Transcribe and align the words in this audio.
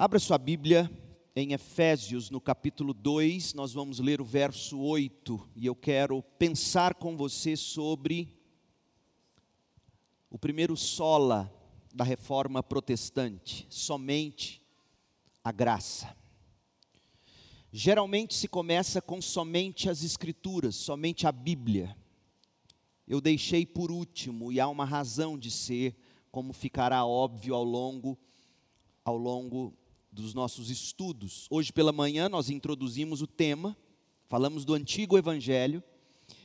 Abra 0.00 0.20
sua 0.20 0.38
Bíblia 0.38 0.88
em 1.34 1.54
Efésios, 1.54 2.30
no 2.30 2.40
capítulo 2.40 2.94
2, 2.94 3.52
nós 3.52 3.72
vamos 3.72 3.98
ler 3.98 4.20
o 4.20 4.24
verso 4.24 4.78
8, 4.78 5.50
e 5.56 5.66
eu 5.66 5.74
quero 5.74 6.22
pensar 6.38 6.94
com 6.94 7.16
você 7.16 7.56
sobre 7.56 8.40
o 10.30 10.38
primeiro 10.38 10.76
sola 10.76 11.52
da 11.92 12.04
reforma 12.04 12.62
protestante, 12.62 13.66
somente 13.68 14.64
a 15.42 15.50
graça. 15.50 16.16
Geralmente 17.72 18.36
se 18.36 18.46
começa 18.46 19.02
com 19.02 19.20
somente 19.20 19.90
as 19.90 20.04
Escrituras, 20.04 20.76
somente 20.76 21.26
a 21.26 21.32
Bíblia. 21.32 21.96
Eu 23.04 23.20
deixei 23.20 23.66
por 23.66 23.90
último, 23.90 24.52
e 24.52 24.60
há 24.60 24.68
uma 24.68 24.84
razão 24.84 25.36
de 25.36 25.50
ser, 25.50 25.96
como 26.30 26.52
ficará 26.52 27.04
óbvio 27.04 27.52
ao 27.52 27.64
longo, 27.64 28.16
ao 29.04 29.16
longo 29.16 29.76
dos 30.18 30.34
nossos 30.34 30.68
estudos. 30.68 31.46
Hoje 31.48 31.72
pela 31.72 31.92
manhã 31.92 32.28
nós 32.28 32.50
introduzimos 32.50 33.22
o 33.22 33.26
tema, 33.26 33.76
falamos 34.26 34.64
do 34.64 34.74
antigo 34.74 35.16
evangelho, 35.16 35.80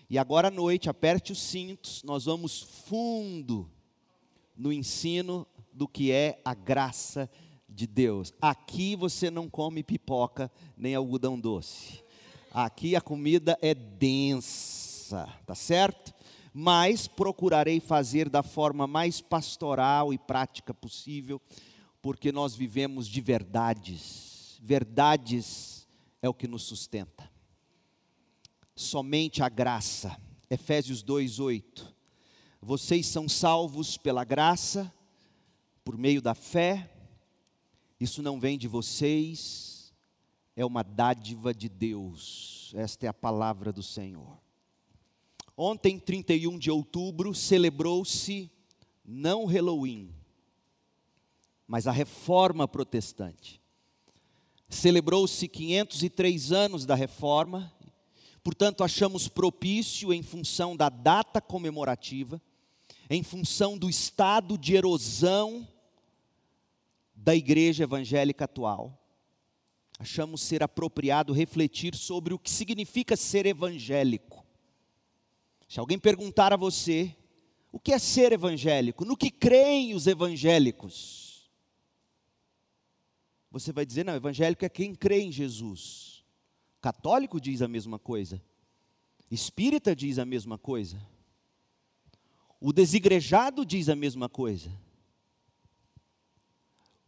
e 0.07 0.19
agora 0.19 0.49
à 0.49 0.51
noite, 0.51 0.91
aperte 0.91 1.31
os 1.31 1.41
cintos, 1.41 2.03
nós 2.03 2.25
vamos 2.25 2.61
fundo 2.61 3.67
no 4.55 4.71
ensino 4.71 5.47
do 5.73 5.87
que 5.87 6.11
é 6.11 6.39
a 6.45 6.53
graça 6.53 7.27
de 7.67 7.87
Deus. 7.87 8.31
Aqui 8.39 8.95
você 8.95 9.31
não 9.31 9.49
come 9.49 9.81
pipoca 9.81 10.51
nem 10.77 10.93
algodão 10.93 11.39
doce. 11.39 12.03
Aqui 12.53 12.95
a 12.95 13.01
comida 13.01 13.57
é 13.59 13.73
densa, 13.73 15.27
tá 15.47 15.55
certo? 15.55 16.13
Mas 16.53 17.07
procurarei 17.07 17.79
fazer 17.79 18.29
da 18.29 18.43
forma 18.43 18.85
mais 18.85 19.19
pastoral 19.19 20.13
e 20.13 20.19
prática 20.19 20.75
possível 20.75 21.41
porque 22.03 22.33
nós 22.33 22.53
vivemos 22.53 23.07
de 23.07 23.21
verdades. 23.21 24.57
Verdades 24.61 25.87
é 26.21 26.27
o 26.27 26.33
que 26.33 26.49
nos 26.49 26.63
sustenta. 26.63 27.31
Somente 28.75 29.41
a 29.41 29.47
graça. 29.47 30.19
Efésios 30.49 31.01
2:8. 31.01 31.95
Vocês 32.61 33.07
são 33.07 33.29
salvos 33.29 33.97
pela 33.97 34.25
graça, 34.25 34.93
por 35.81 35.97
meio 35.97 36.21
da 36.21 36.35
fé. 36.35 36.93
Isso 37.97 38.21
não 38.21 38.37
vem 38.37 38.57
de 38.57 38.67
vocês, 38.67 39.93
é 40.57 40.65
uma 40.65 40.83
dádiva 40.83 41.53
de 41.53 41.69
Deus. 41.69 42.73
Esta 42.75 43.05
é 43.05 43.09
a 43.09 43.13
palavra 43.13 43.71
do 43.71 43.81
Senhor. 43.81 44.37
Ontem, 45.55 45.97
31 45.97 46.59
de 46.59 46.69
outubro, 46.69 47.33
celebrou-se 47.33 48.51
não 49.05 49.45
Halloween, 49.45 50.13
mas 51.67 51.87
a 51.87 51.91
reforma 51.91 52.67
protestante. 52.67 53.61
Celebrou-se 54.69 55.47
503 55.47 56.51
anos 56.51 56.85
da 56.85 56.95
reforma, 56.95 57.71
portanto, 58.43 58.83
achamos 58.83 59.27
propício, 59.27 60.13
em 60.13 60.23
função 60.23 60.75
da 60.75 60.89
data 60.89 61.39
comemorativa, 61.39 62.41
em 63.09 63.21
função 63.23 63.77
do 63.77 63.89
estado 63.89 64.57
de 64.57 64.75
erosão 64.75 65.67
da 67.15 67.35
igreja 67.35 67.83
evangélica 67.83 68.45
atual, 68.45 68.99
achamos 69.97 70.41
ser 70.41 70.61
apropriado 70.61 71.31
refletir 71.31 71.95
sobre 71.95 72.33
o 72.33 72.39
que 72.39 72.49
significa 72.49 73.15
ser 73.15 73.45
evangélico. 73.45 74.45
Se 75.69 75.79
alguém 75.79 75.97
perguntar 75.97 76.51
a 76.51 76.57
você, 76.57 77.15
o 77.71 77.79
que 77.79 77.93
é 77.93 77.99
ser 77.99 78.33
evangélico? 78.33 79.05
No 79.05 79.15
que 79.15 79.31
creem 79.31 79.95
os 79.95 80.05
evangélicos? 80.05 81.22
Você 83.53 83.71
vai 83.71 83.85
dizer, 83.85 84.03
não, 84.03 84.15
evangélico 84.15 84.65
é 84.65 84.69
quem 84.69 84.95
crê 84.95 85.21
em 85.21 85.31
Jesus. 85.31 86.25
Católico 86.81 87.39
diz 87.39 87.61
a 87.61 87.67
mesma 87.67 87.99
coisa. 87.99 88.41
Espírita 89.29 89.95
diz 89.95 90.17
a 90.17 90.25
mesma 90.25 90.57
coisa. 90.57 90.99
O 92.59 92.73
desigrejado 92.73 93.63
diz 93.63 93.89
a 93.89 93.95
mesma 93.95 94.27
coisa. 94.27 94.71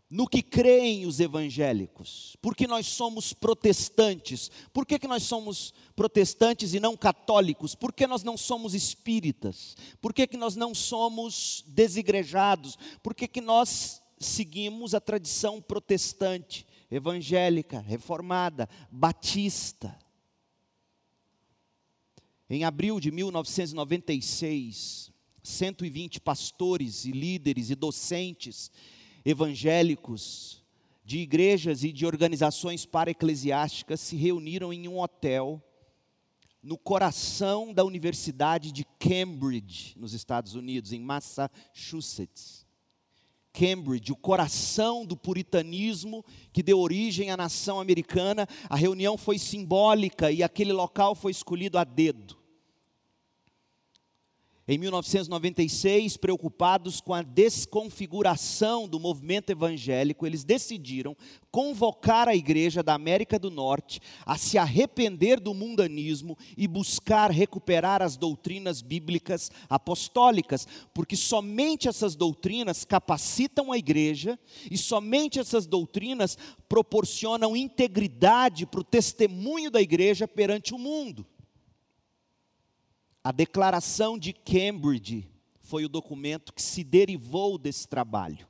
No 0.07 0.27
que 0.27 0.43
creem 0.43 1.07
os 1.07 1.19
evangélicos, 1.19 2.37
porque 2.43 2.67
nós 2.67 2.85
somos 2.85 3.33
protestantes, 3.33 4.51
por 4.71 4.85
que, 4.85 4.99
que 4.99 5.07
nós 5.07 5.23
somos 5.23 5.73
protestantes 5.95 6.75
e 6.75 6.79
não 6.79 6.95
católicos? 6.95 7.73
Por 7.73 7.91
que 7.91 8.05
nós 8.05 8.21
não 8.21 8.37
somos 8.37 8.75
espíritas? 8.75 9.75
Por 9.99 10.13
que, 10.13 10.27
que 10.27 10.37
nós 10.37 10.55
não 10.55 10.75
somos 10.75 11.65
desigrejados? 11.67 12.77
Por 13.01 13.15
que, 13.15 13.27
que 13.27 13.41
nós 13.41 14.04
seguimos 14.17 14.93
a 14.93 15.01
tradição 15.01 15.61
protestante, 15.61 16.65
evangélica, 16.89 17.79
reformada, 17.79 18.69
batista. 18.91 19.97
Em 22.49 22.63
abril 22.63 22.99
de 22.99 23.11
1996, 23.11 25.11
120 25.43 26.21
pastores 26.21 27.05
e 27.05 27.11
líderes 27.11 27.69
e 27.69 27.75
docentes 27.75 28.71
evangélicos 29.23 30.63
de 31.03 31.19
igrejas 31.19 31.83
e 31.83 31.91
de 31.91 32.05
organizações 32.05 32.85
para-eclesiásticas 32.85 33.99
se 33.99 34.15
reuniram 34.15 34.73
em 34.73 34.87
um 34.87 34.99
hotel 34.99 35.61
no 36.61 36.79
coração 36.79 37.71
da 37.71 37.83
Universidade 37.83 38.71
de 38.71 38.83
Cambridge, 38.99 39.95
nos 39.97 40.13
Estados 40.13 40.55
Unidos, 40.55 40.91
em 40.91 40.99
Massachusetts. 40.99 42.64
Cambridge, 43.57 44.11
o 44.11 44.17
coração 44.17 45.05
do 45.05 45.15
puritanismo 45.15 46.25
que 46.51 46.61
deu 46.61 46.77
origem 46.79 47.31
à 47.31 47.37
nação 47.37 47.79
americana. 47.79 48.47
A 48.69 48.75
reunião 48.75 49.17
foi 49.17 49.39
simbólica 49.39 50.29
e 50.29 50.43
aquele 50.43 50.73
local 50.73 51.15
foi 51.15 51.31
escolhido 51.31 51.77
a 51.77 51.85
dedo. 51.85 52.44
Em 54.67 54.79
1996, 54.79 56.17
preocupados 56.17 56.99
com 56.99 57.13
a 57.13 57.21
desconfiguração 57.21 58.87
do 58.87 58.99
movimento 58.99 59.51
evangélico, 59.51 60.25
eles 60.25 60.43
decidiram 60.43 61.15
convocar 61.51 62.27
a 62.27 62.35
igreja 62.35 62.81
da 62.81 62.95
América 62.95 63.37
do 63.37 63.51
Norte 63.51 64.01
a 64.25 64.39
se 64.39 64.57
arrepender 64.57 65.39
do 65.39 65.53
mundanismo 65.53 66.35
e 66.57 66.67
buscar 66.67 67.29
recuperar 67.29 68.01
as 68.01 68.17
doutrinas 68.17 68.81
bíblicas 68.81 69.51
apostólicas, 69.69 70.67
porque 70.95 71.15
somente 71.15 71.87
essas 71.87 72.15
doutrinas 72.15 72.83
capacitam 72.83 73.71
a 73.71 73.77
igreja 73.77 74.39
e 74.71 74.79
somente 74.79 75.39
essas 75.39 75.67
doutrinas 75.67 76.39
proporcionam 76.67 77.55
integridade 77.55 78.65
para 78.65 78.79
o 78.79 78.83
testemunho 78.83 79.69
da 79.69 79.79
igreja 79.79 80.27
perante 80.27 80.73
o 80.73 80.79
mundo. 80.79 81.23
A 83.25 83.31
declaração 83.31 84.19
de 84.19 84.31
Cambridge 84.31 85.27
foi 85.59 85.83
o 85.83 85.89
documento 85.89 86.53
que 86.53 86.61
se 86.61 86.83
derivou 86.83 87.57
desse 87.57 87.87
trabalho. 87.87 88.47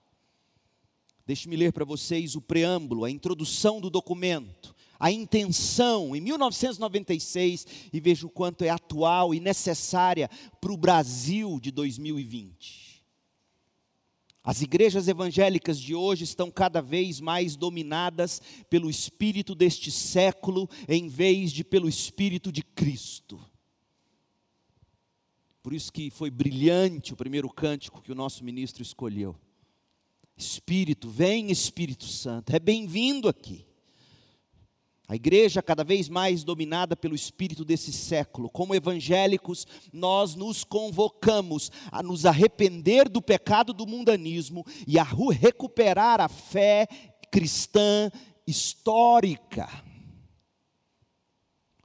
Deixe-me 1.25 1.55
ler 1.55 1.71
para 1.71 1.85
vocês 1.85 2.35
o 2.35 2.41
preâmbulo, 2.41 3.05
a 3.05 3.09
introdução 3.09 3.79
do 3.79 3.89
documento, 3.89 4.75
a 4.99 5.09
intenção 5.09 6.13
em 6.13 6.19
1996 6.19 7.65
e 7.93 8.01
veja 8.01 8.27
o 8.27 8.29
quanto 8.29 8.65
é 8.65 8.69
atual 8.69 9.33
e 9.33 9.39
necessária 9.39 10.29
para 10.59 10.73
o 10.73 10.77
Brasil 10.77 11.57
de 11.61 11.71
2020. 11.71 13.01
As 14.43 14.61
igrejas 14.61 15.07
evangélicas 15.07 15.79
de 15.79 15.95
hoje 15.95 16.25
estão 16.25 16.51
cada 16.51 16.81
vez 16.81 17.21
mais 17.21 17.55
dominadas 17.55 18.41
pelo 18.69 18.89
espírito 18.89 19.55
deste 19.55 19.89
século 19.89 20.69
em 20.85 21.07
vez 21.07 21.53
de 21.53 21.63
pelo 21.63 21.87
espírito 21.87 22.51
de 22.51 22.61
Cristo. 22.61 23.39
Por 25.65 25.73
isso 25.73 25.91
que 25.91 26.11
foi 26.11 26.29
brilhante 26.29 27.11
o 27.11 27.15
primeiro 27.15 27.49
cântico 27.49 27.99
que 27.99 28.11
o 28.11 28.15
nosso 28.15 28.43
ministro 28.43 28.83
escolheu. 28.83 29.35
Espírito, 30.37 31.09
vem 31.09 31.49
Espírito 31.49 32.05
Santo, 32.05 32.55
é 32.55 32.59
bem-vindo 32.59 33.27
aqui. 33.27 33.65
A 35.07 35.15
igreja 35.15 35.63
cada 35.63 35.83
vez 35.83 36.07
mais 36.07 36.43
dominada 36.43 36.95
pelo 36.95 37.15
espírito 37.15 37.65
desse 37.65 37.91
século. 37.91 38.47
Como 38.47 38.75
evangélicos, 38.75 39.65
nós 39.91 40.35
nos 40.35 40.63
convocamos 40.63 41.71
a 41.91 42.03
nos 42.03 42.27
arrepender 42.27 43.09
do 43.09 43.19
pecado 43.19 43.73
do 43.73 43.87
mundanismo 43.87 44.63
e 44.85 44.99
a 44.99 45.03
recuperar 45.03 46.21
a 46.21 46.29
fé 46.29 46.87
cristã 47.31 48.11
histórica. 48.45 49.67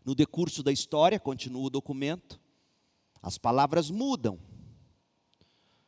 No 0.05 0.15
decurso 0.15 0.63
da 0.63 0.71
história, 0.71 1.19
continua 1.19 1.65
o 1.65 1.71
documento, 1.71 2.39
as 3.23 3.39
palavras 3.39 3.91
mudam. 3.91 4.39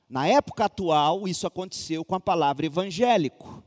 Na 0.08 0.26
época 0.26 0.66
atual, 0.66 1.26
isso 1.26 1.46
aconteceu 1.46 2.04
com 2.04 2.14
a 2.14 2.20
palavra 2.20 2.66
evangélico. 2.66 3.64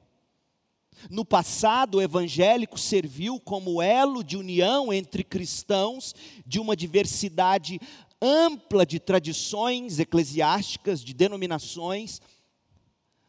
No 1.09 1.25
passado, 1.25 1.95
o 1.95 2.01
evangélico 2.01 2.77
serviu 2.79 3.39
como 3.39 3.81
elo 3.81 4.23
de 4.23 4.37
união 4.37 4.93
entre 4.93 5.23
cristãos 5.23 6.13
de 6.45 6.59
uma 6.59 6.75
diversidade 6.75 7.79
ampla 8.21 8.85
de 8.85 8.99
tradições 8.99 9.99
eclesiásticas, 9.99 11.03
de 11.03 11.13
denominações. 11.13 12.21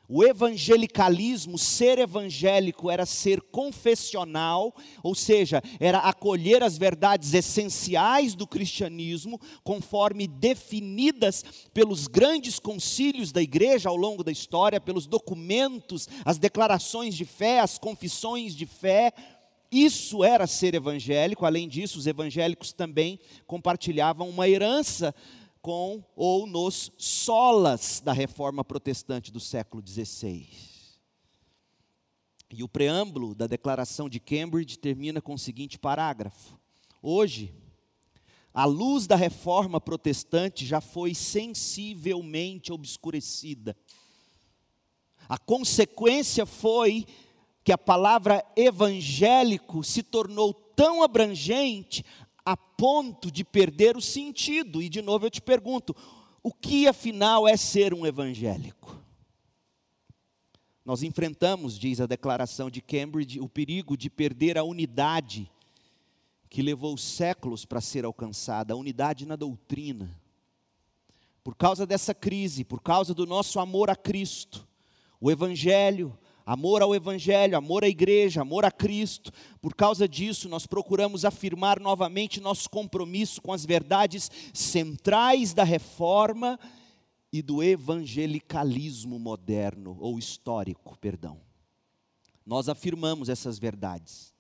O 0.08 0.22
evangelicalismo, 0.22 1.58
ser 1.58 1.98
evangélico, 1.98 2.90
era 2.90 3.04
ser 3.04 3.40
confessional, 3.40 4.72
ou 5.02 5.14
seja, 5.16 5.60
era 5.80 5.98
acolher 5.98 6.62
as 6.62 6.78
verdades 6.78 7.34
essenciais 7.34 8.34
do 8.34 8.46
cristianismo, 8.46 9.40
conforme 9.64 10.28
definidas 10.28 11.44
pelos 11.74 12.06
grandes 12.06 12.60
concílios 12.60 13.32
da 13.32 13.42
igreja 13.42 13.88
ao 13.88 13.96
longo 13.96 14.22
da 14.22 14.30
história, 14.30 14.80
pelos 14.80 15.08
documentos, 15.08 16.08
as 16.24 16.38
declarações 16.38 17.16
de 17.16 17.24
fé, 17.24 17.58
as 17.58 17.76
confissões 17.76 18.54
de 18.54 18.64
fé. 18.64 19.12
Isso 19.72 20.22
era 20.22 20.46
ser 20.46 20.74
evangélico, 20.74 21.44
além 21.44 21.68
disso, 21.68 21.98
os 21.98 22.06
evangélicos 22.06 22.72
também 22.72 23.18
compartilhavam 23.44 24.28
uma 24.28 24.48
herança 24.48 25.12
com 25.66 26.00
ou 26.14 26.46
nos 26.46 26.92
solas 26.96 28.00
da 28.00 28.12
reforma 28.12 28.62
protestante 28.62 29.32
do 29.32 29.40
século 29.40 29.82
XVI. 29.84 30.46
E 32.48 32.62
o 32.62 32.68
preâmbulo 32.68 33.34
da 33.34 33.48
Declaração 33.48 34.08
de 34.08 34.20
Cambridge 34.20 34.78
termina 34.78 35.20
com 35.20 35.34
o 35.34 35.38
seguinte 35.38 35.76
parágrafo: 35.76 36.56
Hoje, 37.02 37.52
a 38.54 38.64
luz 38.64 39.08
da 39.08 39.16
reforma 39.16 39.80
protestante 39.80 40.64
já 40.64 40.80
foi 40.80 41.14
sensivelmente 41.14 42.72
obscurecida. 42.72 43.76
A 45.28 45.36
consequência 45.36 46.46
foi 46.46 47.04
que 47.64 47.72
a 47.72 47.78
palavra 47.78 48.46
evangélico 48.54 49.82
se 49.82 50.04
tornou 50.04 50.54
tão 50.54 51.02
abrangente 51.02 52.04
a 52.46 52.56
ponto 52.56 53.28
de 53.28 53.44
perder 53.44 53.96
o 53.96 54.00
sentido. 54.00 54.80
E 54.80 54.88
de 54.88 55.02
novo 55.02 55.26
eu 55.26 55.30
te 55.30 55.42
pergunto: 55.42 55.94
o 56.40 56.52
que 56.52 56.86
afinal 56.86 57.48
é 57.48 57.56
ser 57.56 57.92
um 57.92 58.06
evangélico? 58.06 58.96
Nós 60.84 61.02
enfrentamos, 61.02 61.76
diz 61.76 62.00
a 62.00 62.06
declaração 62.06 62.70
de 62.70 62.80
Cambridge, 62.80 63.40
o 63.40 63.48
perigo 63.48 63.96
de 63.96 64.08
perder 64.08 64.56
a 64.56 64.62
unidade 64.62 65.50
que 66.48 66.62
levou 66.62 66.96
séculos 66.96 67.64
para 67.64 67.80
ser 67.80 68.04
alcançada, 68.04 68.72
a 68.72 68.76
unidade 68.76 69.26
na 69.26 69.34
doutrina. 69.34 70.16
Por 71.42 71.56
causa 71.56 71.84
dessa 71.84 72.14
crise, 72.14 72.64
por 72.64 72.80
causa 72.80 73.12
do 73.12 73.26
nosso 73.26 73.58
amor 73.58 73.90
a 73.90 73.96
Cristo, 73.96 74.66
o 75.20 75.28
Evangelho, 75.28 76.16
amor 76.46 76.80
ao 76.80 76.94
Evangelho, 76.94 77.58
amor 77.58 77.82
à 77.82 77.88
igreja, 77.88 78.42
amor 78.42 78.64
a 78.64 78.70
Cristo. 78.70 79.32
Por 79.60 79.74
causa 79.74 80.08
disso, 80.08 80.48
nós 80.48 80.64
procuramos 80.64 81.24
afirmar 81.24 81.80
novamente 81.80 82.40
nosso 82.40 82.70
compromisso 82.70 83.42
com 83.42 83.52
as 83.52 83.66
verdades 83.66 84.30
centrais 84.54 85.52
da 85.52 85.64
reforma 85.64 86.56
e 87.32 87.42
do 87.42 87.62
evangelicalismo 87.64 89.18
moderno, 89.18 89.96
ou 90.00 90.16
histórico, 90.16 90.96
perdão. 90.98 91.40
Nós 92.46 92.68
afirmamos 92.68 93.28
essas 93.28 93.58
verdades, 93.58 94.32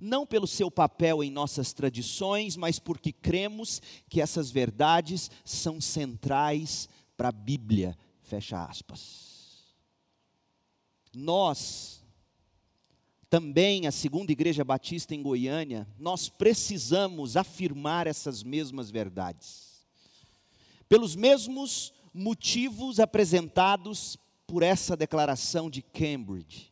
não 0.00 0.26
pelo 0.26 0.48
seu 0.48 0.68
papel 0.68 1.22
em 1.22 1.30
nossas 1.30 1.72
tradições, 1.72 2.56
mas 2.56 2.80
porque 2.80 3.12
cremos 3.12 3.80
que 4.08 4.20
essas 4.20 4.50
verdades 4.50 5.30
são 5.44 5.80
centrais 5.80 6.88
para 7.16 7.28
a 7.28 7.32
Bíblia. 7.32 7.96
Fecha 8.20 8.64
aspas. 8.64 9.29
Nós, 11.14 12.04
também 13.28 13.86
a 13.86 13.90
segunda 13.90 14.30
igreja 14.30 14.64
batista 14.64 15.14
em 15.14 15.22
Goiânia, 15.22 15.88
nós 15.98 16.28
precisamos 16.28 17.36
afirmar 17.36 18.06
essas 18.06 18.42
mesmas 18.42 18.90
verdades. 18.90 19.86
Pelos 20.88 21.16
mesmos 21.16 21.92
motivos 22.12 22.98
apresentados 22.98 24.16
por 24.46 24.62
essa 24.62 24.96
declaração 24.96 25.70
de 25.70 25.82
Cambridge. 25.82 26.70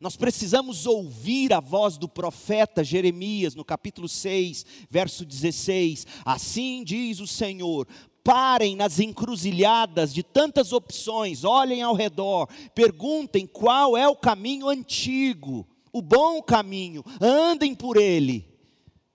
Nós 0.00 0.16
precisamos 0.16 0.86
ouvir 0.86 1.52
a 1.52 1.60
voz 1.60 1.98
do 1.98 2.08
profeta 2.08 2.84
Jeremias, 2.84 3.54
no 3.54 3.64
capítulo 3.64 4.08
6, 4.08 4.64
verso 4.88 5.24
16. 5.24 6.06
Assim 6.24 6.84
diz 6.84 7.18
o 7.18 7.26
Senhor: 7.26 7.86
parem 8.28 8.76
nas 8.76 9.00
encruzilhadas 9.00 10.12
de 10.12 10.22
tantas 10.22 10.74
opções, 10.74 11.44
olhem 11.44 11.80
ao 11.80 11.94
redor, 11.94 12.46
perguntem 12.74 13.46
qual 13.46 13.96
é 13.96 14.06
o 14.06 14.14
caminho 14.14 14.68
antigo, 14.68 15.66
o 15.90 16.02
bom 16.02 16.42
caminho, 16.42 17.02
andem 17.22 17.74
por 17.74 17.96
ele, 17.96 18.46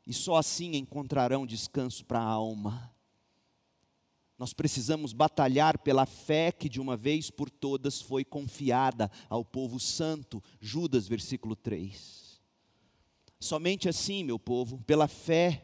e 0.08 0.12
só 0.12 0.38
assim 0.38 0.76
encontrarão 0.78 1.46
descanso 1.46 2.04
para 2.04 2.18
a 2.18 2.24
alma. 2.24 2.92
Nós 4.36 4.52
precisamos 4.52 5.14
batalhar 5.14 5.78
pela 5.78 6.08
fé 6.08 6.52
que 6.52 6.68
de 6.68 6.82
uma 6.82 6.98
vez 6.98 7.30
por 7.30 7.52
todas 7.52 8.02
foi 8.02 8.26
confiada 8.26 9.12
ao 9.30 9.46
povo 9.46 9.80
santo, 9.80 10.44
Judas, 10.60 11.08
versículo 11.08 11.56
3. 11.56 12.42
Somente 13.40 13.88
assim, 13.88 14.24
meu 14.24 14.40
povo, 14.40 14.82
pela 14.88 15.08
fé 15.08 15.64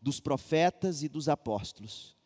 dos 0.00 0.18
profetas 0.18 1.02
e 1.02 1.10
dos 1.10 1.28
apóstolos, 1.28 2.18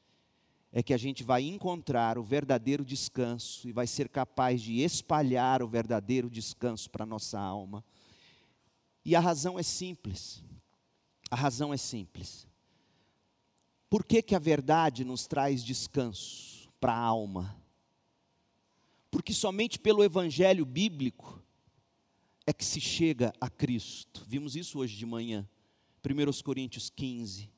é 0.76 0.82
que 0.82 0.92
a 0.92 0.96
gente 0.96 1.22
vai 1.22 1.44
encontrar 1.44 2.18
o 2.18 2.22
verdadeiro 2.24 2.84
descanso 2.84 3.68
e 3.68 3.70
vai 3.70 3.86
ser 3.86 4.08
capaz 4.08 4.60
de 4.60 4.80
espalhar 4.80 5.62
o 5.62 5.68
verdadeiro 5.68 6.28
descanso 6.28 6.90
para 6.90 7.04
a 7.04 7.06
nossa 7.06 7.38
alma. 7.38 7.84
E 9.04 9.14
a 9.14 9.20
razão 9.20 9.56
é 9.56 9.62
simples. 9.62 10.42
A 11.30 11.36
razão 11.36 11.72
é 11.72 11.76
simples. 11.76 12.48
Por 13.88 14.04
que, 14.04 14.20
que 14.20 14.34
a 14.34 14.38
verdade 14.40 15.04
nos 15.04 15.28
traz 15.28 15.62
descanso 15.62 16.68
para 16.80 16.92
a 16.92 16.98
alma? 16.98 17.56
Porque 19.12 19.32
somente 19.32 19.78
pelo 19.78 20.02
evangelho 20.02 20.64
bíblico 20.66 21.40
é 22.44 22.52
que 22.52 22.64
se 22.64 22.80
chega 22.80 23.32
a 23.40 23.48
Cristo. 23.48 24.24
Vimos 24.26 24.56
isso 24.56 24.80
hoje 24.80 24.96
de 24.96 25.06
manhã. 25.06 25.48
1 26.04 26.42
Coríntios 26.42 26.90
15. 26.90 27.53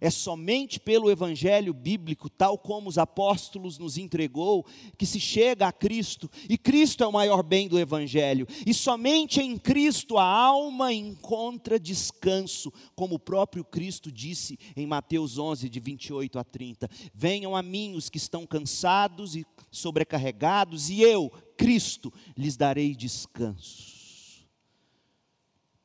É 0.00 0.10
somente 0.10 0.78
pelo 0.78 1.10
evangelho 1.10 1.72
bíblico, 1.72 2.28
tal 2.28 2.58
como 2.58 2.88
os 2.88 2.98
apóstolos 2.98 3.78
nos 3.78 3.96
entregou, 3.96 4.66
que 4.96 5.06
se 5.06 5.18
chega 5.18 5.66
a 5.66 5.72
Cristo, 5.72 6.30
e 6.48 6.58
Cristo 6.58 7.02
é 7.02 7.06
o 7.06 7.12
maior 7.12 7.42
bem 7.42 7.68
do 7.68 7.78
evangelho. 7.78 8.46
E 8.66 8.74
somente 8.74 9.40
em 9.40 9.58
Cristo 9.58 10.18
a 10.18 10.24
alma 10.24 10.92
encontra 10.92 11.80
descanso, 11.80 12.72
como 12.94 13.16
o 13.16 13.18
próprio 13.18 13.64
Cristo 13.64 14.12
disse 14.12 14.58
em 14.76 14.86
Mateus 14.86 15.38
11 15.38 15.68
de 15.68 15.80
28 15.80 16.38
a 16.38 16.44
30. 16.44 16.88
Venham 17.14 17.56
a 17.56 17.62
mim 17.62 17.94
os 17.94 18.08
que 18.08 18.18
estão 18.18 18.46
cansados 18.46 19.34
e 19.34 19.46
sobrecarregados, 19.70 20.90
e 20.90 21.00
eu, 21.02 21.30
Cristo, 21.56 22.12
lhes 22.36 22.56
darei 22.56 22.94
descanso. 22.94 23.98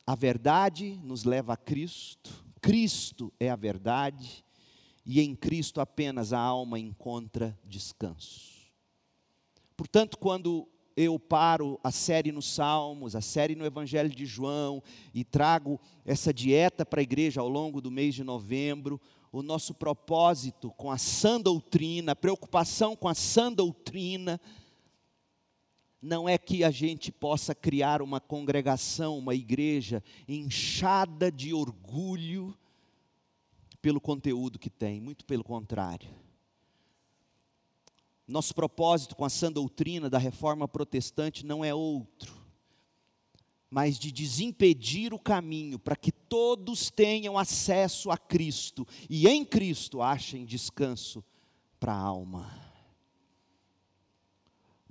A 0.06 0.16
verdade 0.16 1.00
nos 1.04 1.24
leva 1.24 1.54
a 1.54 1.58
Cristo 1.58 2.43
Cristo 2.64 3.34
é 3.38 3.50
a 3.50 3.58
verdade 3.58 4.42
e 5.06 5.20
em 5.20 5.36
Cristo 5.36 5.82
apenas 5.82 6.32
a 6.32 6.40
alma 6.40 6.80
encontra 6.80 7.60
descanso. 7.66 8.72
Portanto, 9.76 10.18
quando 10.18 10.66
eu 10.96 11.20
paro 11.20 11.78
a 11.84 11.92
série 11.92 12.32
nos 12.32 12.46
Salmos, 12.46 13.18
a 13.18 13.22
série 13.22 13.54
no 13.54 13.66
Evangelho 13.66 14.10
de 14.10 14.26
João 14.26 14.82
e 15.14 15.26
trago 15.26 15.78
essa 16.06 16.34
dieta 16.34 16.86
para 16.86 17.02
a 17.02 17.04
igreja 17.04 17.42
ao 17.42 17.50
longo 17.50 17.82
do 17.82 17.92
mês 17.92 18.16
de 18.16 18.24
novembro, 18.24 19.02
o 19.30 19.44
nosso 19.44 19.74
propósito 19.74 20.72
com 20.78 20.90
a 20.90 20.98
sã 20.98 21.42
doutrina, 21.42 22.14
a 22.14 22.16
preocupação 22.16 22.96
com 22.96 23.10
a 23.10 23.14
sã 23.14 23.52
doutrina, 23.52 24.40
não 26.04 26.28
é 26.28 26.38
que 26.38 26.66
a 26.66 26.70
gente 26.70 27.14
possa 27.14 27.56
criar 27.56 28.02
uma 28.02 28.20
congregação, 28.20 29.18
uma 29.18 29.34
igreja 29.34 30.04
inchada 30.28 31.32
de 31.32 31.54
orgulho 31.54 32.54
pelo 33.82 34.02
conteúdo 34.02 34.60
que 34.60 34.70
tem, 34.70 35.00
muito 35.00 35.24
pelo 35.24 35.46
contrário. 35.46 36.10
Nosso 38.28 38.54
propósito 38.54 39.16
com 39.16 39.24
a 39.24 39.30
sã 39.30 39.50
doutrina 39.50 40.10
da 40.10 40.18
reforma 40.18 40.68
protestante 40.68 41.46
não 41.46 41.64
é 41.64 41.74
outro, 41.74 42.34
mas 43.70 43.98
de 43.98 44.12
desimpedir 44.12 45.14
o 45.14 45.20
caminho 45.20 45.80
para 45.80 45.96
que 45.96 46.12
todos 46.12 46.92
tenham 46.92 47.38
acesso 47.38 48.12
a 48.12 48.18
Cristo 48.18 48.86
e 49.10 49.26
em 49.26 49.46
Cristo 49.46 50.02
achem 50.02 50.44
descanso 50.44 51.24
para 51.80 51.94
a 51.94 51.98
alma. 51.98 52.63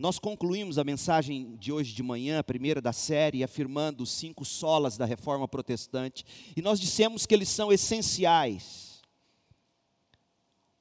Nós 0.02 0.18
concluímos 0.18 0.78
a 0.78 0.82
mensagem 0.82 1.54
de 1.54 1.70
hoje 1.70 1.94
de 1.94 2.02
manhã, 2.02 2.40
a 2.40 2.42
primeira 2.42 2.80
da 2.80 2.92
série, 2.92 3.44
afirmando 3.44 4.02
os 4.02 4.10
cinco 4.10 4.44
solas 4.44 4.96
da 4.96 5.06
reforma 5.06 5.46
protestante, 5.46 6.24
e 6.56 6.60
nós 6.60 6.80
dissemos 6.80 7.24
que 7.24 7.32
eles 7.32 7.48
são 7.48 7.72
essenciais. 7.72 9.00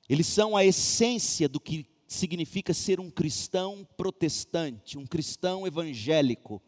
Eles 0.09 0.25
são 0.25 0.57
a 0.57 0.65
essência 0.65 1.47
do 1.47 1.59
que 1.59 1.85
significa 2.07 2.73
ser 2.73 2.99
um 2.99 3.11
cristão 3.11 3.87
protestante, 3.95 4.97
um 4.97 5.05
cristão 5.05 5.67
evangélico, 5.67 6.59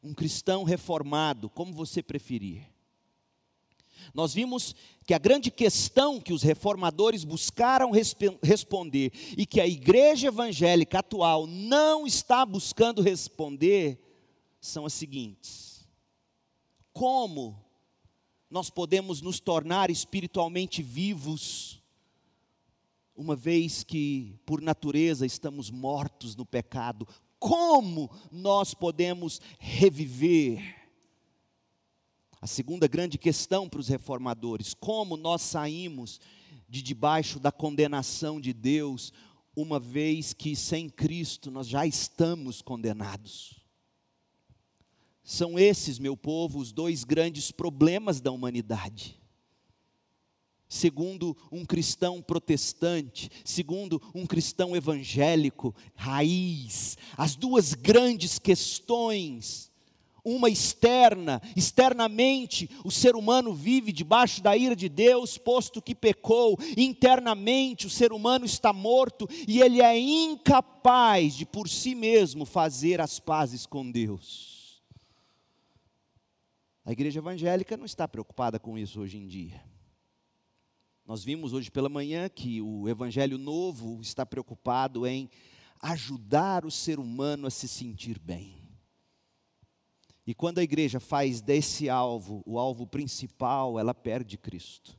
um 0.00 0.14
cristão 0.14 0.62
reformado, 0.62 1.50
como 1.50 1.72
você 1.72 2.00
preferir. 2.00 2.62
Nós 4.14 4.32
vimos 4.34 4.74
que 5.06 5.14
a 5.14 5.18
grande 5.18 5.50
questão 5.50 6.20
que 6.20 6.32
os 6.32 6.42
reformadores 6.42 7.24
buscaram 7.24 7.90
resp 7.90 8.22
responder 8.42 9.12
e 9.36 9.46
que 9.46 9.60
a 9.60 9.66
igreja 9.66 10.28
evangélica 10.28 10.98
atual 10.98 11.46
não 11.46 12.06
está 12.06 12.44
buscando 12.44 13.02
responder 13.02 13.98
são 14.60 14.84
as 14.84 14.92
seguintes: 14.92 15.86
como 16.92 17.64
nós 18.50 18.70
podemos 18.70 19.20
nos 19.20 19.40
tornar 19.40 19.90
espiritualmente 19.90 20.82
vivos, 20.82 21.82
uma 23.14 23.34
vez 23.34 23.82
que, 23.82 24.38
por 24.44 24.60
natureza, 24.60 25.24
estamos 25.24 25.70
mortos 25.70 26.36
no 26.36 26.44
pecado? 26.44 27.06
Como 27.38 28.10
nós 28.30 28.74
podemos 28.74 29.40
reviver? 29.58 30.75
A 32.40 32.46
segunda 32.46 32.86
grande 32.86 33.18
questão 33.18 33.68
para 33.68 33.80
os 33.80 33.88
reformadores: 33.88 34.74
como 34.74 35.16
nós 35.16 35.42
saímos 35.42 36.20
de 36.68 36.82
debaixo 36.82 37.40
da 37.40 37.50
condenação 37.50 38.40
de 38.40 38.52
Deus, 38.52 39.12
uma 39.54 39.80
vez 39.80 40.32
que 40.32 40.54
sem 40.54 40.88
Cristo 40.88 41.50
nós 41.50 41.66
já 41.66 41.86
estamos 41.86 42.60
condenados? 42.60 43.54
São 45.24 45.58
esses, 45.58 45.98
meu 45.98 46.16
povo, 46.16 46.60
os 46.60 46.72
dois 46.72 47.02
grandes 47.02 47.50
problemas 47.50 48.20
da 48.20 48.30
humanidade. 48.30 49.20
Segundo 50.68 51.36
um 51.50 51.64
cristão 51.64 52.20
protestante, 52.20 53.30
segundo 53.44 54.00
um 54.14 54.26
cristão 54.26 54.76
evangélico, 54.76 55.74
raiz, 55.94 56.98
as 57.16 57.34
duas 57.36 57.72
grandes 57.74 58.38
questões 58.38 59.70
uma 60.28 60.50
externa, 60.50 61.40
externamente 61.54 62.68
o 62.84 62.90
ser 62.90 63.14
humano 63.14 63.54
vive 63.54 63.92
debaixo 63.92 64.42
da 64.42 64.56
ira 64.56 64.74
de 64.74 64.88
Deus, 64.88 65.38
posto 65.38 65.80
que 65.80 65.94
pecou, 65.94 66.58
internamente 66.76 67.86
o 67.86 67.90
ser 67.90 68.12
humano 68.12 68.44
está 68.44 68.72
morto 68.72 69.28
e 69.46 69.60
ele 69.62 69.80
é 69.80 69.96
incapaz 69.96 71.34
de 71.36 71.46
por 71.46 71.68
si 71.68 71.94
mesmo 71.94 72.44
fazer 72.44 73.00
as 73.00 73.20
pazes 73.20 73.66
com 73.66 73.88
Deus. 73.88 74.82
A 76.84 76.90
igreja 76.90 77.20
evangélica 77.20 77.76
não 77.76 77.86
está 77.86 78.08
preocupada 78.08 78.58
com 78.58 78.76
isso 78.76 79.00
hoje 79.00 79.18
em 79.18 79.28
dia. 79.28 79.62
Nós 81.06 81.22
vimos 81.22 81.52
hoje 81.52 81.70
pela 81.70 81.88
manhã 81.88 82.28
que 82.28 82.60
o 82.60 82.88
evangelho 82.88 83.38
novo 83.38 84.00
está 84.02 84.26
preocupado 84.26 85.06
em 85.06 85.30
ajudar 85.80 86.64
o 86.64 86.70
ser 86.70 86.98
humano 86.98 87.46
a 87.46 87.50
se 87.50 87.68
sentir 87.68 88.18
bem. 88.18 88.65
E 90.26 90.34
quando 90.34 90.58
a 90.58 90.62
igreja 90.62 90.98
faz 90.98 91.40
desse 91.40 91.88
alvo 91.88 92.42
o 92.44 92.58
alvo 92.58 92.86
principal, 92.86 93.78
ela 93.78 93.94
perde 93.94 94.36
Cristo. 94.36 94.98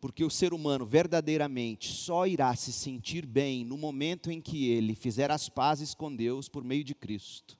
Porque 0.00 0.22
o 0.22 0.30
ser 0.30 0.54
humano 0.54 0.86
verdadeiramente 0.86 1.90
só 1.92 2.26
irá 2.26 2.54
se 2.54 2.72
sentir 2.72 3.26
bem 3.26 3.64
no 3.64 3.76
momento 3.76 4.30
em 4.30 4.40
que 4.40 4.68
ele 4.68 4.94
fizer 4.94 5.30
as 5.30 5.48
pazes 5.48 5.94
com 5.94 6.14
Deus 6.14 6.48
por 6.48 6.62
meio 6.62 6.84
de 6.84 6.94
Cristo. 6.94 7.58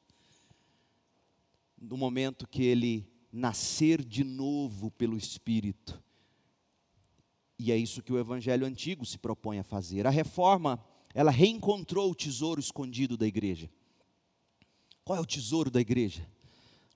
No 1.80 1.96
momento 1.96 2.46
que 2.46 2.62
ele 2.62 3.08
nascer 3.32 4.04
de 4.04 4.22
novo 4.22 4.90
pelo 4.92 5.16
Espírito. 5.16 6.00
E 7.58 7.72
é 7.72 7.76
isso 7.76 8.02
que 8.02 8.12
o 8.12 8.18
evangelho 8.18 8.66
antigo 8.66 9.04
se 9.04 9.18
propõe 9.18 9.58
a 9.58 9.64
fazer. 9.64 10.06
A 10.06 10.10
reforma, 10.10 10.78
ela 11.12 11.30
reencontrou 11.30 12.10
o 12.10 12.14
tesouro 12.14 12.60
escondido 12.60 13.16
da 13.16 13.26
igreja. 13.26 13.68
Qual 15.04 15.18
é 15.18 15.20
o 15.20 15.26
tesouro 15.26 15.70
da 15.70 15.80
igreja? 15.80 16.26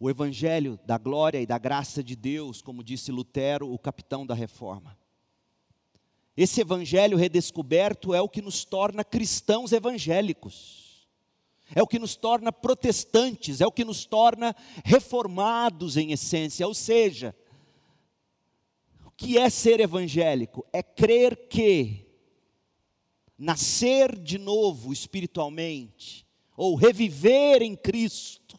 O 0.00 0.08
evangelho 0.08 0.78
da 0.86 0.96
glória 0.96 1.40
e 1.40 1.46
da 1.46 1.58
graça 1.58 2.02
de 2.02 2.16
Deus, 2.16 2.62
como 2.62 2.82
disse 2.82 3.12
Lutero, 3.12 3.70
o 3.70 3.78
capitão 3.78 4.24
da 4.24 4.34
reforma. 4.34 4.96
Esse 6.34 6.60
evangelho 6.60 7.18
redescoberto 7.18 8.14
é 8.14 8.22
o 8.22 8.28
que 8.28 8.40
nos 8.40 8.64
torna 8.64 9.04
cristãos 9.04 9.72
evangélicos. 9.72 11.06
É 11.74 11.82
o 11.82 11.86
que 11.86 11.98
nos 11.98 12.16
torna 12.16 12.50
protestantes, 12.50 13.60
é 13.60 13.66
o 13.66 13.72
que 13.72 13.84
nos 13.84 14.06
torna 14.06 14.56
reformados 14.84 15.98
em 15.98 16.12
essência, 16.12 16.66
ou 16.66 16.72
seja, 16.72 17.36
o 19.04 19.10
que 19.10 19.36
é 19.36 19.50
ser 19.50 19.78
evangélico? 19.80 20.66
É 20.72 20.82
crer 20.82 21.48
que 21.48 22.06
nascer 23.36 24.18
de 24.18 24.38
novo 24.38 24.94
espiritualmente 24.94 26.27
ou 26.58 26.74
reviver 26.74 27.62
em 27.62 27.76
Cristo, 27.76 28.58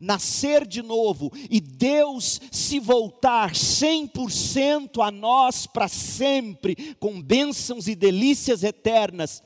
nascer 0.00 0.66
de 0.66 0.82
novo 0.82 1.30
e 1.50 1.60
Deus 1.60 2.40
se 2.50 2.80
voltar 2.80 3.52
100% 3.52 5.06
a 5.06 5.10
nós 5.10 5.66
para 5.66 5.86
sempre, 5.86 6.94
com 6.94 7.20
bênçãos 7.20 7.86
e 7.86 7.94
delícias 7.94 8.64
eternas, 8.64 9.42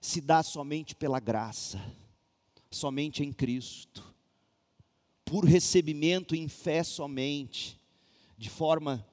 se 0.00 0.22
dá 0.22 0.42
somente 0.42 0.94
pela 0.94 1.20
graça, 1.20 1.78
somente 2.70 3.22
em 3.22 3.30
Cristo, 3.30 4.02
por 5.26 5.44
recebimento 5.44 6.34
em 6.34 6.48
fé 6.48 6.82
somente, 6.82 7.78
de 8.38 8.48
forma 8.48 9.06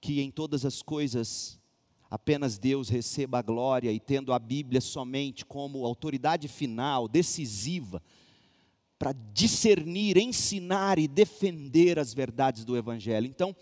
que 0.00 0.20
em 0.20 0.30
todas 0.30 0.64
as 0.64 0.80
coisas 0.80 1.58
apenas 2.14 2.58
Deus 2.58 2.88
receba 2.88 3.40
a 3.40 3.42
glória 3.42 3.90
e 3.90 3.98
tendo 3.98 4.32
a 4.32 4.38
Bíblia 4.38 4.80
somente 4.80 5.44
como 5.44 5.84
autoridade 5.84 6.46
final, 6.46 7.08
decisiva, 7.08 8.00
para 8.96 9.12
discernir, 9.32 10.16
ensinar 10.16 10.96
e 10.96 11.08
defender 11.08 11.98
as 11.98 12.14
verdades 12.14 12.64
do 12.64 12.76
Evangelho. 12.76 13.26
Então, 13.26 13.54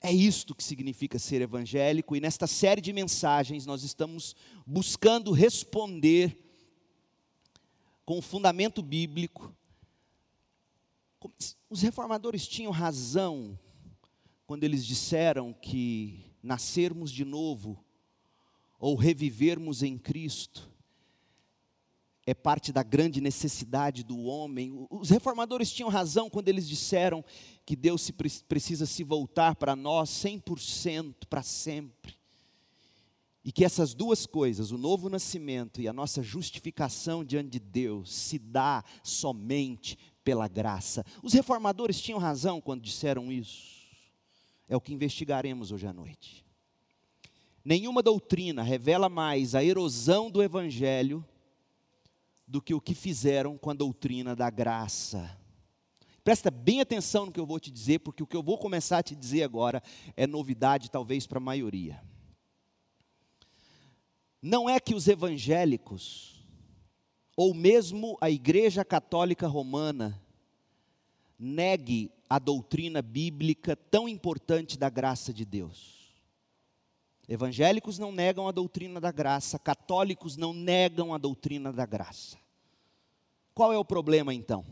é 0.00 0.10
isto 0.10 0.54
que 0.54 0.64
significa 0.64 1.18
ser 1.18 1.42
evangélico, 1.42 2.16
e 2.16 2.20
nesta 2.20 2.46
série 2.46 2.80
de 2.80 2.90
mensagens 2.90 3.66
nós 3.66 3.82
estamos 3.82 4.34
buscando 4.66 5.30
responder 5.30 6.38
com 8.06 8.16
o 8.16 8.22
fundamento 8.22 8.80
bíblico. 8.80 9.54
Os 11.68 11.82
reformadores 11.82 12.48
tinham 12.48 12.72
razão 12.72 13.58
quando 14.46 14.64
eles 14.64 14.86
disseram 14.86 15.52
que 15.52 16.24
nascermos 16.42 17.12
de 17.12 17.26
novo 17.26 17.84
ou 18.80 18.96
revivermos 18.96 19.82
em 19.82 19.98
Cristo 19.98 20.70
é 22.26 22.34
parte 22.34 22.72
da 22.72 22.82
grande 22.82 23.20
necessidade 23.20 24.04
do 24.04 24.22
homem. 24.24 24.86
Os 24.90 25.10
reformadores 25.10 25.72
tinham 25.72 25.88
razão 25.88 26.30
quando 26.30 26.48
eles 26.48 26.68
disseram 26.68 27.24
que 27.66 27.74
Deus 27.74 28.02
se 28.02 28.12
precisa 28.12 28.86
se 28.86 29.02
voltar 29.02 29.56
para 29.56 29.74
nós 29.74 30.10
100% 30.10 31.26
para 31.28 31.42
sempre. 31.42 32.18
E 33.42 33.50
que 33.50 33.64
essas 33.64 33.94
duas 33.94 34.26
coisas, 34.26 34.70
o 34.70 34.78
novo 34.78 35.08
nascimento 35.08 35.80
e 35.80 35.88
a 35.88 35.92
nossa 35.92 36.22
justificação 36.22 37.24
diante 37.24 37.50
de 37.50 37.58
Deus, 37.58 38.14
se 38.14 38.38
dá 38.38 38.84
somente 39.02 39.98
pela 40.22 40.46
graça. 40.46 41.04
Os 41.22 41.32
reformadores 41.32 42.00
tinham 42.00 42.18
razão 42.18 42.60
quando 42.60 42.82
disseram 42.82 43.32
isso. 43.32 43.80
É 44.68 44.76
o 44.76 44.80
que 44.80 44.92
investigaremos 44.92 45.72
hoje 45.72 45.86
à 45.86 45.92
noite. 45.92 46.44
Nenhuma 47.64 48.02
doutrina 48.02 48.62
revela 48.62 49.08
mais 49.08 49.54
a 49.54 49.62
erosão 49.62 50.30
do 50.30 50.42
evangelho 50.42 51.24
do 52.46 52.60
que 52.60 52.74
o 52.74 52.80
que 52.80 52.94
fizeram 52.94 53.56
com 53.56 53.70
a 53.70 53.74
doutrina 53.74 54.34
da 54.34 54.50
graça. 54.50 55.38
Presta 56.24 56.50
bem 56.50 56.80
atenção 56.80 57.26
no 57.26 57.32
que 57.32 57.40
eu 57.40 57.46
vou 57.46 57.60
te 57.60 57.70
dizer, 57.70 58.00
porque 58.00 58.22
o 58.22 58.26
que 58.26 58.36
eu 58.36 58.42
vou 58.42 58.58
começar 58.58 58.98
a 58.98 59.02
te 59.02 59.14
dizer 59.14 59.42
agora 59.42 59.82
é 60.16 60.26
novidade, 60.26 60.90
talvez 60.90 61.26
para 61.26 61.38
a 61.38 61.40
maioria. 61.40 62.02
Não 64.42 64.68
é 64.68 64.80
que 64.80 64.94
os 64.94 65.06
evangélicos, 65.06 66.42
ou 67.36 67.54
mesmo 67.54 68.16
a 68.20 68.30
Igreja 68.30 68.84
Católica 68.84 69.46
Romana, 69.46 70.20
negue 71.38 72.10
a 72.28 72.38
doutrina 72.38 73.02
bíblica 73.02 73.76
tão 73.76 74.08
importante 74.08 74.78
da 74.78 74.88
graça 74.88 75.32
de 75.32 75.44
Deus. 75.44 75.99
Evangélicos 77.30 77.96
não 77.96 78.10
negam 78.10 78.48
a 78.48 78.50
doutrina 78.50 79.00
da 79.00 79.12
graça, 79.12 79.56
católicos 79.56 80.36
não 80.36 80.52
negam 80.52 81.14
a 81.14 81.18
doutrina 81.18 81.72
da 81.72 81.86
graça. 81.86 82.36
Qual 83.54 83.72
é 83.72 83.78
o 83.78 83.84
problema 83.84 84.34
então? 84.34 84.66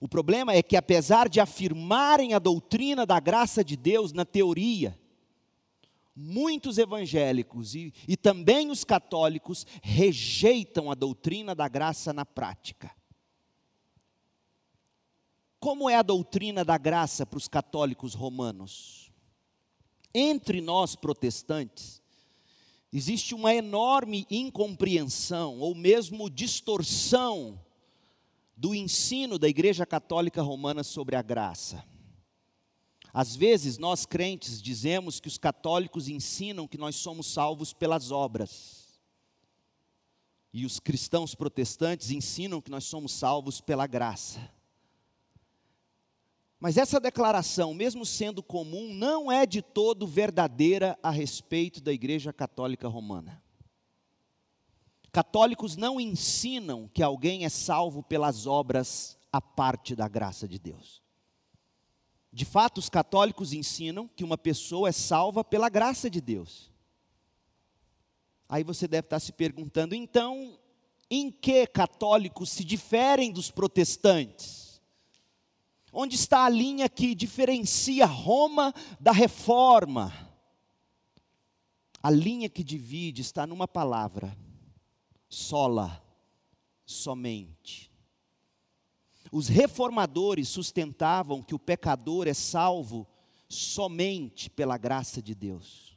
O 0.00 0.08
problema 0.08 0.52
é 0.52 0.60
que, 0.60 0.76
apesar 0.76 1.28
de 1.28 1.38
afirmarem 1.38 2.34
a 2.34 2.40
doutrina 2.40 3.06
da 3.06 3.20
graça 3.20 3.62
de 3.62 3.76
Deus 3.76 4.12
na 4.12 4.24
teoria, 4.24 4.98
muitos 6.16 6.78
evangélicos 6.78 7.76
e, 7.76 7.94
e 8.08 8.16
também 8.16 8.68
os 8.68 8.82
católicos 8.82 9.64
rejeitam 9.80 10.90
a 10.90 10.96
doutrina 10.96 11.54
da 11.54 11.68
graça 11.68 12.12
na 12.12 12.26
prática. 12.26 12.90
Como 15.60 15.88
é 15.88 15.94
a 15.94 16.02
doutrina 16.02 16.64
da 16.64 16.76
graça 16.76 17.24
para 17.24 17.36
os 17.36 17.46
católicos 17.46 18.14
romanos? 18.14 19.11
Entre 20.14 20.60
nós 20.60 20.94
protestantes, 20.94 22.02
existe 22.92 23.34
uma 23.34 23.54
enorme 23.54 24.26
incompreensão 24.30 25.58
ou 25.58 25.74
mesmo 25.74 26.28
distorção 26.28 27.60
do 28.56 28.74
ensino 28.74 29.38
da 29.38 29.48
Igreja 29.48 29.86
Católica 29.86 30.42
Romana 30.42 30.84
sobre 30.84 31.16
a 31.16 31.22
graça. 31.22 31.84
Às 33.12 33.36
vezes, 33.36 33.76
nós 33.76 34.06
crentes 34.06 34.62
dizemos 34.62 35.20
que 35.20 35.28
os 35.28 35.36
católicos 35.36 36.08
ensinam 36.08 36.66
que 36.66 36.78
nós 36.78 36.96
somos 36.96 37.26
salvos 37.26 37.72
pelas 37.72 38.10
obras. 38.10 39.00
E 40.52 40.64
os 40.64 40.78
cristãos 40.78 41.34
protestantes 41.34 42.10
ensinam 42.10 42.60
que 42.60 42.70
nós 42.70 42.84
somos 42.84 43.12
salvos 43.12 43.60
pela 43.60 43.86
graça. 43.86 44.40
Mas 46.62 46.76
essa 46.76 47.00
declaração, 47.00 47.74
mesmo 47.74 48.06
sendo 48.06 48.40
comum, 48.40 48.94
não 48.94 49.32
é 49.32 49.44
de 49.44 49.60
todo 49.60 50.06
verdadeira 50.06 50.96
a 51.02 51.10
respeito 51.10 51.80
da 51.80 51.92
Igreja 51.92 52.32
Católica 52.32 52.86
Romana. 52.86 53.42
Católicos 55.10 55.76
não 55.76 56.00
ensinam 56.00 56.88
que 56.94 57.02
alguém 57.02 57.44
é 57.44 57.48
salvo 57.48 58.00
pelas 58.00 58.46
obras 58.46 59.18
à 59.32 59.40
parte 59.40 59.96
da 59.96 60.06
graça 60.06 60.46
de 60.46 60.56
Deus. 60.56 61.02
De 62.32 62.44
fato, 62.44 62.78
os 62.78 62.88
católicos 62.88 63.52
ensinam 63.52 64.06
que 64.06 64.22
uma 64.22 64.38
pessoa 64.38 64.88
é 64.88 64.92
salva 64.92 65.42
pela 65.42 65.68
graça 65.68 66.08
de 66.08 66.20
Deus. 66.20 66.70
Aí 68.48 68.62
você 68.62 68.86
deve 68.86 69.06
estar 69.06 69.18
se 69.18 69.32
perguntando, 69.32 69.96
então, 69.96 70.56
em 71.10 71.28
que 71.28 71.66
católicos 71.66 72.50
se 72.50 72.62
diferem 72.62 73.32
dos 73.32 73.50
protestantes? 73.50 74.61
Onde 75.92 76.16
está 76.16 76.46
a 76.46 76.48
linha 76.48 76.88
que 76.88 77.14
diferencia 77.14 78.06
Roma 78.06 78.72
da 78.98 79.12
reforma? 79.12 80.10
A 82.02 82.10
linha 82.10 82.48
que 82.48 82.64
divide 82.64 83.20
está 83.20 83.46
numa 83.46 83.68
palavra: 83.68 84.34
sola, 85.28 86.02
somente. 86.86 87.92
Os 89.30 89.48
reformadores 89.48 90.48
sustentavam 90.48 91.42
que 91.42 91.54
o 91.54 91.58
pecador 91.58 92.26
é 92.26 92.34
salvo 92.34 93.06
somente 93.48 94.48
pela 94.48 94.78
graça 94.78 95.20
de 95.20 95.34
Deus. 95.34 95.91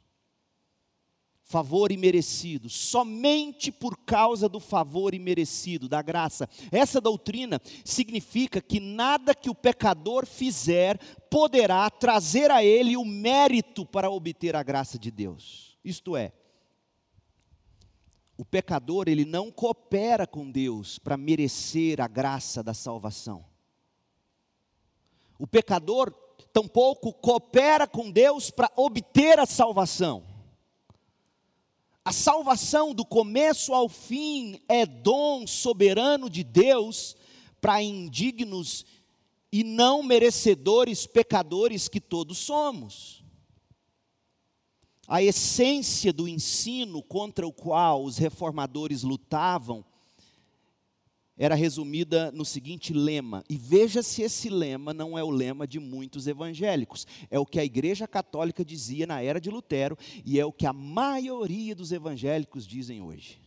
Favor 1.48 1.92
imerecido, 1.92 2.68
somente 2.68 3.70
por 3.70 3.96
causa 3.98 4.48
do 4.48 4.58
favor 4.58 5.14
imerecido, 5.14 5.88
da 5.88 6.02
graça. 6.02 6.48
Essa 6.72 7.00
doutrina 7.00 7.60
significa 7.84 8.60
que 8.60 8.80
nada 8.80 9.32
que 9.32 9.48
o 9.48 9.54
pecador 9.54 10.26
fizer 10.26 10.98
poderá 11.30 11.88
trazer 11.88 12.50
a 12.50 12.64
ele 12.64 12.96
o 12.96 13.04
mérito 13.04 13.86
para 13.86 14.10
obter 14.10 14.56
a 14.56 14.62
graça 14.64 14.98
de 14.98 15.08
Deus. 15.08 15.78
Isto 15.84 16.16
é, 16.16 16.32
o 18.36 18.44
pecador, 18.44 19.08
ele 19.08 19.24
não 19.24 19.52
coopera 19.52 20.26
com 20.26 20.50
Deus 20.50 20.98
para 20.98 21.16
merecer 21.16 22.00
a 22.00 22.08
graça 22.08 22.60
da 22.60 22.74
salvação. 22.74 23.44
O 25.38 25.46
pecador 25.46 26.12
tampouco 26.52 27.12
coopera 27.12 27.86
com 27.86 28.10
Deus 28.10 28.50
para 28.50 28.68
obter 28.74 29.38
a 29.38 29.46
salvação. 29.46 30.35
A 32.06 32.12
salvação 32.12 32.94
do 32.94 33.04
começo 33.04 33.74
ao 33.74 33.88
fim 33.88 34.60
é 34.68 34.86
dom 34.86 35.44
soberano 35.44 36.30
de 36.30 36.44
Deus 36.44 37.16
para 37.60 37.82
indignos 37.82 38.86
e 39.50 39.64
não 39.64 40.04
merecedores 40.04 41.04
pecadores 41.04 41.88
que 41.88 42.00
todos 42.00 42.38
somos. 42.38 43.24
A 45.08 45.20
essência 45.20 46.12
do 46.12 46.28
ensino 46.28 47.02
contra 47.02 47.44
o 47.44 47.52
qual 47.52 48.04
os 48.04 48.18
reformadores 48.18 49.02
lutavam 49.02 49.84
era 51.38 51.54
resumida 51.54 52.32
no 52.32 52.44
seguinte 52.44 52.94
lema, 52.94 53.44
e 53.48 53.58
veja 53.58 54.02
se 54.02 54.22
esse 54.22 54.48
lema 54.48 54.94
não 54.94 55.18
é 55.18 55.22
o 55.22 55.30
lema 55.30 55.66
de 55.66 55.78
muitos 55.78 56.26
evangélicos, 56.26 57.06
é 57.30 57.38
o 57.38 57.44
que 57.44 57.60
a 57.60 57.64
Igreja 57.64 58.08
Católica 58.08 58.64
dizia 58.64 59.06
na 59.06 59.20
era 59.20 59.40
de 59.40 59.50
Lutero 59.50 59.98
e 60.24 60.40
é 60.40 60.46
o 60.46 60.52
que 60.52 60.66
a 60.66 60.72
maioria 60.72 61.74
dos 61.74 61.92
evangélicos 61.92 62.66
dizem 62.66 63.02
hoje. 63.02 63.38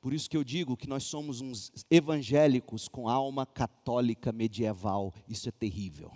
Por 0.00 0.12
isso 0.12 0.28
que 0.28 0.36
eu 0.36 0.44
digo 0.44 0.76
que 0.76 0.88
nós 0.88 1.04
somos 1.04 1.40
uns 1.40 1.72
evangélicos 1.88 2.88
com 2.88 3.08
alma 3.08 3.46
católica 3.46 4.32
medieval, 4.32 5.14
isso 5.28 5.48
é 5.48 5.52
terrível. 5.52 6.10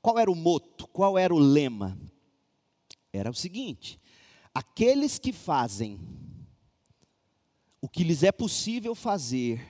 Qual 0.00 0.18
era 0.18 0.30
o 0.30 0.34
moto? 0.34 0.86
Qual 0.88 1.18
era 1.18 1.34
o 1.34 1.38
lema? 1.38 1.98
Era 3.12 3.30
o 3.30 3.34
seguinte: 3.34 4.00
aqueles 4.54 5.18
que 5.18 5.32
fazem 5.32 6.00
o 7.82 7.88
que 7.88 8.04
lhes 8.04 8.22
é 8.22 8.30
possível 8.30 8.94
fazer, 8.94 9.68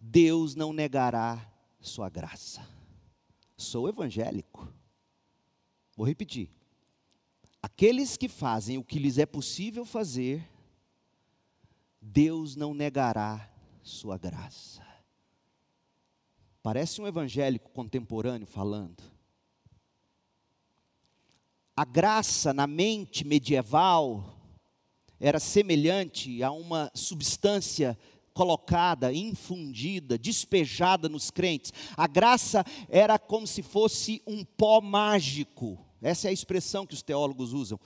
Deus 0.00 0.54
não 0.54 0.72
negará 0.72 1.46
sua 1.78 2.08
graça. 2.08 2.66
Sou 3.58 3.86
evangélico. 3.90 4.66
Vou 5.94 6.06
repetir. 6.06 6.50
Aqueles 7.62 8.16
que 8.16 8.26
fazem 8.26 8.78
o 8.78 8.84
que 8.84 8.98
lhes 8.98 9.18
é 9.18 9.26
possível 9.26 9.84
fazer, 9.84 10.50
Deus 12.00 12.56
não 12.56 12.72
negará 12.72 13.52
sua 13.82 14.16
graça. 14.16 14.82
Parece 16.62 17.02
um 17.02 17.06
evangélico 17.06 17.70
contemporâneo 17.70 18.46
falando. 18.46 19.02
A 21.76 21.84
graça 21.84 22.54
na 22.54 22.66
mente 22.66 23.26
medieval 23.26 24.39
era 25.20 25.38
semelhante 25.38 26.42
a 26.42 26.50
uma 26.50 26.90
substância 26.94 27.96
colocada, 28.32 29.12
infundida, 29.12 30.16
despejada 30.16 31.08
nos 31.08 31.30
crentes. 31.30 31.72
A 31.96 32.06
graça 32.06 32.64
era 32.88 33.18
como 33.18 33.46
se 33.46 33.62
fosse 33.62 34.22
um 34.26 34.42
pó 34.44 34.80
mágico. 34.80 35.78
Essa 36.00 36.28
é 36.28 36.30
a 36.30 36.32
expressão 36.32 36.86
que 36.86 36.94
os 36.94 37.02
teólogos 37.02 37.52
usam. 37.52 37.78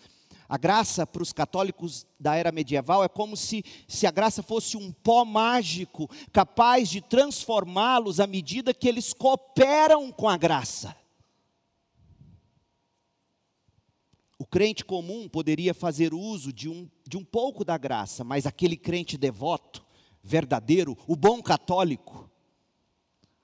A 0.49 0.57
graça 0.57 1.07
para 1.07 1.23
os 1.23 1.33
católicos 1.33 2.07
da 2.21 2.37
era 2.37 2.53
medieval 2.53 3.03
é 3.03 3.09
como 3.09 3.37
se, 3.37 3.65
se 3.89 4.07
a 4.07 4.11
graça 4.11 4.43
fosse 4.43 4.77
um 4.77 4.93
pó 4.93 5.25
mágico, 5.25 6.09
capaz 6.33 6.89
de 6.89 7.01
transformá-los 7.01 8.21
à 8.21 8.27
medida 8.27 8.75
que 8.75 8.87
eles 8.87 9.13
cooperam 9.13 10.13
com 10.13 10.29
a 10.29 10.37
graça. 10.37 10.95
O 14.45 14.47
crente 14.47 14.85
comum 14.85 15.27
poderia 15.27 15.73
fazer 15.73 16.13
uso 16.13 16.53
de 16.53 16.69
um, 16.69 16.87
de 17.09 17.17
um 17.17 17.25
pouco 17.25 17.65
da 17.65 17.79
graça, 17.79 18.23
mas 18.23 18.45
aquele 18.45 18.77
crente 18.77 19.17
devoto, 19.17 19.83
verdadeiro, 20.23 20.99
o 21.09 21.17
bom 21.17 21.43
católico, 21.43 22.31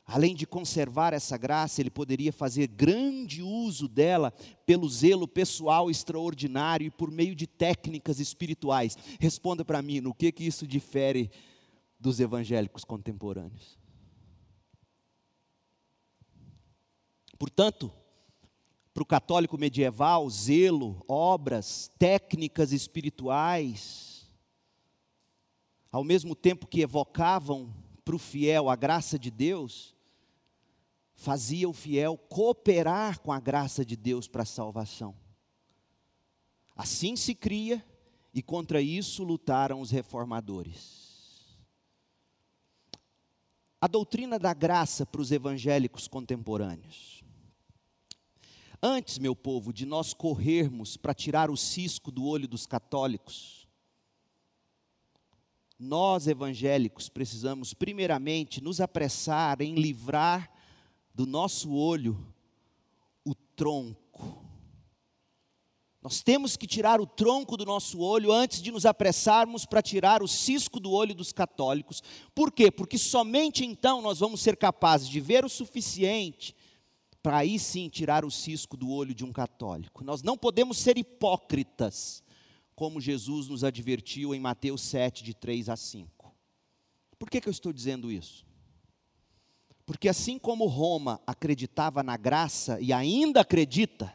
Além 0.04 0.34
de 0.34 0.44
conservar 0.44 1.14
essa 1.14 1.38
graça, 1.38 1.80
ele 1.80 1.88
poderia 1.88 2.32
fazer 2.32 2.66
grande 2.66 3.42
uso 3.42 3.86
dela 3.86 4.32
pelo 4.66 4.88
zelo 4.88 5.28
pessoal 5.28 5.88
extraordinário 5.88 6.88
e 6.88 6.90
por 6.90 7.12
meio 7.12 7.32
de 7.32 7.46
técnicas 7.46 8.18
espirituais. 8.18 8.98
Responda 9.20 9.64
para 9.64 9.80
mim, 9.80 10.00
no 10.00 10.12
que 10.12 10.32
que 10.32 10.44
isso 10.44 10.66
difere 10.66 11.30
dos 11.98 12.18
evangélicos 12.18 12.84
contemporâneos? 12.84 13.78
Portanto, 17.38 17.92
para 19.00 19.04
o 19.04 19.06
católico 19.06 19.56
medieval, 19.56 20.28
zelo, 20.28 21.02
obras, 21.08 21.90
técnicas 21.98 22.70
espirituais, 22.70 24.30
ao 25.90 26.04
mesmo 26.04 26.34
tempo 26.34 26.66
que 26.66 26.82
evocavam 26.82 27.74
para 28.04 28.14
o 28.14 28.18
fiel 28.18 28.68
a 28.68 28.76
graça 28.76 29.18
de 29.18 29.30
Deus, 29.30 29.96
fazia 31.14 31.66
o 31.66 31.72
fiel 31.72 32.18
cooperar 32.18 33.20
com 33.20 33.32
a 33.32 33.40
graça 33.40 33.86
de 33.86 33.96
Deus 33.96 34.28
para 34.28 34.42
a 34.42 34.46
salvação. 34.46 35.16
Assim 36.76 37.16
se 37.16 37.34
cria, 37.34 37.82
e 38.34 38.42
contra 38.42 38.82
isso 38.82 39.24
lutaram 39.24 39.80
os 39.80 39.90
reformadores. 39.90 41.58
A 43.80 43.86
doutrina 43.86 44.38
da 44.38 44.52
graça 44.52 45.06
para 45.06 45.22
os 45.22 45.32
evangélicos 45.32 46.06
contemporâneos. 46.06 47.19
Antes, 48.82 49.18
meu 49.18 49.36
povo, 49.36 49.72
de 49.72 49.84
nós 49.84 50.14
corrermos 50.14 50.96
para 50.96 51.12
tirar 51.12 51.50
o 51.50 51.56
cisco 51.56 52.10
do 52.10 52.24
olho 52.24 52.48
dos 52.48 52.66
católicos, 52.66 53.68
nós 55.78 56.26
evangélicos 56.26 57.08
precisamos, 57.08 57.74
primeiramente, 57.74 58.62
nos 58.62 58.80
apressar 58.80 59.60
em 59.60 59.74
livrar 59.74 60.50
do 61.14 61.26
nosso 61.26 61.72
olho 61.74 62.34
o 63.24 63.34
tronco. 63.34 64.44
Nós 66.02 66.22
temos 66.22 66.56
que 66.56 66.66
tirar 66.66 67.02
o 67.02 67.06
tronco 67.06 67.58
do 67.58 67.66
nosso 67.66 68.00
olho 68.00 68.32
antes 68.32 68.62
de 68.62 68.70
nos 68.70 68.86
apressarmos 68.86 69.66
para 69.66 69.82
tirar 69.82 70.22
o 70.22 70.28
cisco 70.28 70.80
do 70.80 70.90
olho 70.90 71.14
dos 71.14 71.32
católicos. 71.32 72.02
Por 72.34 72.50
quê? 72.50 72.70
Porque 72.70 72.96
somente 72.96 73.62
então 73.62 74.00
nós 74.00 74.20
vamos 74.20 74.40
ser 74.40 74.56
capazes 74.56 75.06
de 75.06 75.20
ver 75.20 75.44
o 75.44 75.48
suficiente 75.50 76.56
para 77.22 77.38
aí 77.38 77.58
sim 77.58 77.88
tirar 77.88 78.24
o 78.24 78.30
cisco 78.30 78.76
do 78.76 78.90
olho 78.90 79.14
de 79.14 79.24
um 79.24 79.32
católico. 79.32 80.02
Nós 80.02 80.22
não 80.22 80.36
podemos 80.36 80.78
ser 80.78 80.96
hipócritas, 80.96 82.22
como 82.74 83.00
Jesus 83.00 83.48
nos 83.48 83.62
advertiu 83.62 84.34
em 84.34 84.40
Mateus 84.40 84.80
7, 84.82 85.22
de 85.22 85.34
3 85.34 85.68
a 85.68 85.76
5. 85.76 86.34
Por 87.18 87.28
que, 87.28 87.40
que 87.40 87.48
eu 87.48 87.52
estou 87.52 87.72
dizendo 87.72 88.10
isso? 88.10 88.46
Porque 89.84 90.08
assim 90.08 90.38
como 90.38 90.66
Roma 90.66 91.20
acreditava 91.26 92.02
na 92.02 92.16
graça 92.16 92.80
e 92.80 92.92
ainda 92.92 93.40
acredita, 93.40 94.14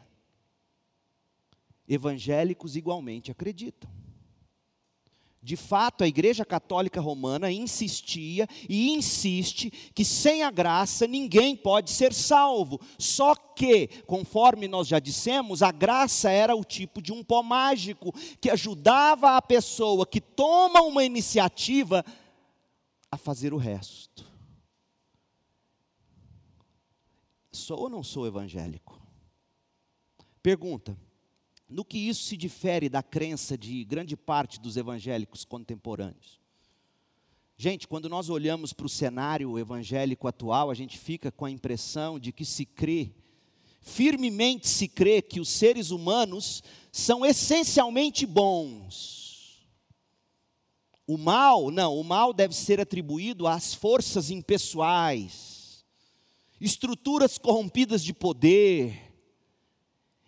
evangélicos 1.86 2.74
igualmente 2.74 3.30
acreditam. 3.30 3.88
De 5.46 5.54
fato, 5.54 6.02
a 6.02 6.08
Igreja 6.08 6.44
Católica 6.44 7.00
Romana 7.00 7.52
insistia 7.52 8.48
e 8.68 8.90
insiste 8.90 9.70
que 9.94 10.04
sem 10.04 10.42
a 10.42 10.50
graça 10.50 11.06
ninguém 11.06 11.54
pode 11.54 11.92
ser 11.92 12.12
salvo. 12.12 12.80
Só 12.98 13.32
que, 13.32 13.86
conforme 14.08 14.66
nós 14.66 14.88
já 14.88 14.98
dissemos, 14.98 15.62
a 15.62 15.70
graça 15.70 16.28
era 16.32 16.56
o 16.56 16.64
tipo 16.64 17.00
de 17.00 17.12
um 17.12 17.22
pó 17.22 17.44
mágico 17.44 18.12
que 18.40 18.50
ajudava 18.50 19.36
a 19.36 19.40
pessoa 19.40 20.04
que 20.04 20.20
toma 20.20 20.82
uma 20.82 21.04
iniciativa 21.04 22.04
a 23.08 23.16
fazer 23.16 23.54
o 23.54 23.56
resto. 23.56 24.28
Sou 27.52 27.82
ou 27.82 27.88
não 27.88 28.02
sou 28.02 28.26
evangélico? 28.26 29.00
Pergunta: 30.42 30.98
no 31.68 31.84
que 31.84 31.98
isso 31.98 32.24
se 32.24 32.36
difere 32.36 32.88
da 32.88 33.02
crença 33.02 33.58
de 33.58 33.84
grande 33.84 34.16
parte 34.16 34.60
dos 34.60 34.76
evangélicos 34.76 35.44
contemporâneos? 35.44 36.40
Gente, 37.58 37.88
quando 37.88 38.08
nós 38.08 38.28
olhamos 38.28 38.72
para 38.72 38.86
o 38.86 38.88
cenário 38.88 39.58
evangélico 39.58 40.28
atual, 40.28 40.70
a 40.70 40.74
gente 40.74 40.98
fica 40.98 41.32
com 41.32 41.46
a 41.46 41.50
impressão 41.50 42.18
de 42.18 42.30
que 42.30 42.44
se 42.44 42.66
crê, 42.66 43.12
firmemente 43.80 44.68
se 44.68 44.86
crê 44.86 45.22
que 45.22 45.40
os 45.40 45.48
seres 45.48 45.90
humanos 45.90 46.62
são 46.92 47.24
essencialmente 47.24 48.26
bons. 48.26 49.66
O 51.06 51.16
mal, 51.16 51.70
não, 51.70 51.98
o 51.98 52.04
mal 52.04 52.34
deve 52.34 52.54
ser 52.54 52.80
atribuído 52.80 53.46
às 53.46 53.72
forças 53.72 54.30
impessoais, 54.30 55.84
estruturas 56.60 57.38
corrompidas 57.38 58.04
de 58.04 58.12
poder, 58.12 59.05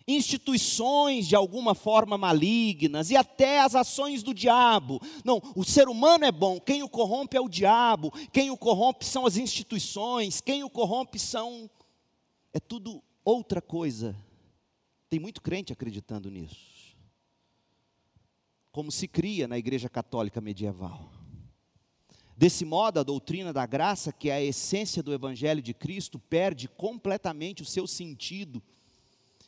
instituições 0.09 1.27
de 1.27 1.35
alguma 1.35 1.75
forma 1.75 2.17
malignas 2.17 3.11
e 3.11 3.15
até 3.15 3.59
as 3.61 3.75
ações 3.75 4.23
do 4.23 4.33
diabo. 4.33 4.99
Não, 5.23 5.41
o 5.55 5.63
ser 5.63 5.87
humano 5.87 6.25
é 6.25 6.31
bom, 6.31 6.59
quem 6.59 6.81
o 6.81 6.89
corrompe 6.89 7.37
é 7.37 7.41
o 7.41 7.47
diabo, 7.47 8.11
quem 8.31 8.49
o 8.49 8.57
corrompe 8.57 9.05
são 9.05 9.25
as 9.25 9.37
instituições, 9.37 10.41
quem 10.41 10.63
o 10.63 10.69
corrompe 10.69 11.19
são. 11.19 11.69
É 12.51 12.59
tudo 12.59 13.03
outra 13.23 13.61
coisa. 13.61 14.15
Tem 15.09 15.19
muito 15.19 15.41
crente 15.41 15.71
acreditando 15.71 16.29
nisso. 16.29 16.95
Como 18.71 18.91
se 18.91 19.07
cria 19.07 19.47
na 19.47 19.57
Igreja 19.57 19.89
Católica 19.89 20.41
medieval. 20.41 21.11
Desse 22.37 22.63
modo, 22.63 22.99
a 22.99 23.03
doutrina 23.03 23.51
da 23.51 23.65
graça, 23.65 24.13
que 24.13 24.29
é 24.29 24.35
a 24.35 24.41
essência 24.41 25.03
do 25.03 25.13
Evangelho 25.13 25.61
de 25.61 25.73
Cristo, 25.73 26.17
perde 26.17 26.69
completamente 26.69 27.61
o 27.61 27.65
seu 27.65 27.85
sentido 27.85 28.63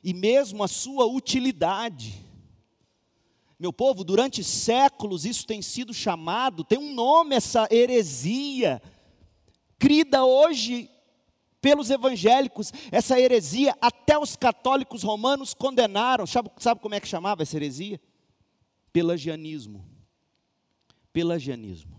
e 0.04 0.14
mesmo 0.14 0.64
a 0.64 0.68
sua 0.68 1.06
utilidade. 1.06 2.26
Meu 3.60 3.72
povo, 3.72 4.04
durante 4.04 4.44
séculos 4.44 5.26
isso 5.26 5.46
tem 5.46 5.62
sido 5.62 5.94
chamado, 5.94 6.64
tem 6.64 6.80
um 6.80 6.94
nome 6.94 7.36
essa 7.36 7.68
heresia, 7.72 8.82
crida 9.78 10.26
hoje 10.26 10.90
pelos 11.62 11.92
evangélicos, 11.92 12.74
essa 12.92 13.20
heresia, 13.20 13.78
até 13.80 14.18
os 14.18 14.36
católicos 14.36 15.04
romanos 15.04 15.54
condenaram. 15.54 16.26
Sabe, 16.26 16.50
sabe 16.58 16.82
como 16.82 16.96
é 16.96 17.00
que 17.00 17.08
chamava 17.08 17.44
essa 17.44 17.56
heresia? 17.56 18.02
Pelagianismo. 18.92 19.86
Pelagianismo. 21.14 21.96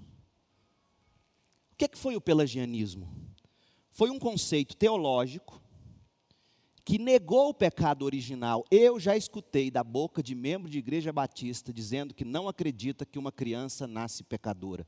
O 1.71 1.77
que, 1.77 1.85
é 1.85 1.89
que 1.89 1.99
foi 1.99 2.17
o 2.17 2.21
pelagianismo? 2.21 3.09
Foi 3.93 4.11
um 4.11 4.19
conceito 4.19 4.77
teológico 4.77 5.62
que 6.85 6.99
negou 6.99 7.51
o 7.51 7.55
pecado 7.55 8.05
original. 8.05 8.65
Eu 8.71 8.99
já 8.99 9.17
escutei 9.17 9.71
da 9.71 9.85
boca 9.85 10.23
de 10.23 10.35
membro 10.35 10.69
de 10.69 10.79
igreja 10.79 11.13
batista 11.13 11.73
dizendo 11.73 12.15
que 12.15 12.25
não 12.25 12.49
acredita 12.49 13.07
que 13.07 13.19
uma 13.19 13.31
criança 13.31 13.87
nasce 13.87 14.25
pecadora. 14.25 14.87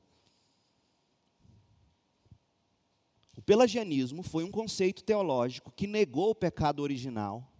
O 3.36 3.42
pelagianismo 3.42 4.22
foi 4.22 4.44
um 4.44 4.50
conceito 4.50 5.04
teológico 5.04 5.72
que 5.72 5.86
negou 5.86 6.30
o 6.30 6.34
pecado 6.34 6.80
original, 6.80 7.50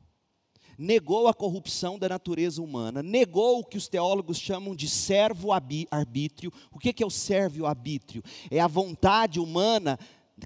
negou 0.78 1.28
a 1.28 1.34
corrupção 1.34 1.98
da 1.98 2.08
natureza 2.08 2.62
humana, 2.62 3.02
negou 3.02 3.60
o 3.60 3.64
que 3.64 3.76
os 3.76 3.88
teólogos 3.88 4.38
chamam 4.38 4.74
de 4.74 4.88
servo-arbítrio. 4.88 6.52
O 6.72 6.78
que 6.78 7.02
é 7.02 7.06
o 7.06 7.10
servo-arbítrio? 7.10 8.22
É 8.50 8.60
a 8.60 8.66
vontade 8.66 9.38
humana 9.38 9.98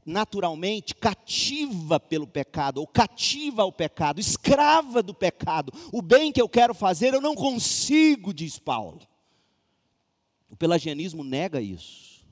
naturalmente 0.04 0.94
cativa 0.94 1.98
pelo 1.98 2.26
pecado, 2.26 2.78
ou 2.78 2.86
cativa 2.86 3.62
ao 3.62 3.72
pecado, 3.72 4.20
escrava 4.20 5.02
do 5.02 5.14
pecado. 5.14 5.72
O 5.92 6.02
bem 6.02 6.32
que 6.32 6.40
eu 6.40 6.48
quero 6.48 6.74
fazer 6.74 7.14
eu 7.14 7.20
não 7.20 7.34
consigo, 7.34 8.32
diz 8.34 8.58
Paulo. 8.58 9.00
O 10.50 10.56
pelagianismo 10.56 11.24
nega 11.24 11.60
isso. 11.60 12.26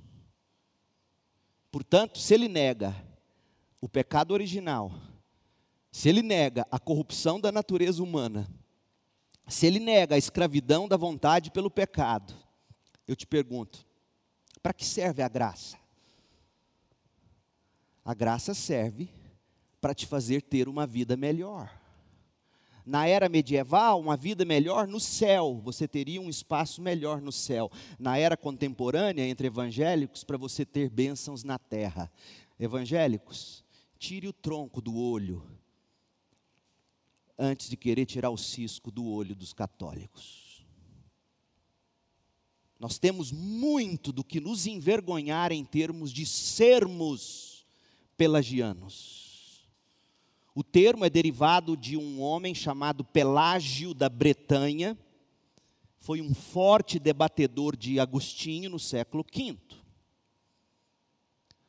Portanto, 1.71 2.19
se 2.19 2.33
ele 2.35 2.49
nega 2.49 2.95
o 3.81 3.89
pecado 3.89 4.33
original, 4.33 4.93
se 5.91 6.09
ele 6.09 6.23
nega 6.23 6.67
a 6.71 6.79
corrupção 6.79 7.41
da 7.41 7.53
natureza 7.53 8.03
humana, 8.03 8.51
se 9.49 9.67
ele 9.67 9.79
nega 9.79 10.15
a 10.15 10.19
escravidão 10.19 10.89
da 10.89 10.97
vontade 10.97 11.51
pelo 11.51 11.71
pecado, 11.71 12.35
eu 13.07 13.15
te 13.15 13.27
pergunto: 13.27 13.87
para 14.63 14.73
que 14.73 14.85
serve 14.85 15.23
a 15.23 15.29
graça? 15.29 15.79
A 18.07 18.15
graça 18.15 18.55
serve 18.55 19.09
para 19.81 19.93
te 19.93 20.07
fazer 20.07 20.41
ter 20.41 20.69
uma 20.69 20.87
vida 20.87 21.17
melhor. 21.17 21.77
Na 22.87 23.05
era 23.05 23.29
medieval, 23.29 24.01
uma 24.01 24.17
vida 24.17 24.45
melhor 24.45 24.87
no 24.87 25.01
céu, 25.01 25.61
você 25.61 25.89
teria 25.89 26.21
um 26.21 26.31
espaço 26.31 26.81
melhor 26.81 27.21
no 27.21 27.33
céu. 27.33 27.69
Na 27.99 28.17
era 28.17 28.37
contemporânea, 28.37 29.27
entre 29.27 29.49
evangélicos, 29.49 30.23
para 30.23 30.39
você 30.39 30.65
ter 30.65 30.89
bênçãos 30.89 31.43
na 31.43 31.59
terra. 31.59 32.09
Evangélicos, 32.61 33.65
tire 33.99 34.29
o 34.29 34.33
tronco 34.33 34.81
do 34.81 34.97
olho 34.97 35.43
antes 37.37 37.69
de 37.69 37.77
querer 37.77 38.07
tirar 38.07 38.31
o 38.31 38.39
cisco 38.39 38.93
do 38.93 39.05
olho 39.05 39.35
dos 39.35 39.53
católicos. 39.53 40.65
Nós 42.79 43.01
temos 43.01 43.33
muito 43.33 44.13
do 44.13 44.23
que 44.23 44.39
nos 44.39 44.65
envergonhar 44.65 45.51
em 45.51 45.65
termos 45.65 46.13
de 46.13 46.25
sermos 46.25 47.56
pelagianos. 48.17 49.69
O 50.55 50.65
termo 50.65 51.05
é 51.05 51.11
derivado 51.11 51.77
de 51.77 51.97
um 51.97 52.21
homem 52.21 52.55
chamado 52.55 53.05
Pelágio 53.05 53.93
da 53.93 54.09
Bretanha, 54.09 54.97
foi 55.99 56.21
um 56.21 56.33
forte 56.35 56.99
debatedor 56.99 57.77
de 57.77 57.99
Agostinho 57.99 58.71
no 58.71 58.79
século 58.79 59.25
V. 59.35 59.59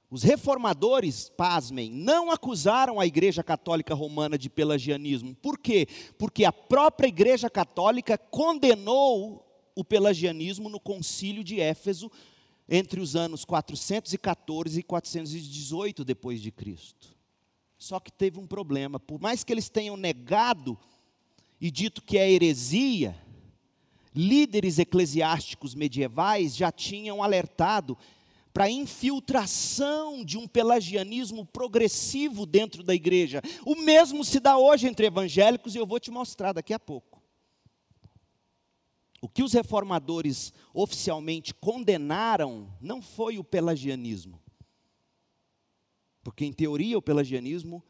Os 0.10 0.24
reformadores, 0.24 1.28
pasmem, 1.28 1.92
não 1.92 2.32
acusaram 2.32 2.98
a 2.98 3.06
Igreja 3.06 3.44
Católica 3.44 3.94
Romana 3.94 4.38
de 4.38 4.50
pelagianismo. 4.50 5.36
Por 5.36 5.60
quê? 5.60 5.86
Porque 6.18 6.46
a 6.46 6.54
própria 6.54 7.08
Igreja 7.08 7.50
Católica 7.50 8.18
condenou 8.18 9.46
o 9.76 9.84
pelagianismo 9.84 10.70
no 10.70 10.80
concílio 10.80 11.44
de 11.44 11.60
Éfeso 11.60 12.10
entre 12.70 13.00
os 13.00 13.16
anos 13.16 13.46
414 13.46 14.80
e 14.80 14.84
418 14.84 16.04
depois 16.04 16.42
de 16.42 16.52
Cristo. 16.52 17.16
Só 17.78 18.00
que 18.00 18.12
teve 18.12 18.40
um 18.40 18.48
problema, 18.48 19.00
por 19.00 19.20
mais 19.22 19.44
que 19.44 19.54
eles 19.54 19.70
tenham 19.70 19.96
negado 19.96 20.78
e 21.62 21.70
dito 21.72 22.02
que 22.02 22.18
é 22.18 22.30
heresia, 22.30 23.16
líderes 24.14 24.80
eclesiásticos 24.80 25.76
medievais 25.76 26.56
já 26.56 26.72
tinham 26.72 27.22
alertado 27.22 27.98
para 28.52 28.66
a 28.66 28.72
infiltração 28.72 30.26
de 30.26 30.36
um 30.36 30.48
pelagianismo 30.48 31.46
progressivo 31.46 32.44
dentro 32.44 32.82
da 32.82 32.96
igreja. 32.96 33.40
O 33.64 33.76
mesmo 33.76 34.26
se 34.26 34.40
dá 34.40 34.58
hoje 34.58 34.88
entre 34.88 35.06
evangélicos 35.06 35.76
e 35.76 35.78
eu 35.78 35.86
vou 35.86 36.00
te 36.00 36.10
mostrar 36.10 36.54
daqui 36.54 36.74
a 36.74 36.80
pouco. 36.80 37.17
O 39.22 39.28
que 39.28 39.42
os 39.42 39.54
reformadores 39.54 40.54
oficialmente 40.74 41.54
condenaram 41.54 42.72
não 42.80 43.02
foi 43.02 43.40
o 43.40 43.44
pelagianismo. 43.44 44.40
Porque, 46.24 46.46
em 46.46 46.54
teoria, 46.54 46.98
o 46.98 47.02
pelagianismo 47.02 47.84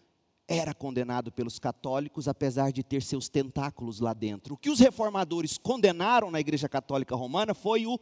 era 0.47 0.73
condenado 0.73 1.31
pelos 1.31 1.59
católicos, 1.59 2.27
apesar 2.27 2.71
de 2.71 2.83
ter 2.83 3.01
seus 3.01 3.27
tentáculos 3.27 3.99
lá 3.99 4.13
dentro. 4.13 4.53
O 4.53 4.57
que 4.57 4.69
os 4.69 4.79
reformadores 4.79 5.57
condenaram 5.57 6.31
na 6.31 6.39
Igreja 6.39 6.69
Católica 6.69 7.15
Romana 7.15 7.53
foi 7.53 7.85
o 7.85 7.99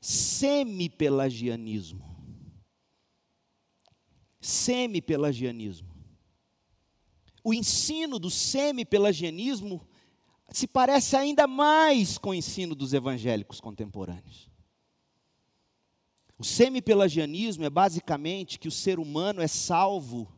semi-pelagianismo. 0.00 2.16
Semi-pelagianismo. 4.40 5.88
O 7.42 7.52
ensino 7.52 8.20
do 8.20 8.30
semi-pelagianismo 8.30 9.87
se 10.50 10.66
parece 10.66 11.16
ainda 11.16 11.46
mais 11.46 12.16
com 12.18 12.30
o 12.30 12.34
ensino 12.34 12.74
dos 12.74 12.92
evangélicos 12.92 13.60
contemporâneos. 13.60 14.48
O 16.38 16.44
semi-pelagianismo 16.44 17.64
é 17.64 17.70
basicamente 17.70 18.58
que 18.58 18.68
o 18.68 18.72
ser 18.72 18.98
humano 18.98 19.42
é 19.42 19.48
salvo 19.48 20.32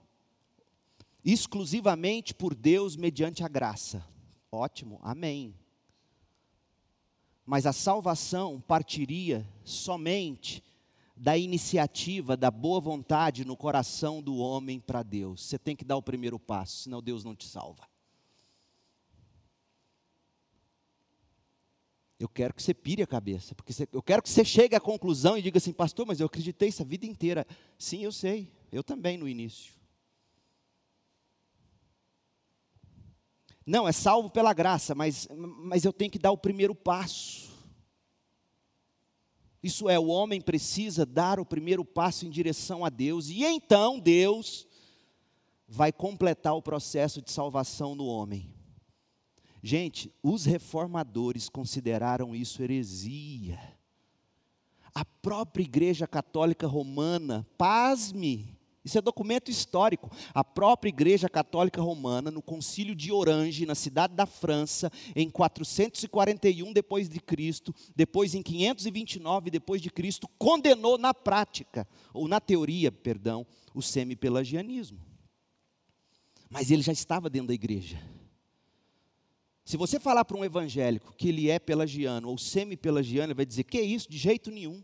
exclusivamente 1.25 2.35
por 2.35 2.55
Deus 2.55 2.97
mediante 2.97 3.45
a 3.45 3.49
graça. 3.49 4.05
Ótimo, 4.51 4.99
amém. 5.03 5.55
Mas 7.45 7.67
a 7.67 7.73
salvação 7.73 8.61
partiria 8.61 9.47
somente 9.63 10.65
da 11.15 11.37
iniciativa, 11.37 12.35
da 12.35 12.51
boa 12.51 12.81
vontade 12.81 13.45
no 13.45 13.57
coração 13.57 14.23
do 14.23 14.37
homem 14.39 14.81
para 14.81 15.03
Deus. 15.03 15.45
Você 15.45 15.59
tem 15.59 15.77
que 15.77 15.85
dar 15.85 15.97
o 15.97 16.03
primeiro 16.03 16.39
passo, 16.39 16.85
senão 16.85 17.03
Deus 17.03 17.25
não 17.25 17.37
te 17.37 17.47
salva. 17.47 17.90
Eu 22.21 22.29
quero 22.29 22.53
que 22.53 22.63
você 22.63 22.75
pire 22.75 23.03
a 23.03 23.07
cabeça, 23.07 23.55
porque 23.55 23.73
você, 23.73 23.89
eu 23.91 24.03
quero 24.03 24.23
que 24.23 24.29
você 24.29 24.45
chegue 24.45 24.77
à 24.77 24.81
conclusão 24.81 25.39
e 25.39 25.43
diga 25.43 25.57
assim, 25.57 25.73
pastor, 25.73 26.07
mas 26.07 26.21
eu 26.21 26.27
acreditei 26.27 26.69
essa 26.69 26.85
vida 26.85 27.07
inteira. 27.07 27.47
Sim, 27.79 28.05
eu 28.05 28.13
sei, 28.13 28.53
eu 28.71 28.85
também 28.85 29.17
no 29.17 29.27
início. 29.27 29.73
Não, 33.65 33.89
é 33.89 33.93
salvo 33.93 34.29
pela 34.29 34.53
graça, 34.53 34.95
mas, 34.95 35.27
mas 35.35 35.87
eu 35.87 35.95
tenho 35.95 36.11
que 36.11 36.19
dar 36.19 36.31
o 36.31 36.37
primeiro 36.37 36.75
passo. 36.75 37.51
Isso 39.63 39.89
é, 39.89 39.99
o 39.99 40.09
homem 40.09 40.43
precisa 40.43 41.07
dar 41.07 41.41
o 41.41 41.47
primeiro 41.47 41.87
passo 41.87 42.27
em 42.27 42.31
direção 42.31 42.85
a 42.85 42.91
Deus, 42.91 43.31
e 43.31 43.45
então 43.45 43.99
Deus 43.99 44.67
vai 45.67 45.91
completar 45.91 46.55
o 46.55 46.61
processo 46.61 47.23
de 47.23 47.31
salvação 47.31 47.95
no 47.95 48.05
homem. 48.05 48.60
Gente, 49.63 50.13
os 50.23 50.45
reformadores 50.45 51.49
consideraram 51.49 52.35
isso 52.35 52.63
heresia. 52.63 53.59
A 54.95 55.05
própria 55.05 55.63
Igreja 55.63 56.07
Católica 56.07 56.67
Romana, 56.67 57.47
pasme, 57.57 58.59
isso 58.85 58.97
é 58.97 59.03
documento 59.03 59.51
histórico. 59.51 60.11
A 60.33 60.43
própria 60.43 60.89
Igreja 60.89 61.29
Católica 61.29 61.83
Romana, 61.83 62.31
no 62.31 62.41
Concílio 62.41 62.95
de 62.95 63.13
Orange, 63.13 63.67
na 63.67 63.75
cidade 63.75 64.15
da 64.15 64.25
França, 64.25 64.91
em 65.15 65.29
441 65.29 66.73
depois 66.73 67.09
de 67.09 67.21
Cristo, 67.21 67.75
depois 67.95 68.35
em 68.35 68.43
529 68.43 69.51
depois 69.51 69.83
de 69.83 69.91
Cristo, 69.91 70.27
condenou 70.39 70.97
na 70.97 71.13
prática, 71.13 71.87
ou 72.15 72.27
na 72.27 72.41
teoria, 72.41 72.91
perdão, 72.91 73.47
o 73.75 73.83
semi-pelagianismo. 73.83 74.99
Mas 76.49 76.71
ele 76.71 76.83
já 76.83 76.93
estava 76.93 77.29
dentro 77.29 77.49
da 77.49 77.55
igreja. 77.55 78.03
Se 79.71 79.77
você 79.77 80.01
falar 80.01 80.25
para 80.25 80.37
um 80.37 80.45
evangélico 80.45 81.15
que 81.17 81.29
ele 81.29 81.49
é 81.49 81.57
pelagiano 81.57 82.29
ou 82.29 82.37
semi-pelagiano, 82.37 83.29
ele 83.29 83.35
vai 83.35 83.47
dizer: 83.47 83.63
"Que 83.63 83.81
isso? 83.81 84.11
De 84.11 84.19
jeito 84.19 84.51
nenhum". 84.51 84.83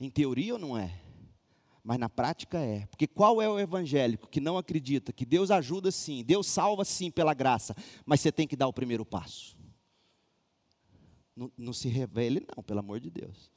Em 0.00 0.10
teoria 0.10 0.54
ou 0.54 0.58
não 0.58 0.76
é? 0.76 1.00
Mas 1.84 1.96
na 1.96 2.08
prática 2.08 2.58
é. 2.58 2.86
Porque 2.86 3.06
qual 3.06 3.40
é 3.40 3.48
o 3.48 3.60
evangélico 3.60 4.26
que 4.26 4.40
não 4.40 4.58
acredita 4.58 5.12
que 5.12 5.24
Deus 5.24 5.48
ajuda 5.48 5.92
sim, 5.92 6.24
Deus 6.24 6.48
salva 6.48 6.84
sim 6.84 7.08
pela 7.08 7.32
graça, 7.34 7.72
mas 8.04 8.20
você 8.20 8.32
tem 8.32 8.48
que 8.48 8.56
dar 8.56 8.66
o 8.66 8.72
primeiro 8.72 9.06
passo? 9.06 9.56
Não, 11.36 11.48
não 11.56 11.72
se 11.72 11.86
revele, 11.86 12.44
não, 12.56 12.64
pelo 12.64 12.80
amor 12.80 12.98
de 12.98 13.10
Deus. 13.10 13.48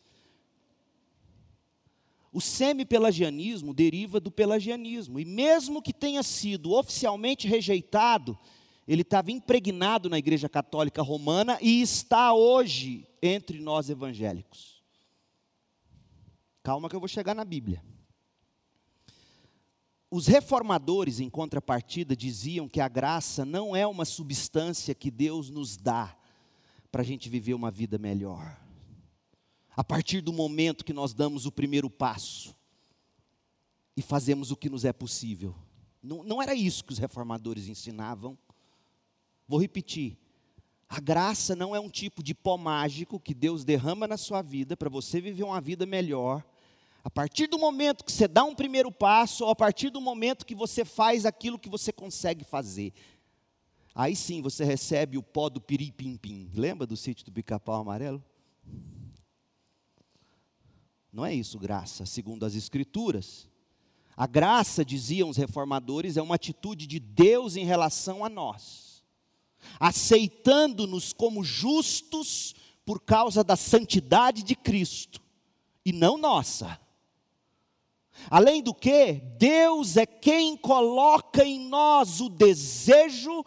O 2.32 2.40
semi-pelagianismo 2.40 3.74
deriva 3.74 4.20
do 4.20 4.30
pelagianismo, 4.30 5.20
e 5.20 5.26
mesmo 5.26 5.82
que 5.82 5.92
tenha 5.92 6.22
sido 6.22 6.74
oficialmente 6.74 7.48
rejeitado, 7.48 8.38
ele 8.88 9.02
estava 9.02 9.32
impregnado 9.32 10.10
na 10.10 10.18
Igreja 10.18 10.48
Católica 10.48 11.02
Romana 11.02 11.58
e 11.62 11.82
está 11.82 12.34
hoje 12.34 13.08
entre 13.22 13.60
nós 13.60 13.90
evangélicos. 13.90 14.84
Calma 16.62 16.90
que 16.90 16.96
eu 16.96 17.00
vou 17.00 17.10
chegar 17.10 17.34
na 17.34 17.46
Bíblia. 17.46 17.84
Os 20.10 20.28
reformadores, 20.28 21.20
em 21.20 21.30
contrapartida, 21.30 22.16
diziam 22.16 22.70
que 22.70 22.80
a 22.80 22.88
graça 22.88 23.44
não 23.44 23.76
é 23.76 23.86
uma 23.86 24.06
substância 24.06 24.96
que 24.96 25.10
Deus 25.10 25.50
nos 25.50 25.78
dá 25.78 26.16
para 26.92 27.02
a 27.02 27.06
gente 27.06 27.28
viver 27.28 27.54
uma 27.54 27.72
vida 27.72 27.98
melhor. 27.98 28.58
A 29.76 29.84
partir 29.84 30.22
do 30.22 30.32
momento 30.32 30.86
que 30.86 30.94
nós 30.94 31.14
damos 31.14 31.46
o 31.46 31.52
primeiro 31.52 31.90
passo 31.90 32.56
e 33.98 34.02
fazemos 34.02 34.52
o 34.52 34.56
que 34.56 34.70
nos 34.70 34.86
é 34.86 34.94
possível. 34.94 35.56
Não, 36.02 36.24
não 36.24 36.42
era 36.42 36.54
isso 36.56 36.86
que 36.86 36.94
os 36.94 37.00
reformadores 37.00 37.68
ensinavam. 37.68 38.38
Vou 39.48 39.60
repetir. 39.60 40.18
A 40.88 41.00
graça 41.00 41.56
não 41.56 41.76
é 41.76 41.80
um 41.80 41.90
tipo 41.90 42.24
de 42.24 42.34
pó 42.34 42.58
mágico 42.58 43.20
que 43.20 43.34
Deus 43.34 43.64
derrama 43.64 44.08
na 44.08 44.18
sua 44.18 44.42
vida 44.42 44.78
para 44.78 44.90
você 44.90 45.20
viver 45.20 45.44
uma 45.44 45.60
vida 45.60 45.86
melhor. 45.86 46.44
A 47.04 47.10
partir 47.10 47.48
do 47.48 47.60
momento 47.60 48.04
que 48.04 48.12
você 48.12 48.28
dá 48.28 48.44
um 48.44 48.56
primeiro 48.56 48.92
passo, 48.92 49.44
ou 49.44 49.52
a 49.52 49.56
partir 49.56 49.90
do 49.90 50.02
momento 50.02 50.46
que 50.46 50.56
você 50.56 50.84
faz 50.84 51.26
aquilo 51.26 51.60
que 51.60 51.70
você 51.70 51.92
consegue 51.92 52.44
fazer, 52.44 52.94
aí 53.94 54.16
sim 54.16 54.42
você 54.42 54.64
recebe 54.64 55.18
o 55.18 55.24
pó 55.24 55.50
do 55.50 55.62
piripimpim. 55.62 56.50
Lembra 56.54 56.88
do 56.88 56.98
sítio 56.98 57.26
do 57.26 57.32
pica-pau 57.32 57.82
amarelo? 57.82 58.24
Não 61.12 61.26
é 61.26 61.34
isso 61.34 61.60
graça, 61.60 62.06
segundo 62.06 62.46
as 62.46 62.56
Escrituras. 62.56 63.48
A 64.18 64.26
graça, 64.26 64.84
diziam 64.84 65.30
os 65.30 65.38
reformadores, 65.38 66.18
é 66.18 66.22
uma 66.22 66.36
atitude 66.36 66.88
de 66.88 67.00
Deus 67.00 67.56
em 67.56 67.66
relação 67.66 68.24
a 68.24 68.30
nós 68.30 68.85
aceitando-nos 69.80 71.14
como 71.14 71.44
justos 71.44 72.56
por 72.86 73.02
causa 73.02 73.44
da 73.44 73.56
santidade 73.56 74.44
de 74.44 74.56
Cristo 74.56 75.22
e 75.86 75.92
não 75.92 76.18
nossa. 76.18 76.80
Além 78.30 78.62
do 78.62 78.74
que, 78.74 79.14
Deus 79.38 79.98
é 79.98 80.06
quem 80.06 80.56
coloca 80.56 81.44
em 81.44 81.60
nós 81.68 82.22
o 82.22 82.30
desejo 82.30 83.44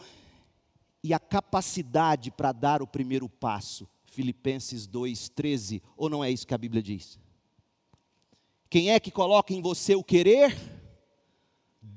e 1.03 1.15
a 1.15 1.19
capacidade 1.19 2.31
para 2.31 2.53
dar 2.53 2.83
o 2.83 2.87
primeiro 2.87 3.29
passo. 3.29 3.89
Filipenses 4.07 4.87
2:13, 4.87 5.83
ou 5.97 6.11
não 6.11 6.23
é 6.23 6.31
isso 6.31 6.47
que 6.47 6.55
a 6.55 6.59
Bíblia 6.59 6.83
diz? 6.83 7.19
Quem 8.69 8.91
é 8.91 9.01
que 9.01 9.11
coloca 9.11 9.55
em 9.55 9.63
você 9.63 9.95
o 9.95 10.05
querer? 10.05 10.78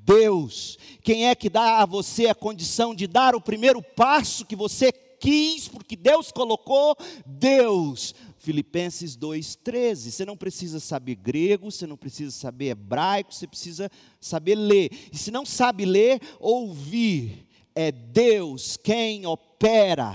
Deus. 0.03 0.77
Quem 1.03 1.27
é 1.27 1.35
que 1.35 1.49
dá 1.49 1.79
a 1.79 1.85
você 1.85 2.27
a 2.27 2.35
condição 2.35 2.93
de 2.95 3.07
dar 3.07 3.35
o 3.35 3.41
primeiro 3.41 3.81
passo 3.81 4.45
que 4.45 4.55
você 4.55 4.91
quis, 4.91 5.67
porque 5.67 5.95
Deus 5.95 6.31
colocou? 6.31 6.95
Deus. 7.25 8.15
Filipenses 8.37 9.15
2,13. 9.15 10.11
Você 10.11 10.25
não 10.25 10.35
precisa 10.35 10.79
saber 10.79 11.15
grego, 11.15 11.71
você 11.71 11.85
não 11.85 11.95
precisa 11.95 12.31
saber 12.31 12.69
hebraico, 12.69 13.33
você 13.33 13.45
precisa 13.45 13.89
saber 14.19 14.55
ler. 14.55 14.89
E 15.11 15.17
se 15.17 15.29
não 15.29 15.45
sabe 15.45 15.85
ler, 15.85 16.19
ouvir. 16.39 17.47
É 17.73 17.91
Deus 17.91 18.75
quem 18.75 19.25
opera 19.25 20.13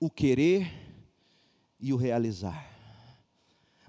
o 0.00 0.10
querer 0.10 0.72
e 1.78 1.92
o 1.92 1.96
realizar. 1.96 2.66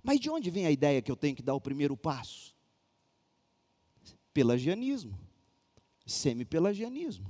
Mas 0.03 0.19
de 0.19 0.29
onde 0.29 0.49
vem 0.49 0.65
a 0.65 0.71
ideia 0.71 1.01
que 1.01 1.11
eu 1.11 1.15
tenho 1.15 1.35
que 1.35 1.41
dar 1.41 1.55
o 1.55 1.61
primeiro 1.61 1.97
passo? 1.97 2.56
Pelagianismo, 4.37 5.17
semi-pelagianismo. 6.05 7.25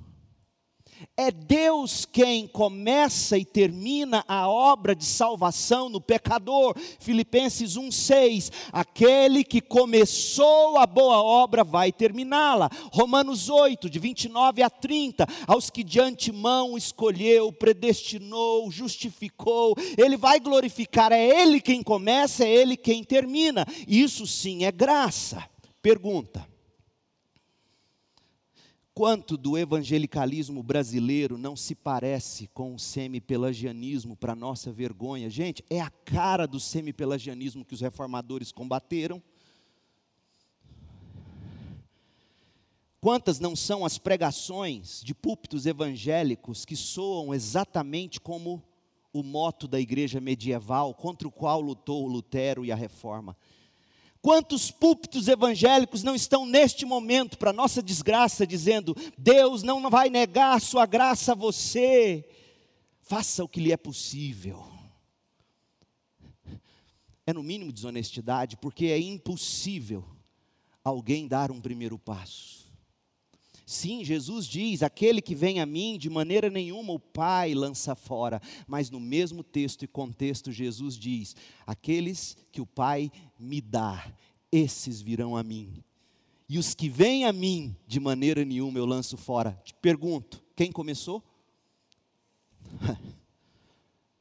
É 1.16 1.32
Deus 1.32 2.04
quem 2.04 2.46
começa 2.46 3.38
e 3.38 3.46
termina 3.46 4.26
a 4.28 4.50
obra 4.50 4.94
de 4.94 5.06
salvação 5.06 5.88
no 5.88 6.02
pecador. 6.02 6.76
Filipenses 7.00 7.78
1:6. 7.78 8.52
Aquele 8.74 9.46
que 9.46 9.62
começou 9.62 10.78
a 10.78 10.86
boa 10.86 11.24
obra 11.24 11.64
vai 11.64 11.94
terminá-la. 11.94 12.70
Romanos 12.92 13.48
8, 13.48 13.90
de 13.90 14.00
29 14.00 14.62
a 14.62 14.70
30. 14.70 15.26
Aos 15.48 15.70
que 15.70 15.86
de 15.86 16.02
antemão 16.02 16.78
escolheu, 16.78 17.54
predestinou, 17.54 18.70
justificou, 18.70 19.76
ele 19.98 20.18
vai 20.18 20.42
glorificar. 20.42 21.14
É 21.14 21.26
ele 21.26 21.62
quem 21.62 21.82
começa, 21.82 22.44
é 22.44 22.54
ele 22.54 22.76
quem 22.76 23.02
termina. 23.02 23.66
Isso 23.88 24.28
sim 24.28 24.66
é 24.66 24.74
graça. 24.74 25.50
Pergunta: 25.82 26.57
Quanto 28.98 29.38
do 29.38 29.56
evangelicalismo 29.56 30.64
brasileiro 30.64 31.38
não 31.38 31.56
se 31.56 31.76
parece 31.76 32.48
com 32.48 32.74
o 32.74 32.80
semi-pelagianismo 32.80 34.16
para 34.16 34.34
nossa 34.34 34.72
vergonha? 34.72 35.30
Gente, 35.30 35.64
é 35.70 35.80
a 35.80 35.92
cara 35.92 36.48
do 36.48 36.60
semi-pelagianismo 36.60 37.64
que 37.64 37.76
os 37.76 37.82
reformadores 37.82 38.52
combateram. 38.52 39.22
Quantas 43.00 43.40
não 43.40 43.56
são 43.56 43.86
as 43.86 44.00
pregações 44.00 45.04
de 45.04 45.14
púlpitos 45.14 45.68
evangélicos 45.68 46.66
que 46.66 46.76
soam 46.76 47.36
exatamente 47.36 48.20
como 48.20 48.64
o 49.14 49.22
moto 49.22 49.68
da 49.68 49.80
igreja 49.80 50.20
medieval 50.20 50.92
contra 50.96 51.28
o 51.28 51.32
qual 51.32 51.62
lutou 51.62 52.08
Lutero 52.08 52.66
e 52.66 52.72
a 52.72 52.76
reforma? 52.76 53.38
Quantos 54.28 54.70
púlpitos 54.70 55.30
evangélicos 55.30 56.04
não 56.04 56.14
estão 56.14 56.46
neste 56.46 56.86
momento, 56.86 57.38
para 57.38 57.54
nossa 57.54 57.82
desgraça, 57.82 58.46
dizendo: 58.46 58.94
Deus 59.18 59.64
não 59.64 59.90
vai 59.90 60.10
negar 60.10 60.54
a 60.54 60.60
sua 60.60 60.86
graça 60.86 61.32
a 61.32 61.36
você, 61.36 62.28
faça 63.00 63.42
o 63.42 63.48
que 63.48 63.62
lhe 63.62 63.72
é 63.72 63.78
possível. 63.78 64.68
É 67.26 67.32
no 67.32 67.42
mínimo 67.42 67.72
desonestidade, 67.72 68.58
porque 68.58 68.88
é 68.88 69.00
impossível 69.00 70.04
alguém 70.84 71.26
dar 71.26 71.50
um 71.50 71.62
primeiro 71.62 71.98
passo. 71.98 72.67
Sim, 73.70 74.02
Jesus 74.02 74.48
diz: 74.48 74.82
aquele 74.82 75.22
que 75.22 75.36
vem 75.36 75.60
a 75.60 75.66
mim, 75.66 75.98
de 75.98 76.10
maneira 76.10 76.50
nenhuma 76.50 76.94
o 76.94 77.00
Pai 77.00 77.54
lança 77.54 77.96
fora. 77.96 78.42
Mas 78.66 78.90
no 78.90 78.98
mesmo 78.98 79.44
texto 79.44 79.84
e 79.84 79.88
contexto, 79.88 80.54
Jesus 80.54 80.98
diz: 80.98 81.36
aqueles 81.66 82.38
que 82.50 82.62
o 82.62 82.66
Pai 82.66 83.12
me 83.38 83.60
dá, 83.60 84.10
esses 84.50 85.02
virão 85.02 85.36
a 85.36 85.44
mim. 85.44 85.84
E 86.48 86.58
os 86.58 86.74
que 86.74 86.88
vêm 86.88 87.26
a 87.26 87.34
mim, 87.34 87.76
de 87.86 88.00
maneira 88.00 88.46
nenhuma 88.46 88.80
eu 88.80 88.86
lanço 88.86 89.18
fora. 89.18 89.52
Te 89.66 89.74
pergunto: 89.74 90.42
quem 90.56 90.72
começou? 90.72 91.22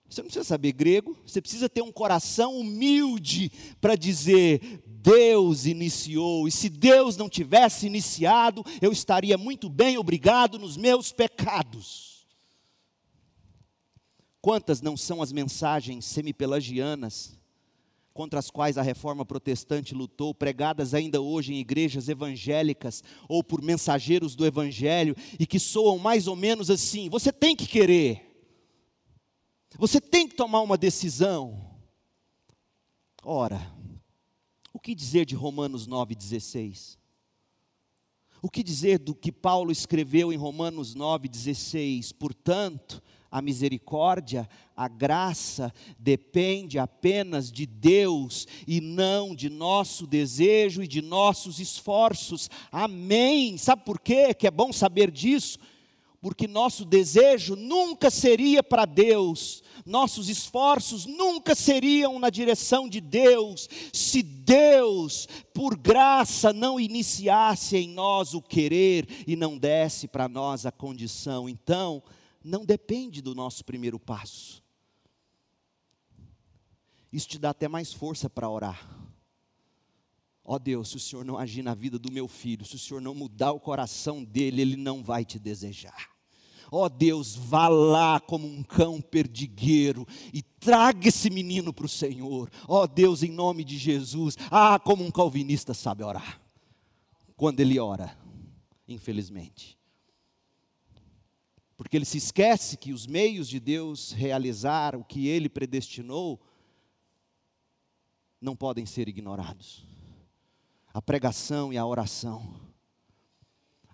Você 0.08 0.22
não 0.22 0.26
precisa 0.26 0.44
saber 0.44 0.72
grego, 0.72 1.16
você 1.26 1.42
precisa 1.42 1.68
ter 1.68 1.82
um 1.82 1.92
coração 1.92 2.56
humilde 2.56 3.50
para 3.80 3.96
dizer: 3.96 4.82
Deus 5.06 5.66
iniciou, 5.66 6.48
e 6.48 6.50
se 6.50 6.68
Deus 6.68 7.16
não 7.16 7.28
tivesse 7.28 7.86
iniciado, 7.86 8.64
eu 8.82 8.90
estaria 8.90 9.38
muito 9.38 9.68
bem, 9.68 9.96
obrigado, 9.96 10.58
nos 10.58 10.76
meus 10.76 11.12
pecados. 11.12 12.26
Quantas 14.42 14.82
não 14.82 14.96
são 14.96 15.22
as 15.22 15.30
mensagens 15.30 16.04
semipelagianas 16.06 17.38
contra 18.12 18.40
as 18.40 18.50
quais 18.50 18.76
a 18.76 18.82
reforma 18.82 19.24
protestante 19.24 19.94
lutou, 19.94 20.34
pregadas 20.34 20.92
ainda 20.92 21.20
hoje 21.20 21.54
em 21.54 21.60
igrejas 21.60 22.08
evangélicas 22.08 23.04
ou 23.28 23.44
por 23.44 23.62
mensageiros 23.62 24.34
do 24.34 24.44
evangelho 24.44 25.14
e 25.38 25.46
que 25.46 25.60
soam 25.60 25.98
mais 25.98 26.26
ou 26.26 26.34
menos 26.34 26.68
assim: 26.68 27.08
você 27.08 27.32
tem 27.32 27.54
que 27.54 27.66
querer. 27.66 28.24
Você 29.78 30.00
tem 30.00 30.26
que 30.26 30.34
tomar 30.34 30.62
uma 30.62 30.76
decisão. 30.76 31.76
Ora, 33.22 33.75
que 34.86 34.94
dizer 34.94 35.26
de 35.26 35.34
Romanos 35.34 35.88
9,16? 35.88 36.96
O 38.40 38.48
que 38.48 38.62
dizer 38.62 39.00
do 39.00 39.16
que 39.16 39.32
Paulo 39.32 39.72
escreveu 39.72 40.32
em 40.32 40.36
Romanos 40.36 40.94
9,16? 40.94 42.12
Portanto, 42.16 43.02
a 43.28 43.42
misericórdia, 43.42 44.48
a 44.76 44.86
graça 44.86 45.74
depende 45.98 46.78
apenas 46.78 47.50
de 47.50 47.66
Deus 47.66 48.46
e 48.64 48.80
não 48.80 49.34
de 49.34 49.50
nosso 49.50 50.06
desejo 50.06 50.84
e 50.84 50.86
de 50.86 51.02
nossos 51.02 51.58
esforços. 51.58 52.48
Amém. 52.70 53.58
Sabe 53.58 53.84
por 53.84 53.98
quê? 53.98 54.32
Que 54.32 54.46
é 54.46 54.52
bom 54.52 54.72
saber 54.72 55.10
disso? 55.10 55.58
Porque 56.26 56.48
nosso 56.48 56.84
desejo 56.84 57.54
nunca 57.54 58.10
seria 58.10 58.60
para 58.60 58.84
Deus, 58.84 59.62
nossos 59.84 60.28
esforços 60.28 61.06
nunca 61.06 61.54
seriam 61.54 62.18
na 62.18 62.30
direção 62.30 62.88
de 62.88 63.00
Deus, 63.00 63.68
se 63.92 64.24
Deus, 64.24 65.28
por 65.54 65.78
graça, 65.78 66.52
não 66.52 66.80
iniciasse 66.80 67.76
em 67.76 67.90
nós 67.90 68.34
o 68.34 68.42
querer 68.42 69.06
e 69.24 69.36
não 69.36 69.56
desse 69.56 70.08
para 70.08 70.28
nós 70.28 70.66
a 70.66 70.72
condição. 70.72 71.48
Então, 71.48 72.02
não 72.42 72.64
depende 72.64 73.22
do 73.22 73.32
nosso 73.32 73.64
primeiro 73.64 74.00
passo. 74.00 74.60
Isso 77.12 77.28
te 77.28 77.38
dá 77.38 77.50
até 77.50 77.68
mais 77.68 77.92
força 77.92 78.28
para 78.28 78.50
orar. 78.50 78.84
Ó 80.44 80.56
oh 80.56 80.58
Deus, 80.58 80.88
se 80.88 80.96
o 80.96 81.00
Senhor 81.00 81.24
não 81.24 81.38
agir 81.38 81.62
na 81.62 81.74
vida 81.74 82.00
do 82.00 82.10
meu 82.10 82.26
filho, 82.26 82.64
se 82.64 82.74
o 82.74 82.80
Senhor 82.80 83.00
não 83.00 83.14
mudar 83.14 83.52
o 83.52 83.60
coração 83.60 84.24
dele, 84.24 84.62
ele 84.62 84.76
não 84.76 85.04
vai 85.04 85.24
te 85.24 85.38
desejar. 85.38 86.15
Ó 86.70 86.84
oh 86.84 86.88
Deus, 86.88 87.34
vá 87.34 87.68
lá 87.68 88.18
como 88.18 88.46
um 88.46 88.62
cão 88.62 89.00
perdigueiro 89.00 90.06
e 90.32 90.42
traga 90.42 91.08
esse 91.08 91.30
menino 91.30 91.72
para 91.72 91.86
o 91.86 91.88
Senhor. 91.88 92.50
Ó 92.66 92.82
oh 92.82 92.86
Deus, 92.86 93.22
em 93.22 93.30
nome 93.30 93.64
de 93.64 93.78
Jesus. 93.78 94.36
Ah, 94.50 94.78
como 94.78 95.04
um 95.04 95.10
calvinista 95.10 95.74
sabe 95.74 96.02
orar. 96.02 96.40
Quando 97.36 97.60
ele 97.60 97.78
ora, 97.78 98.16
infelizmente. 98.88 99.78
Porque 101.76 101.96
ele 101.96 102.06
se 102.06 102.18
esquece 102.18 102.76
que 102.76 102.92
os 102.92 103.06
meios 103.06 103.48
de 103.48 103.60
Deus 103.60 104.12
realizar 104.12 104.96
o 104.96 105.04
que 105.04 105.28
ele 105.28 105.48
predestinou 105.48 106.40
não 108.40 108.56
podem 108.56 108.86
ser 108.86 109.08
ignorados. 109.08 109.86
A 110.92 111.02
pregação 111.02 111.72
e 111.72 111.76
a 111.76 111.84
oração 111.84 112.65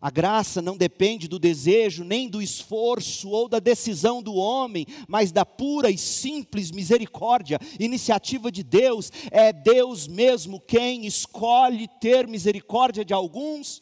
a 0.03 0.11
graça 0.11 0.61
não 0.61 0.77
depende 0.77 1.29
do 1.29 1.38
desejo, 1.38 2.03
nem 2.03 2.29
do 2.29 2.43
esforço 2.43 3.31
ou 3.31 3.49
da 3.49 3.61
decisão 3.61 4.21
do 4.21 4.35
homem, 4.35 4.85
mas 5.07 5.31
da 5.31 5.47
pura 5.47 5.88
e 5.88 5.97
simples 5.97 6.73
misericórdia, 6.73 7.61
iniciativa 7.79 8.51
de 8.51 8.65
Deus. 8.65 9.12
É 9.31 9.53
Deus 9.53 10.09
mesmo 10.09 10.61
quem 10.61 11.07
escolhe 11.07 11.87
ter 12.01 12.27
misericórdia 12.27 13.05
de 13.05 13.15
alguns 13.15 13.81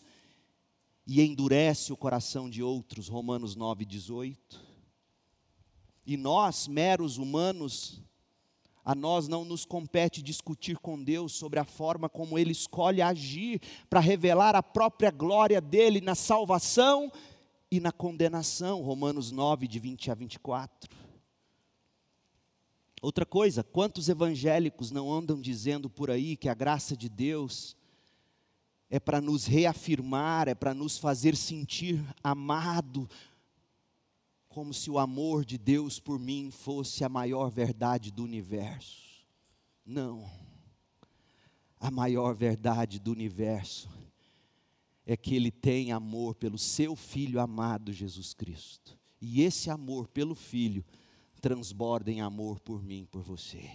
e 1.07 1.23
endurece 1.23 1.91
o 1.91 1.97
coração 1.97 2.51
de 2.51 2.63
outros. 2.63 3.09
Romanos 3.09 3.57
9, 3.57 3.87
18. 3.87 4.61
E 6.05 6.19
nós, 6.19 6.69
meros 6.69 7.17
humanos, 7.17 8.03
a 8.85 8.95
nós 8.95 9.29
não 9.29 9.45
nos 9.45 9.65
compete 9.65 10.23
discutir 10.23 10.79
com 10.79 11.03
Deus 11.03 11.33
sobre 11.33 11.59
a 11.59 11.65
forma 11.65 12.09
como 12.09 12.39
Ele 12.39 12.53
escolhe 12.53 13.03
agir 13.03 13.61
para 13.89 14.01
revelar 14.01 14.57
a 14.57 14.63
própria 14.63 15.11
glória 15.11 15.61
dele 15.61 16.01
na 16.01 16.15
salvação 16.15 17.13
e 17.71 17.79
na 17.79 17.93
condenação. 17.93 18.83
Romanos 18.83 19.31
9, 19.31 19.69
de 19.69 19.79
20 19.79 20.11
a 20.11 20.15
24. 20.15 20.91
Outra 23.03 23.25
coisa, 23.25 23.63
quantos 23.63 24.09
evangélicos 24.09 24.91
não 24.91 25.11
andam 25.11 25.41
dizendo 25.41 25.89
por 25.89 26.11
aí 26.11 26.37
que 26.37 26.49
a 26.49 26.55
graça 26.55 26.97
de 26.97 27.09
Deus 27.09 27.75
é 28.91 28.99
para 28.99 29.21
nos 29.21 29.47
reafirmar, 29.47 30.49
é 30.49 30.55
para 30.55 30.75
nos 30.75 30.99
fazer 30.99 31.37
sentir 31.37 32.05
amado, 32.23 33.09
como 34.51 34.75
se 34.75 34.91
o 34.91 34.99
amor 34.99 35.45
de 35.45 35.57
Deus 35.57 36.01
por 36.01 36.19
mim 36.19 36.51
fosse 36.51 37.05
a 37.05 37.09
maior 37.09 37.51
verdade 37.51 38.11
do 38.11 38.25
universo. 38.25 39.25
Não. 39.87 40.29
A 41.79 41.89
maior 41.89 42.35
verdade 42.35 42.99
do 42.99 43.13
universo 43.13 43.89
é 45.07 45.17
que 45.17 45.37
Ele 45.37 45.53
tem 45.53 45.93
amor 45.93 46.35
pelo 46.35 46.59
Seu 46.59 46.97
Filho 46.97 47.41
amado 47.41 47.93
Jesus 47.93 48.35
Cristo. 48.35 48.99
E 49.21 49.41
esse 49.41 49.71
amor 49.71 50.09
pelo 50.09 50.35
Filho 50.35 50.85
transborda 51.41 52.11
em 52.11 52.21
amor 52.21 52.59
por 52.59 52.83
mim, 52.83 53.07
por 53.09 53.23
você. 53.23 53.71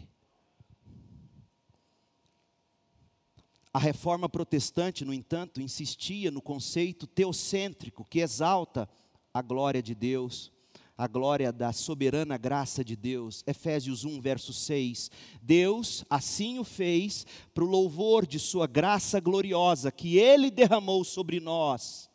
A 3.73 3.79
reforma 3.79 4.27
protestante, 4.27 5.05
no 5.05 5.13
entanto, 5.13 5.61
insistia 5.61 6.29
no 6.29 6.41
conceito 6.41 7.07
teocêntrico 7.07 8.03
que 8.03 8.19
exalta 8.19 8.89
a 9.33 9.41
glória 9.41 9.81
de 9.81 9.95
Deus 9.95 10.53
a 10.97 11.07
glória 11.07 11.51
da 11.51 11.73
soberana 11.73 12.37
graça 12.37 12.83
de 12.83 12.95
Deus. 12.95 13.43
Efésios 13.45 14.05
1, 14.05 14.21
verso 14.21 14.53
6. 14.53 15.11
Deus 15.41 16.05
assim 16.09 16.57
o 16.59 16.63
fez 16.63 17.25
para 17.53 17.63
o 17.63 17.67
louvor 17.67 18.25
de 18.25 18.39
Sua 18.39 18.67
graça 18.67 19.19
gloriosa, 19.19 19.91
que 19.91 20.17
Ele 20.17 20.49
derramou 20.49 21.03
sobre 21.03 21.39
nós, 21.39 22.09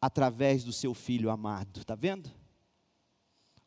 através 0.00 0.62
do 0.62 0.72
Seu 0.72 0.94
Filho 0.94 1.30
amado. 1.30 1.80
Está 1.80 1.94
vendo? 1.94 2.30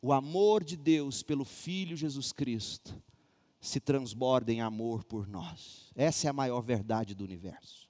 O 0.01 0.13
amor 0.13 0.63
de 0.63 0.77
Deus 0.77 1.21
pelo 1.21 1.43
Filho 1.43 1.97
Jesus 1.97 2.31
Cristo 2.31 3.01
se 3.59 3.81
transborda 3.81 4.53
em 4.53 4.61
amor 4.61 5.03
por 5.03 5.27
nós. 5.27 5.91
Essa 5.93 6.27
é 6.27 6.29
a 6.29 6.33
maior 6.33 6.61
verdade 6.61 7.13
do 7.13 7.25
universo. 7.25 7.89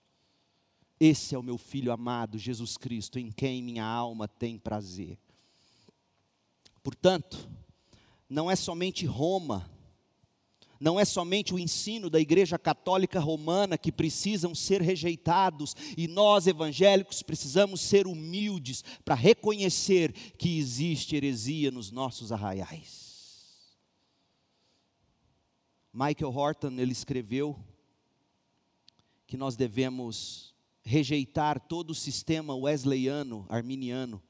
Esse 0.99 1.35
é 1.35 1.37
o 1.37 1.43
meu 1.43 1.57
filho 1.57 1.91
amado, 1.91 2.37
Jesus 2.37 2.75
Cristo, 2.75 3.19
em 3.19 3.31
quem 3.31 3.61
minha 3.61 3.85
alma 3.85 4.27
tem 4.27 4.57
prazer. 4.57 5.17
Portanto, 6.83 7.49
não 8.29 8.49
é 8.49 8.55
somente 8.55 9.05
Roma, 9.05 9.69
não 10.79 10.99
é 10.99 11.03
somente 11.03 11.53
o 11.53 11.59
ensino 11.59 12.09
da 12.09 12.19
Igreja 12.19 12.57
Católica 12.57 13.19
Romana 13.19 13.77
que 13.77 13.91
precisam 13.91 14.55
ser 14.55 14.81
rejeitados, 14.81 15.75
e 15.97 16.07
nós 16.07 16.47
evangélicos 16.47 17.21
precisamos 17.21 17.81
ser 17.81 18.07
humildes 18.07 18.83
para 19.03 19.15
reconhecer 19.15 20.13
que 20.37 20.57
existe 20.57 21.15
heresia 21.15 21.69
nos 21.69 21.91
nossos 21.91 22.31
arraiais. 22.31 23.09
Michael 25.91 26.33
Horton, 26.33 26.73
ele 26.77 26.93
escreveu 26.93 27.59
que 29.27 29.35
nós 29.35 29.55
devemos 29.55 30.55
rejeitar 30.81 31.59
todo 31.59 31.91
o 31.91 31.95
sistema 31.95 32.55
wesleyano, 32.55 33.45
arminiano, 33.49 34.21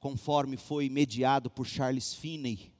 conforme 0.00 0.56
foi 0.56 0.88
mediado 0.88 1.50
por 1.50 1.66
Charles 1.66 2.14
Finney. 2.14 2.72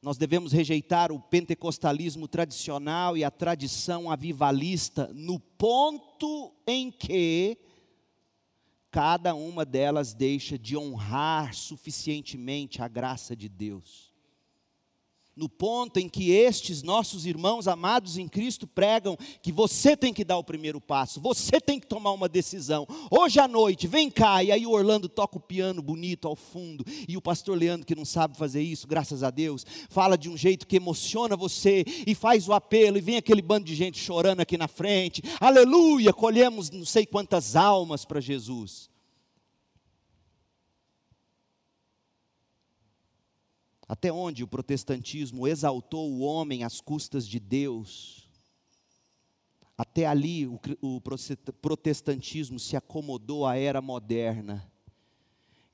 Nós 0.00 0.18
devemos 0.18 0.52
rejeitar 0.52 1.12
o 1.12 1.20
pentecostalismo 1.20 2.26
tradicional 2.26 3.16
e 3.16 3.22
a 3.22 3.30
tradição 3.30 4.10
avivalista 4.10 5.08
no 5.14 5.38
ponto 5.38 6.52
em 6.66 6.90
que 6.90 7.56
cada 8.90 9.34
uma 9.34 9.64
delas 9.64 10.12
deixa 10.12 10.58
de 10.58 10.76
honrar 10.76 11.54
suficientemente 11.54 12.82
a 12.82 12.88
graça 12.88 13.34
de 13.34 13.48
Deus. 13.48 14.11
No 15.42 15.48
ponto 15.48 15.98
em 15.98 16.08
que 16.08 16.30
estes 16.30 16.84
nossos 16.84 17.26
irmãos 17.26 17.66
amados 17.66 18.16
em 18.16 18.28
Cristo 18.28 18.64
pregam 18.64 19.18
que 19.42 19.50
você 19.50 19.96
tem 19.96 20.14
que 20.14 20.24
dar 20.24 20.38
o 20.38 20.44
primeiro 20.44 20.80
passo, 20.80 21.20
você 21.20 21.60
tem 21.60 21.80
que 21.80 21.86
tomar 21.88 22.12
uma 22.12 22.28
decisão. 22.28 22.86
Hoje 23.10 23.40
à 23.40 23.48
noite, 23.48 23.88
vem 23.88 24.08
cá, 24.08 24.44
e 24.44 24.52
aí 24.52 24.64
o 24.64 24.70
Orlando 24.70 25.08
toca 25.08 25.38
o 25.38 25.40
piano 25.40 25.82
bonito 25.82 26.28
ao 26.28 26.36
fundo, 26.36 26.84
e 27.08 27.16
o 27.16 27.20
pastor 27.20 27.58
Leandro, 27.58 27.84
que 27.84 27.96
não 27.96 28.04
sabe 28.04 28.38
fazer 28.38 28.62
isso, 28.62 28.86
graças 28.86 29.24
a 29.24 29.30
Deus, 29.30 29.66
fala 29.90 30.16
de 30.16 30.30
um 30.30 30.36
jeito 30.36 30.64
que 30.64 30.76
emociona 30.76 31.36
você, 31.36 31.84
e 32.06 32.14
faz 32.14 32.46
o 32.46 32.52
apelo, 32.52 32.96
e 32.96 33.00
vem 33.00 33.16
aquele 33.16 33.42
bando 33.42 33.66
de 33.66 33.74
gente 33.74 33.98
chorando 33.98 34.42
aqui 34.42 34.56
na 34.56 34.68
frente, 34.68 35.24
aleluia, 35.40 36.12
colhemos 36.12 36.70
não 36.70 36.84
sei 36.84 37.04
quantas 37.04 37.56
almas 37.56 38.04
para 38.04 38.20
Jesus. 38.20 38.91
Até 43.92 44.10
onde 44.10 44.42
o 44.42 44.48
protestantismo 44.48 45.46
exaltou 45.46 46.10
o 46.10 46.20
homem 46.20 46.64
às 46.64 46.80
custas 46.80 47.28
de 47.28 47.38
Deus, 47.38 48.26
até 49.76 50.06
ali 50.06 50.46
o, 50.46 50.58
o 50.80 50.98
protestantismo 51.60 52.58
se 52.58 52.74
acomodou 52.74 53.46
à 53.46 53.54
era 53.58 53.82
moderna. 53.82 54.66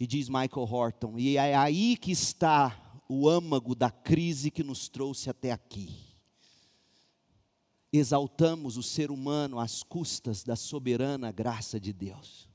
E 0.01 0.05
diz 0.05 0.29
Michael 0.29 0.67
Horton, 0.69 1.17
e 1.17 1.37
é 1.37 1.55
aí 1.55 1.97
que 1.97 2.11
está 2.11 3.01
o 3.09 3.29
âmago 3.29 3.73
da 3.73 3.89
crise 3.89 4.51
que 4.51 4.65
nos 4.65 4.89
trouxe 4.89 5.31
até 5.31 5.53
aqui. 5.53 5.89
Exaltamos 7.93 8.77
o 8.77 8.83
ser 8.83 9.13
humano 9.13 9.61
às 9.61 9.85
custas 9.85 10.43
da 10.43 10.57
soberana 10.57 11.31
graça 11.31 11.79
de 11.79 11.93
Deus. 11.93 12.49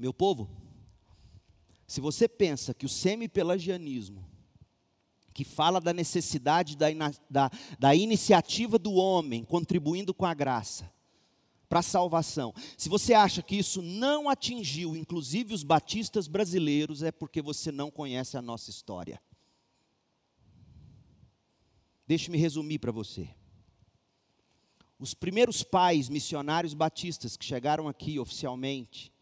Meu 0.00 0.14
povo, 0.14 0.48
se 1.86 2.00
você 2.00 2.26
pensa 2.26 2.72
que 2.72 2.86
o 2.86 2.88
semi-pelagianismo 2.88 4.27
que 5.38 5.44
fala 5.44 5.80
da 5.80 5.92
necessidade 5.92 6.76
da, 6.76 6.88
da, 7.30 7.48
da 7.78 7.94
iniciativa 7.94 8.76
do 8.76 8.94
homem 8.94 9.44
contribuindo 9.44 10.12
com 10.12 10.26
a 10.26 10.34
graça 10.34 10.92
para 11.68 11.78
a 11.78 11.82
salvação. 11.82 12.52
Se 12.76 12.88
você 12.88 13.14
acha 13.14 13.40
que 13.40 13.54
isso 13.54 13.80
não 13.80 14.28
atingiu, 14.28 14.96
inclusive 14.96 15.54
os 15.54 15.62
batistas 15.62 16.26
brasileiros, 16.26 17.04
é 17.04 17.12
porque 17.12 17.40
você 17.40 17.70
não 17.70 17.88
conhece 17.88 18.36
a 18.36 18.42
nossa 18.42 18.68
história. 18.68 19.22
Deixe-me 22.04 22.36
resumir 22.36 22.80
para 22.80 22.90
você. 22.90 23.30
Os 24.98 25.14
primeiros 25.14 25.62
pais 25.62 26.08
missionários 26.08 26.74
batistas 26.74 27.36
que 27.36 27.44
chegaram 27.44 27.86
aqui 27.86 28.18
oficialmente, 28.18 29.12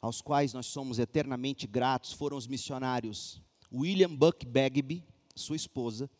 aos 0.00 0.22
quais 0.22 0.54
nós 0.54 0.64
somos 0.64 0.98
eternamente 0.98 1.66
gratos, 1.66 2.14
foram 2.14 2.38
os 2.38 2.46
missionários 2.46 3.38
William 3.70 4.16
Buck 4.16 4.46
Bagby, 4.46 5.04
sua 5.36 5.56
esposa, 5.56 6.10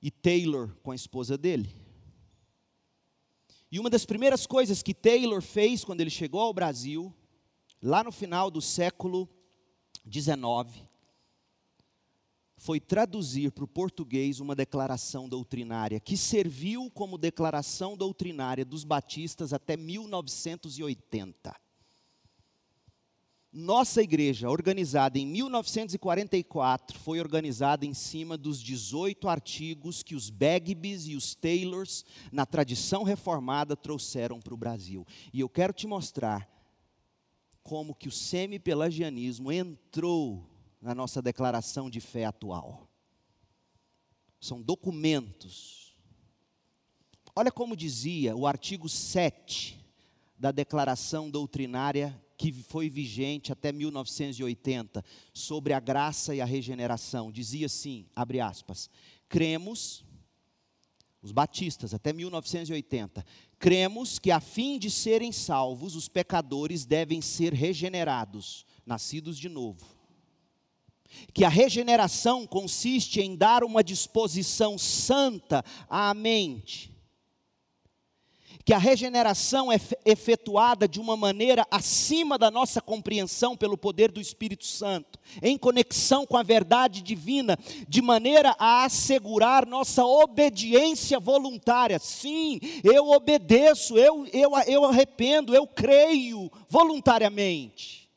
e 0.00 0.10
Taylor 0.10 0.74
com 0.82 0.90
a 0.90 0.94
esposa 0.94 1.36
dele. 1.36 1.74
E 3.70 3.78
uma 3.78 3.90
das 3.90 4.06
primeiras 4.06 4.46
coisas 4.46 4.82
que 4.82 4.94
Taylor 4.94 5.42
fez 5.42 5.84
quando 5.84 6.00
ele 6.00 6.10
chegou 6.10 6.40
ao 6.40 6.54
Brasil, 6.54 7.14
lá 7.82 8.02
no 8.02 8.10
final 8.10 8.50
do 8.50 8.62
século 8.62 9.28
XIX, 10.10 10.88
foi 12.56 12.80
traduzir 12.80 13.52
para 13.52 13.64
o 13.64 13.68
português 13.68 14.40
uma 14.40 14.54
declaração 14.54 15.28
doutrinária, 15.28 16.00
que 16.00 16.16
serviu 16.16 16.90
como 16.90 17.18
declaração 17.18 17.96
doutrinária 17.96 18.64
dos 18.64 18.84
batistas 18.84 19.52
até 19.52 19.76
1980. 19.76 21.67
Nossa 23.50 24.02
igreja, 24.02 24.50
organizada 24.50 25.18
em 25.18 25.26
1944, 25.26 26.98
foi 26.98 27.18
organizada 27.18 27.86
em 27.86 27.94
cima 27.94 28.36
dos 28.36 28.60
18 28.60 29.26
artigos 29.26 30.02
que 30.02 30.14
os 30.14 30.28
Bagbys 30.28 31.06
e 31.06 31.16
os 31.16 31.34
Taylors, 31.34 32.04
na 32.30 32.44
tradição 32.44 33.02
reformada, 33.04 33.74
trouxeram 33.74 34.38
para 34.38 34.52
o 34.52 34.56
Brasil. 34.56 35.06
E 35.32 35.40
eu 35.40 35.48
quero 35.48 35.72
te 35.72 35.86
mostrar 35.86 36.46
como 37.62 37.94
que 37.94 38.08
o 38.08 38.12
semi-pelagianismo 38.12 39.50
entrou 39.50 40.46
na 40.80 40.94
nossa 40.94 41.22
declaração 41.22 41.88
de 41.88 42.00
fé 42.00 42.26
atual. 42.26 42.86
São 44.38 44.60
documentos. 44.60 45.96
Olha 47.34 47.50
como 47.50 47.74
dizia 47.74 48.36
o 48.36 48.46
artigo 48.46 48.90
7 48.90 49.82
da 50.38 50.52
declaração 50.52 51.30
doutrinária 51.30 52.22
que 52.38 52.52
foi 52.52 52.88
vigente 52.88 53.52
até 53.52 53.72
1980 53.72 55.04
sobre 55.34 55.72
a 55.72 55.80
graça 55.80 56.34
e 56.34 56.40
a 56.40 56.44
regeneração. 56.44 57.32
Dizia 57.32 57.66
assim, 57.66 58.06
abre 58.14 58.40
aspas: 58.40 58.88
"Cremos 59.28 60.04
os 61.20 61.32
batistas 61.32 61.92
até 61.92 62.12
1980, 62.12 63.26
cremos 63.58 64.20
que 64.20 64.30
a 64.30 64.38
fim 64.38 64.78
de 64.78 64.88
serem 64.88 65.32
salvos, 65.32 65.96
os 65.96 66.08
pecadores 66.08 66.86
devem 66.86 67.20
ser 67.20 67.52
regenerados, 67.52 68.64
nascidos 68.86 69.36
de 69.36 69.48
novo. 69.48 69.84
Que 71.34 71.44
a 71.44 71.48
regeneração 71.48 72.46
consiste 72.46 73.20
em 73.20 73.34
dar 73.34 73.64
uma 73.64 73.82
disposição 73.82 74.78
santa 74.78 75.64
à 75.88 76.14
mente 76.14 76.97
que 78.64 78.72
a 78.72 78.78
regeneração 78.78 79.72
é 79.72 79.80
efetuada 80.04 80.86
de 80.86 81.00
uma 81.00 81.16
maneira 81.16 81.66
acima 81.70 82.36
da 82.36 82.50
nossa 82.50 82.80
compreensão 82.80 83.56
pelo 83.56 83.78
poder 83.78 84.12
do 84.12 84.20
Espírito 84.20 84.66
Santo, 84.66 85.18
em 85.42 85.56
conexão 85.56 86.26
com 86.26 86.36
a 86.36 86.42
verdade 86.42 87.02
divina, 87.02 87.58
de 87.88 88.02
maneira 88.02 88.54
a 88.58 88.84
assegurar 88.84 89.66
nossa 89.66 90.04
obediência 90.04 91.18
voluntária. 91.18 91.98
Sim, 91.98 92.60
eu 92.84 93.10
obedeço, 93.10 93.96
eu, 93.96 94.26
eu, 94.32 94.52
eu 94.66 94.84
arrependo, 94.84 95.54
eu 95.54 95.66
creio 95.66 96.50
voluntariamente. 96.68 98.08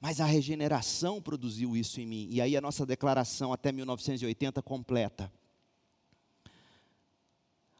Mas 0.00 0.20
a 0.20 0.26
regeneração 0.26 1.22
produziu 1.22 1.76
isso 1.76 2.00
em 2.00 2.06
mim, 2.06 2.28
e 2.30 2.40
aí 2.40 2.56
a 2.56 2.60
nossa 2.60 2.84
declaração 2.84 3.52
até 3.52 3.72
1980 3.72 4.60
completa 4.60 5.32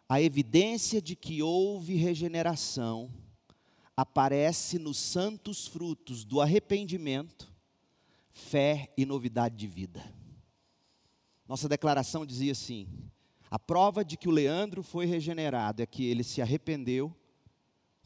a 0.08 0.20
evidência 0.20 1.00
de 1.00 1.16
que 1.16 1.42
houve 1.42 1.94
regeneração 1.94 3.10
aparece 3.96 4.78
nos 4.78 4.98
santos 4.98 5.66
frutos 5.66 6.24
do 6.24 6.40
arrependimento, 6.40 7.52
fé 8.30 8.92
e 8.96 9.06
novidade 9.06 9.56
de 9.56 9.66
vida. 9.66 10.04
Nossa 11.48 11.68
declaração 11.68 12.26
dizia 12.26 12.52
assim: 12.52 12.88
a 13.50 13.58
prova 13.58 14.04
de 14.04 14.16
que 14.16 14.28
o 14.28 14.32
Leandro 14.32 14.82
foi 14.82 15.06
regenerado 15.06 15.82
é 15.82 15.86
que 15.86 16.04
ele 16.04 16.24
se 16.24 16.42
arrependeu, 16.42 17.14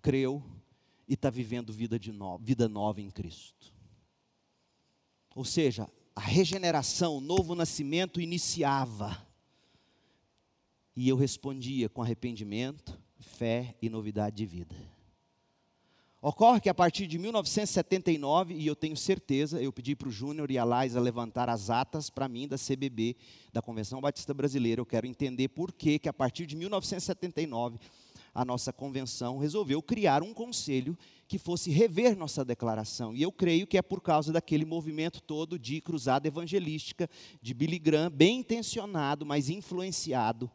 creu 0.02 0.42
e 1.08 1.14
está 1.14 1.30
vivendo 1.30 1.72
vida, 1.72 1.98
de 1.98 2.12
no, 2.12 2.38
vida 2.38 2.68
nova 2.68 3.00
em 3.00 3.10
Cristo. 3.10 3.72
Ou 5.34 5.44
seja, 5.44 5.88
a 6.14 6.20
regeneração, 6.20 7.16
o 7.16 7.20
novo 7.20 7.54
nascimento 7.54 8.20
iniciava 8.20 9.27
e 10.98 11.08
eu 11.08 11.14
respondia 11.16 11.88
com 11.88 12.02
arrependimento, 12.02 13.00
fé 13.20 13.76
e 13.80 13.88
novidade 13.88 14.34
de 14.34 14.44
vida. 14.44 14.74
Ocorre 16.20 16.60
que 16.60 16.68
a 16.68 16.74
partir 16.74 17.06
de 17.06 17.16
1979, 17.20 18.54
e 18.54 18.66
eu 18.66 18.74
tenho 18.74 18.96
certeza, 18.96 19.62
eu 19.62 19.72
pedi 19.72 19.94
para 19.94 20.08
o 20.08 20.10
Júnior 20.10 20.50
e 20.50 20.58
a 20.58 20.64
Laisa 20.64 20.98
levantar 20.98 21.48
as 21.48 21.70
atas 21.70 22.10
para 22.10 22.26
mim 22.26 22.48
da 22.48 22.56
CBB, 22.58 23.14
da 23.52 23.62
Convenção 23.62 24.00
Batista 24.00 24.34
Brasileira. 24.34 24.80
Eu 24.80 24.84
quero 24.84 25.06
entender 25.06 25.46
por 25.50 25.70
que, 25.70 26.00
que 26.00 26.08
a 26.08 26.12
partir 26.12 26.46
de 26.46 26.56
1979, 26.56 27.78
a 28.34 28.44
nossa 28.44 28.72
convenção 28.72 29.38
resolveu 29.38 29.80
criar 29.80 30.20
um 30.20 30.34
conselho 30.34 30.98
que 31.28 31.38
fosse 31.38 31.70
rever 31.70 32.16
nossa 32.16 32.44
declaração. 32.44 33.14
E 33.14 33.22
eu 33.22 33.30
creio 33.30 33.68
que 33.68 33.78
é 33.78 33.82
por 33.82 34.02
causa 34.02 34.32
daquele 34.32 34.64
movimento 34.64 35.22
todo 35.22 35.60
de 35.60 35.80
cruzada 35.80 36.26
evangelística, 36.26 37.08
de 37.40 37.54
Billy 37.54 37.78
Graham, 37.78 38.10
bem 38.10 38.40
intencionado, 38.40 39.24
mas 39.24 39.48
influenciado 39.48 40.50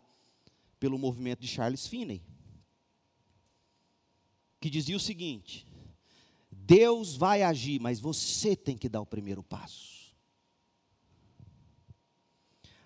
pelo 0.83 0.99
movimento 0.99 1.39
de 1.39 1.47
Charles 1.47 1.87
Finney, 1.87 2.21
que 4.59 4.69
dizia 4.69 4.97
o 4.97 4.99
seguinte: 4.99 5.65
Deus 6.51 7.15
vai 7.15 7.41
agir, 7.41 7.79
mas 7.79 8.01
você 8.01 8.53
tem 8.53 8.77
que 8.77 8.89
dar 8.89 8.99
o 8.99 9.05
primeiro 9.05 9.41
passo. 9.41 10.13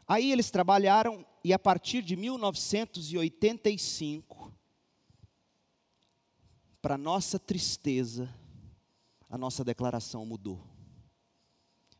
Aí 0.07 0.31
eles 0.31 0.51
trabalharam 0.51 1.25
e 1.43 1.51
a 1.51 1.57
partir 1.57 2.03
de 2.03 2.15
1985, 2.15 4.53
para 6.79 6.99
nossa 6.99 7.39
tristeza, 7.39 8.31
a 9.27 9.39
nossa 9.39 9.63
declaração 9.63 10.23
mudou. 10.23 10.63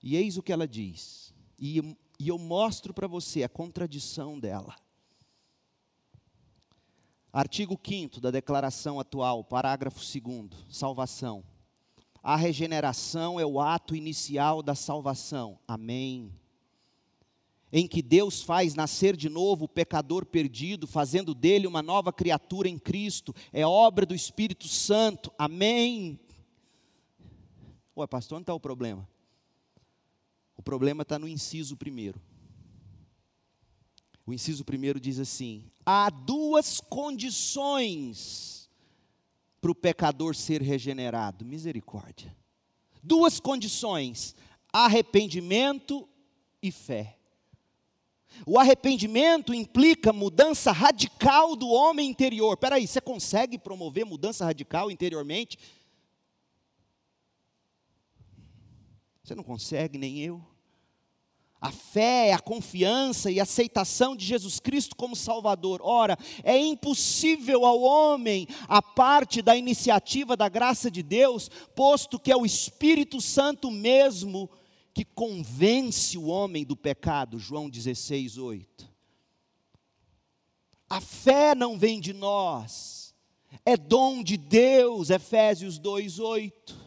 E 0.03 0.15
eis 0.15 0.37
o 0.37 0.43
que 0.43 0.53
ela 0.53 0.67
diz. 0.67 1.33
E, 1.57 1.79
e 2.19 2.27
eu 2.27 2.37
mostro 2.37 2.93
para 2.93 3.07
você 3.07 3.41
a 3.41 3.49
contradição 3.49 4.39
dela. 4.39 4.75
Artigo 7.31 7.79
5 7.83 8.21
da 8.21 8.31
declaração 8.31 8.99
atual, 8.99 9.43
parágrafo 9.43 9.99
2, 9.99 10.49
salvação. 10.69 11.43
A 12.23 12.35
regeneração 12.35 13.39
é 13.39 13.45
o 13.45 13.59
ato 13.59 13.95
inicial 13.95 14.63
da 14.63 14.75
salvação. 14.75 15.59
Amém. 15.67 16.33
em 17.71 17.85
que 17.85 18.01
Deus 18.01 18.41
faz 18.41 18.75
nascer 18.75 19.15
de 19.15 19.27
novo 19.27 19.65
o 19.65 19.69
pecador 19.69 20.25
perdido, 20.25 20.87
fazendo 20.87 21.35
dele 21.35 21.67
uma 21.67 21.81
nova 21.81 22.13
criatura 22.13 22.69
em 22.69 22.79
Cristo, 22.79 23.35
é 23.51 23.65
obra 23.65 24.05
do 24.05 24.15
Espírito 24.15 24.69
Santo, 24.69 25.31
amém. 25.37 26.17
Ué, 27.95 28.07
pastor, 28.07 28.37
onde 28.37 28.43
está 28.43 28.53
o 28.53 28.59
problema? 28.59 29.07
O 30.55 30.61
problema 30.61 31.01
está 31.01 31.19
no 31.19 31.27
inciso 31.27 31.75
primeiro. 31.75 32.21
O 34.27 34.33
inciso 34.33 34.65
primeiro 34.65 34.99
diz 34.99 35.19
assim: 35.19 35.63
há 35.85 36.09
duas 36.09 36.81
condições 36.81 38.69
para 39.61 39.71
o 39.71 39.75
pecador 39.75 40.35
ser 40.35 40.61
regenerado. 40.61 41.45
Misericórdia. 41.45 42.35
Duas 43.01 43.39
condições: 43.39 44.35
arrependimento 44.71 46.07
e 46.61 46.73
fé. 46.73 47.17
O 48.45 48.59
arrependimento 48.59 49.53
implica 49.53 50.11
mudança 50.11 50.73
radical 50.73 51.55
do 51.55 51.69
homem 51.69 52.09
interior. 52.09 52.53
Espera 52.53 52.75
aí, 52.75 52.85
você 52.85 52.99
consegue 52.99 53.57
promover 53.57 54.05
mudança 54.05 54.43
radical 54.43 54.91
interiormente? 54.91 55.57
Você 59.23 59.33
não 59.33 59.43
consegue, 59.43 59.97
nem 59.97 60.19
eu. 60.19 60.45
A 61.59 61.71
fé, 61.71 62.33
a 62.33 62.39
confiança 62.39 63.31
e 63.31 63.39
a 63.39 63.43
aceitação 63.43 64.15
de 64.15 64.25
Jesus 64.25 64.59
Cristo 64.59 64.95
como 64.95 65.15
Salvador. 65.15 65.81
Ora, 65.83 66.17
é 66.43 66.57
impossível 66.57 67.65
ao 67.65 67.81
homem 67.81 68.47
a 68.67 68.81
parte 68.81 69.41
da 69.41 69.55
iniciativa 69.55 70.37
da 70.37 70.47
graça 70.47 70.91
de 70.91 71.01
Deus, 71.01 71.49
posto 71.75 72.19
que 72.19 72.31
é 72.31 72.37
o 72.37 72.45
Espírito 72.45 73.19
Santo 73.19 73.71
mesmo 73.71 74.49
que 74.93 75.05
convence 75.05 76.17
o 76.17 76.25
homem 76.25 76.65
do 76.65 76.75
pecado, 76.75 77.37
João 77.37 77.69
16, 77.69 78.39
8. 78.39 78.89
A 80.89 80.99
fé 80.99 81.53
não 81.53 81.77
vem 81.77 81.99
de 81.99 82.13
nós, 82.13 83.13
é 83.63 83.77
dom 83.77 84.23
de 84.23 84.37
Deus, 84.37 85.09
Efésios 85.09 85.77
2, 85.77 86.17
8. 86.17 86.86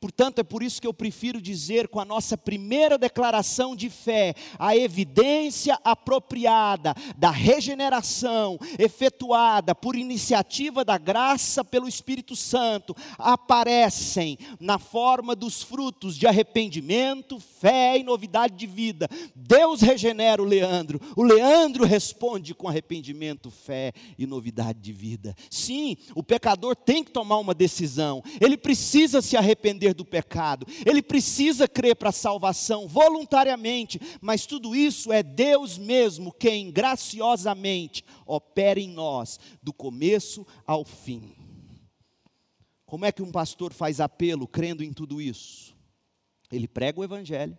Portanto, 0.00 0.38
é 0.38 0.44
por 0.44 0.62
isso 0.62 0.80
que 0.80 0.86
eu 0.86 0.94
prefiro 0.94 1.40
dizer 1.40 1.88
com 1.88 1.98
a 1.98 2.04
nossa 2.04 2.38
primeira 2.38 2.96
declaração 2.96 3.74
de 3.74 3.90
fé, 3.90 4.32
a 4.56 4.76
evidência 4.76 5.76
apropriada 5.82 6.94
da 7.16 7.32
regeneração 7.32 8.58
efetuada 8.78 9.74
por 9.74 9.96
iniciativa 9.96 10.84
da 10.84 10.96
graça 10.96 11.64
pelo 11.64 11.88
Espírito 11.88 12.36
Santo 12.36 12.94
aparecem 13.18 14.38
na 14.60 14.78
forma 14.78 15.34
dos 15.34 15.64
frutos 15.64 16.16
de 16.16 16.28
arrependimento, 16.28 17.40
fé 17.40 17.98
e 17.98 18.04
novidade 18.04 18.54
de 18.54 18.68
vida. 18.68 19.08
Deus 19.34 19.80
regenera 19.80 20.40
o 20.40 20.44
Leandro, 20.44 21.00
o 21.16 21.24
Leandro 21.24 21.84
responde 21.84 22.54
com 22.54 22.68
arrependimento, 22.68 23.50
fé 23.50 23.92
e 24.16 24.26
novidade 24.26 24.78
de 24.78 24.92
vida. 24.92 25.34
Sim, 25.50 25.96
o 26.14 26.22
pecador 26.22 26.76
tem 26.76 27.02
que 27.02 27.10
tomar 27.10 27.38
uma 27.38 27.54
decisão, 27.54 28.22
ele 28.40 28.56
precisa 28.56 29.20
se 29.20 29.36
arrepender 29.36 29.87
do 29.94 30.04
pecado, 30.04 30.66
ele 30.84 31.02
precisa 31.02 31.68
crer 31.68 31.96
para 31.96 32.10
a 32.10 32.12
salvação 32.12 32.86
voluntariamente, 32.88 34.00
mas 34.20 34.46
tudo 34.46 34.74
isso 34.74 35.12
é 35.12 35.22
Deus 35.22 35.78
mesmo 35.78 36.32
quem 36.32 36.70
graciosamente 36.70 38.04
opera 38.26 38.80
em 38.80 38.88
nós, 38.88 39.38
do 39.62 39.72
começo 39.72 40.46
ao 40.66 40.84
fim. 40.84 41.34
Como 42.86 43.04
é 43.04 43.12
que 43.12 43.22
um 43.22 43.30
pastor 43.30 43.72
faz 43.72 44.00
apelo 44.00 44.48
crendo 44.48 44.82
em 44.82 44.92
tudo 44.92 45.20
isso? 45.20 45.76
Ele 46.50 46.66
prega 46.66 47.00
o 47.00 47.04
Evangelho, 47.04 47.58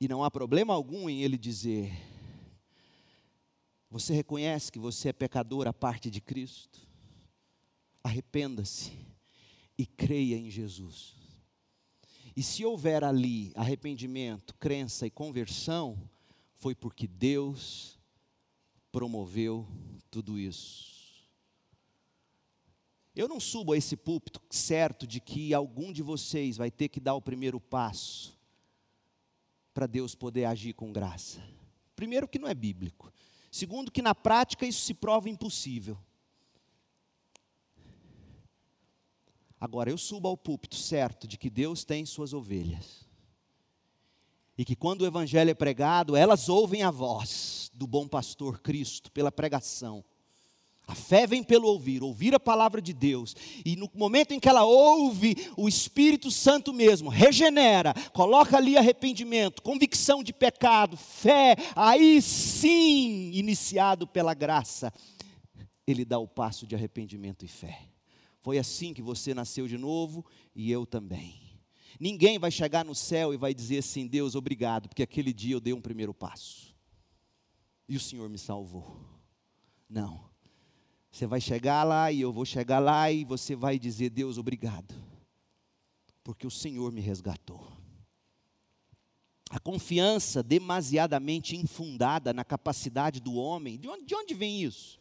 e 0.00 0.08
não 0.08 0.24
há 0.24 0.30
problema 0.30 0.72
algum 0.72 1.10
em 1.10 1.22
ele 1.22 1.36
dizer: 1.36 1.92
Você 3.90 4.14
reconhece 4.14 4.72
que 4.72 4.78
você 4.78 5.10
é 5.10 5.12
pecador 5.12 5.68
à 5.68 5.74
parte 5.74 6.10
de 6.10 6.22
Cristo? 6.22 6.80
Arrependa-se 8.02 9.09
e 9.80 9.86
creia 9.86 10.36
em 10.36 10.50
Jesus. 10.50 11.14
E 12.36 12.42
se 12.42 12.66
houver 12.66 13.02
ali 13.02 13.50
arrependimento, 13.54 14.54
crença 14.56 15.06
e 15.06 15.10
conversão, 15.10 15.98
foi 16.56 16.74
porque 16.74 17.06
Deus 17.06 17.98
promoveu 18.92 19.66
tudo 20.10 20.38
isso. 20.38 21.24
Eu 23.16 23.26
não 23.26 23.40
subo 23.40 23.72
a 23.72 23.78
esse 23.78 23.96
púlpito 23.96 24.42
certo 24.50 25.06
de 25.06 25.18
que 25.18 25.54
algum 25.54 25.90
de 25.90 26.02
vocês 26.02 26.58
vai 26.58 26.70
ter 26.70 26.88
que 26.88 27.00
dar 27.00 27.14
o 27.14 27.22
primeiro 27.22 27.58
passo 27.58 28.38
para 29.72 29.86
Deus 29.86 30.14
poder 30.14 30.44
agir 30.44 30.74
com 30.74 30.92
graça. 30.92 31.42
Primeiro, 31.96 32.28
que 32.28 32.38
não 32.38 32.48
é 32.48 32.54
bíblico. 32.54 33.10
Segundo, 33.50 33.90
que 33.90 34.02
na 34.02 34.14
prática 34.14 34.66
isso 34.66 34.82
se 34.82 34.92
prova 34.92 35.30
impossível. 35.30 35.96
Agora, 39.60 39.90
eu 39.90 39.98
subo 39.98 40.26
ao 40.26 40.36
púlpito 40.38 40.74
certo 40.74 41.28
de 41.28 41.36
que 41.36 41.50
Deus 41.50 41.84
tem 41.84 42.06
suas 42.06 42.32
ovelhas. 42.32 43.06
E 44.56 44.64
que 44.64 44.74
quando 44.74 45.02
o 45.02 45.06
Evangelho 45.06 45.50
é 45.50 45.54
pregado, 45.54 46.16
elas 46.16 46.48
ouvem 46.48 46.82
a 46.82 46.90
voz 46.90 47.70
do 47.74 47.86
bom 47.86 48.08
pastor 48.08 48.60
Cristo 48.60 49.12
pela 49.12 49.30
pregação. 49.30 50.02
A 50.86 50.94
fé 50.94 51.26
vem 51.26 51.42
pelo 51.42 51.68
ouvir, 51.68 52.02
ouvir 52.02 52.34
a 52.34 52.40
palavra 52.40 52.80
de 52.82 52.92
Deus. 52.92 53.36
E 53.64 53.76
no 53.76 53.88
momento 53.94 54.32
em 54.32 54.40
que 54.40 54.48
ela 54.48 54.64
ouve, 54.64 55.36
o 55.56 55.68
Espírito 55.68 56.30
Santo 56.30 56.72
mesmo 56.72 57.10
regenera, 57.10 57.94
coloca 58.12 58.56
ali 58.56 58.76
arrependimento, 58.76 59.62
convicção 59.62 60.22
de 60.22 60.32
pecado, 60.32 60.96
fé, 60.96 61.54
aí 61.76 62.20
sim, 62.20 63.30
iniciado 63.32 64.06
pela 64.06 64.34
graça, 64.34 64.92
ele 65.86 66.04
dá 66.04 66.18
o 66.18 66.26
passo 66.26 66.66
de 66.66 66.74
arrependimento 66.74 67.44
e 67.44 67.48
fé. 67.48 67.90
Foi 68.40 68.58
assim 68.58 68.94
que 68.94 69.02
você 69.02 69.34
nasceu 69.34 69.68
de 69.68 69.76
novo 69.76 70.24
e 70.54 70.70
eu 70.70 70.86
também. 70.86 71.40
Ninguém 71.98 72.38
vai 72.38 72.50
chegar 72.50 72.84
no 72.84 72.94
céu 72.94 73.34
e 73.34 73.36
vai 73.36 73.52
dizer 73.52 73.78
assim: 73.78 74.06
Deus, 74.06 74.34
obrigado, 74.34 74.88
porque 74.88 75.02
aquele 75.02 75.32
dia 75.32 75.54
eu 75.54 75.60
dei 75.60 75.72
um 75.72 75.80
primeiro 75.80 76.14
passo 76.14 76.74
e 77.90 77.96
o 77.96 78.00
Senhor 78.00 78.28
me 78.28 78.38
salvou. 78.38 79.04
Não. 79.88 80.30
Você 81.10 81.26
vai 81.26 81.40
chegar 81.40 81.82
lá 81.82 82.12
e 82.12 82.20
eu 82.20 82.32
vou 82.32 82.44
chegar 82.44 82.78
lá 82.78 83.10
e 83.10 83.24
você 83.24 83.56
vai 83.56 83.80
dizer: 83.80 84.10
Deus, 84.10 84.38
obrigado, 84.38 84.94
porque 86.22 86.46
o 86.46 86.50
Senhor 86.50 86.92
me 86.92 87.00
resgatou. 87.00 87.76
A 89.50 89.58
confiança 89.58 90.44
demasiadamente 90.44 91.56
infundada 91.56 92.32
na 92.32 92.44
capacidade 92.44 93.18
do 93.18 93.34
homem, 93.34 93.76
de 93.76 93.88
onde, 93.88 94.04
de 94.04 94.14
onde 94.14 94.32
vem 94.34 94.62
isso? 94.62 94.99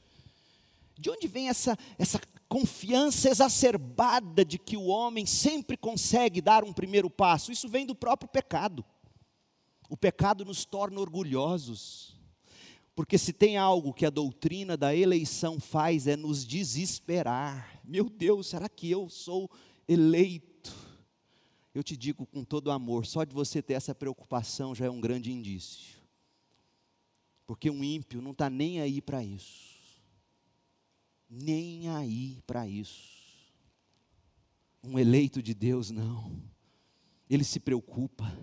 De 1.00 1.10
onde 1.10 1.28
vem 1.28 1.48
essa, 1.48 1.78
essa 1.98 2.20
confiança 2.50 3.30
exacerbada 3.30 4.44
de 4.44 4.58
que 4.58 4.76
o 4.76 4.88
homem 4.88 5.26
sempre 5.26 5.78
consegue 5.78 6.42
dar 6.42 6.64
um 6.64 6.74
primeiro 6.74 7.10
passo. 7.10 7.52
Isso 7.52 7.70
vem 7.70 7.86
do 7.86 7.96
próprio 7.96 8.28
pecado. 8.28 8.84
O 9.88 9.96
pecado 9.96 10.44
nos 10.44 10.66
torna 10.66 11.00
orgulhosos. 11.00 12.18
Porque 12.96 13.18
se 13.18 13.32
tem 13.32 13.56
algo 13.56 13.94
que 13.94 14.06
a 14.06 14.10
doutrina 14.10 14.76
da 14.76 14.94
eleição 14.94 15.60
faz 15.60 16.06
é 16.06 16.18
nos 16.18 16.46
desesperar. 16.46 17.80
Meu 17.86 18.10
Deus, 18.10 18.48
será 18.48 18.68
que 18.68 18.92
eu 18.92 19.08
sou 19.08 19.50
eleito? 19.88 20.76
Eu 21.74 21.82
te 21.82 21.96
digo 21.96 22.26
com 22.26 22.44
todo 22.44 22.72
amor, 22.72 23.06
só 23.06 23.24
de 23.24 23.34
você 23.34 23.62
ter 23.62 23.74
essa 23.74 23.96
preocupação 23.96 24.76
já 24.76 24.88
é 24.88 24.90
um 24.90 25.00
grande 25.00 25.32
indício. 25.32 25.98
Porque 27.48 27.70
um 27.70 27.84
ímpio 27.84 28.22
não 28.22 28.32
está 28.32 28.50
nem 28.50 28.82
aí 28.82 29.02
para 29.02 29.24
isso 29.24 29.69
nem 31.30 31.90
aí 31.90 32.42
para 32.48 32.68
isso. 32.68 33.20
Um 34.84 34.98
eleito 34.98 35.44
de 35.44 35.54
Deus, 35.54 35.92
não. 35.92 36.42
Ele 37.30 37.44
se 37.44 37.60
preocupa, 37.60 38.36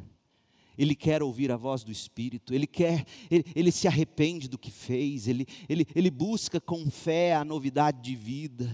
ele 0.79 0.95
quer 0.95 1.23
ouvir 1.23 1.51
a 1.51 1.57
voz 1.57 1.83
do 1.83 1.91
Espírito, 1.91 2.55
ele 2.55 2.67
quer, 2.67 3.05
ele, 3.31 3.45
ele 3.55 3.73
se 3.73 3.89
arrepende 3.89 4.47
do 4.47 4.59
que 4.59 4.71
fez, 4.71 5.27
ele, 5.27 5.47
ele, 5.69 5.87
ele 5.95 6.11
busca 6.11 6.61
com 6.61 6.89
fé 6.91 7.35
a 7.35 7.45
novidade 7.45 8.01
de 8.03 8.15
vida. 8.15 8.73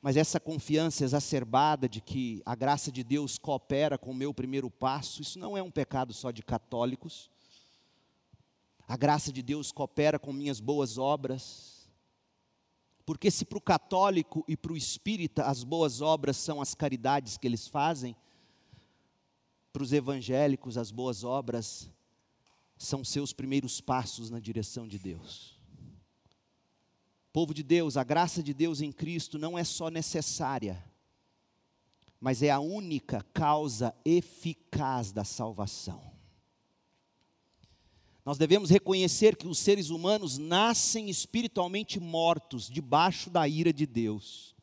Mas 0.00 0.16
essa 0.16 0.40
confiança 0.40 1.04
exacerbada 1.04 1.88
de 1.88 2.00
que 2.00 2.42
a 2.44 2.54
graça 2.54 2.90
de 2.90 3.02
Deus 3.04 3.38
coopera 3.38 3.96
com 3.96 4.10
o 4.10 4.14
meu 4.14 4.34
primeiro 4.34 4.70
passo, 4.70 5.22
isso 5.22 5.38
não 5.38 5.56
é 5.56 5.62
um 5.62 5.70
pecado 5.70 6.12
só 6.12 6.30
de 6.30 6.42
católicos. 6.42 7.30
A 8.86 8.96
graça 8.96 9.32
de 9.32 9.42
Deus 9.42 9.72
coopera 9.72 10.18
com 10.18 10.32
minhas 10.32 10.60
boas 10.60 10.98
obras. 10.98 11.83
Porque 13.06 13.30
se 13.30 13.44
para 13.44 13.58
o 13.58 13.60
católico 13.60 14.44
e 14.48 14.56
para 14.56 14.72
o 14.72 14.76
espírita 14.76 15.44
as 15.44 15.62
boas 15.62 16.00
obras 16.00 16.36
são 16.36 16.60
as 16.60 16.74
caridades 16.74 17.36
que 17.36 17.46
eles 17.46 17.68
fazem, 17.68 18.16
para 19.72 19.82
os 19.82 19.92
evangélicos 19.92 20.78
as 20.78 20.90
boas 20.90 21.24
obras 21.24 21.90
são 22.78 23.04
seus 23.04 23.32
primeiros 23.32 23.80
passos 23.80 24.30
na 24.30 24.40
direção 24.40 24.86
de 24.86 24.98
Deus. 24.98 25.58
Povo 27.32 27.52
de 27.52 27.62
Deus, 27.64 27.96
a 27.96 28.04
graça 28.04 28.42
de 28.42 28.54
Deus 28.54 28.80
em 28.80 28.92
Cristo 28.92 29.38
não 29.38 29.58
é 29.58 29.64
só 29.64 29.90
necessária, 29.90 30.82
mas 32.20 32.42
é 32.42 32.50
a 32.50 32.60
única 32.60 33.22
causa 33.34 33.94
eficaz 34.04 35.10
da 35.10 35.24
salvação. 35.24 36.13
Nós 38.24 38.38
devemos 38.38 38.70
reconhecer 38.70 39.36
que 39.36 39.46
os 39.46 39.58
seres 39.58 39.90
humanos 39.90 40.38
nascem 40.38 41.10
espiritualmente 41.10 42.00
mortos, 42.00 42.68
debaixo 42.68 43.28
da 43.28 43.46
ira 43.46 43.72
de 43.72 43.86
Deus, 43.86 44.54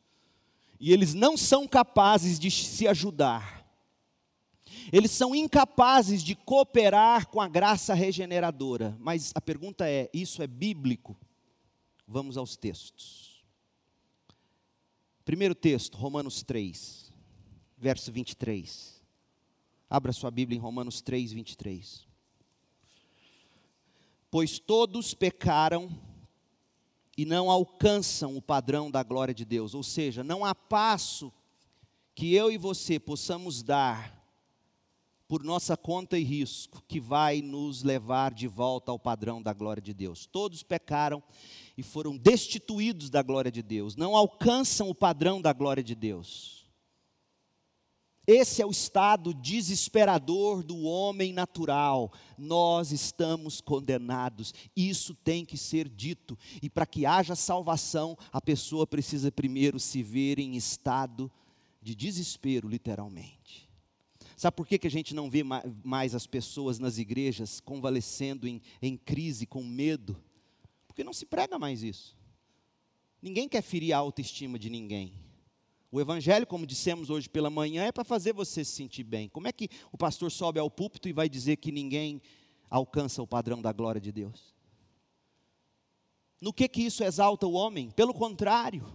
e 0.80 0.92
eles 0.92 1.14
não 1.14 1.36
são 1.36 1.68
capazes 1.68 2.38
de 2.38 2.50
se 2.50 2.88
ajudar, 2.88 3.64
eles 4.92 5.12
são 5.12 5.34
incapazes 5.34 6.24
de 6.24 6.34
cooperar 6.34 7.28
com 7.28 7.40
a 7.40 7.46
graça 7.46 7.94
regeneradora. 7.94 8.96
Mas 8.98 9.30
a 9.34 9.40
pergunta 9.40 9.88
é: 9.88 10.10
isso 10.12 10.42
é 10.42 10.46
bíblico? 10.46 11.16
Vamos 12.06 12.36
aos 12.36 12.56
textos. 12.56 13.44
Primeiro 15.24 15.54
texto, 15.54 15.96
Romanos 15.96 16.42
3 16.42 17.02
verso 17.82 18.12
23. 18.12 19.02
Abra 19.90 20.12
sua 20.12 20.30
Bíblia 20.30 20.56
em 20.56 20.60
Romanos 20.60 21.02
3, 21.02 21.32
23. 21.32 22.06
Pois 24.32 24.58
todos 24.58 25.12
pecaram 25.12 25.90
e 27.18 27.26
não 27.26 27.50
alcançam 27.50 28.34
o 28.34 28.40
padrão 28.40 28.90
da 28.90 29.02
glória 29.02 29.34
de 29.34 29.44
Deus, 29.44 29.74
ou 29.74 29.82
seja, 29.82 30.24
não 30.24 30.42
há 30.42 30.54
passo 30.54 31.30
que 32.14 32.32
eu 32.32 32.50
e 32.50 32.56
você 32.56 32.98
possamos 32.98 33.62
dar 33.62 34.26
por 35.28 35.44
nossa 35.44 35.76
conta 35.76 36.18
e 36.18 36.24
risco 36.24 36.82
que 36.88 36.98
vai 36.98 37.42
nos 37.42 37.82
levar 37.82 38.32
de 38.32 38.48
volta 38.48 38.90
ao 38.90 38.98
padrão 38.98 39.42
da 39.42 39.52
glória 39.52 39.82
de 39.82 39.92
Deus. 39.92 40.24
Todos 40.24 40.62
pecaram 40.62 41.22
e 41.76 41.82
foram 41.82 42.16
destituídos 42.16 43.10
da 43.10 43.20
glória 43.20 43.52
de 43.52 43.62
Deus, 43.62 43.96
não 43.96 44.16
alcançam 44.16 44.88
o 44.88 44.94
padrão 44.94 45.42
da 45.42 45.52
glória 45.52 45.82
de 45.82 45.94
Deus. 45.94 46.61
Esse 48.26 48.62
é 48.62 48.66
o 48.66 48.70
estado 48.70 49.34
desesperador 49.34 50.62
do 50.62 50.82
homem 50.82 51.32
natural. 51.32 52.12
Nós 52.38 52.92
estamos 52.92 53.60
condenados. 53.60 54.54
Isso 54.76 55.14
tem 55.14 55.44
que 55.44 55.58
ser 55.58 55.88
dito. 55.88 56.38
E 56.62 56.70
para 56.70 56.86
que 56.86 57.04
haja 57.04 57.34
salvação, 57.34 58.16
a 58.32 58.40
pessoa 58.40 58.86
precisa 58.86 59.32
primeiro 59.32 59.80
se 59.80 60.02
ver 60.02 60.38
em 60.38 60.56
estado 60.56 61.30
de 61.80 61.96
desespero, 61.96 62.68
literalmente. 62.68 63.68
Sabe 64.36 64.56
por 64.56 64.66
que, 64.66 64.78
que 64.78 64.86
a 64.86 64.90
gente 64.90 65.14
não 65.14 65.28
vê 65.28 65.42
mais 65.84 66.14
as 66.14 66.26
pessoas 66.26 66.78
nas 66.78 66.98
igrejas 66.98 67.60
convalescendo 67.60 68.46
em, 68.46 68.62
em 68.80 68.96
crise, 68.96 69.46
com 69.46 69.64
medo? 69.64 70.16
Porque 70.86 71.02
não 71.02 71.12
se 71.12 71.26
prega 71.26 71.58
mais 71.58 71.82
isso. 71.82 72.16
Ninguém 73.20 73.48
quer 73.48 73.62
ferir 73.62 73.92
a 73.92 73.98
autoestima 73.98 74.58
de 74.58 74.70
ninguém. 74.70 75.12
O 75.92 76.00
evangelho, 76.00 76.46
como 76.46 76.66
dissemos 76.66 77.10
hoje 77.10 77.28
pela 77.28 77.50
manhã, 77.50 77.84
é 77.84 77.92
para 77.92 78.02
fazer 78.02 78.32
você 78.32 78.64
se 78.64 78.72
sentir 78.72 79.04
bem. 79.04 79.28
Como 79.28 79.46
é 79.46 79.52
que 79.52 79.68
o 79.92 79.98
pastor 79.98 80.32
sobe 80.32 80.58
ao 80.58 80.70
púlpito 80.70 81.06
e 81.06 81.12
vai 81.12 81.28
dizer 81.28 81.56
que 81.56 81.70
ninguém 81.70 82.22
alcança 82.70 83.22
o 83.22 83.26
padrão 83.26 83.60
da 83.60 83.72
glória 83.72 84.00
de 84.00 84.10
Deus? 84.10 84.54
No 86.40 86.50
que 86.50 86.66
que 86.66 86.80
isso 86.80 87.04
exalta 87.04 87.46
o 87.46 87.52
homem? 87.52 87.90
Pelo 87.90 88.14
contrário, 88.14 88.90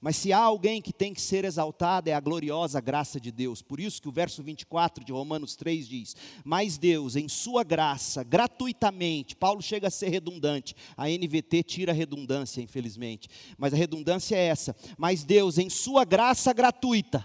mas 0.00 0.16
se 0.16 0.32
há 0.32 0.38
alguém 0.38 0.80
que 0.80 0.92
tem 0.92 1.12
que 1.12 1.20
ser 1.20 1.44
exaltado, 1.44 2.08
é 2.08 2.14
a 2.14 2.20
gloriosa 2.20 2.80
graça 2.80 3.20
de 3.20 3.32
Deus. 3.32 3.62
Por 3.62 3.80
isso 3.80 4.00
que 4.00 4.08
o 4.08 4.12
verso 4.12 4.42
24 4.42 5.04
de 5.04 5.12
Romanos 5.12 5.56
3 5.56 5.88
diz: 5.88 6.16
Mas 6.44 6.78
Deus, 6.78 7.16
em 7.16 7.28
Sua 7.28 7.64
graça, 7.64 8.22
gratuitamente, 8.22 9.34
Paulo 9.34 9.60
chega 9.60 9.88
a 9.88 9.90
ser 9.90 10.08
redundante, 10.08 10.76
a 10.96 11.08
NVT 11.08 11.62
tira 11.64 11.92
a 11.92 11.94
redundância, 11.94 12.60
infelizmente, 12.60 13.28
mas 13.56 13.74
a 13.74 13.76
redundância 13.76 14.36
é 14.36 14.46
essa: 14.46 14.76
Mas 14.96 15.24
Deus, 15.24 15.58
em 15.58 15.68
Sua 15.68 16.04
graça 16.04 16.52
gratuita, 16.52 17.24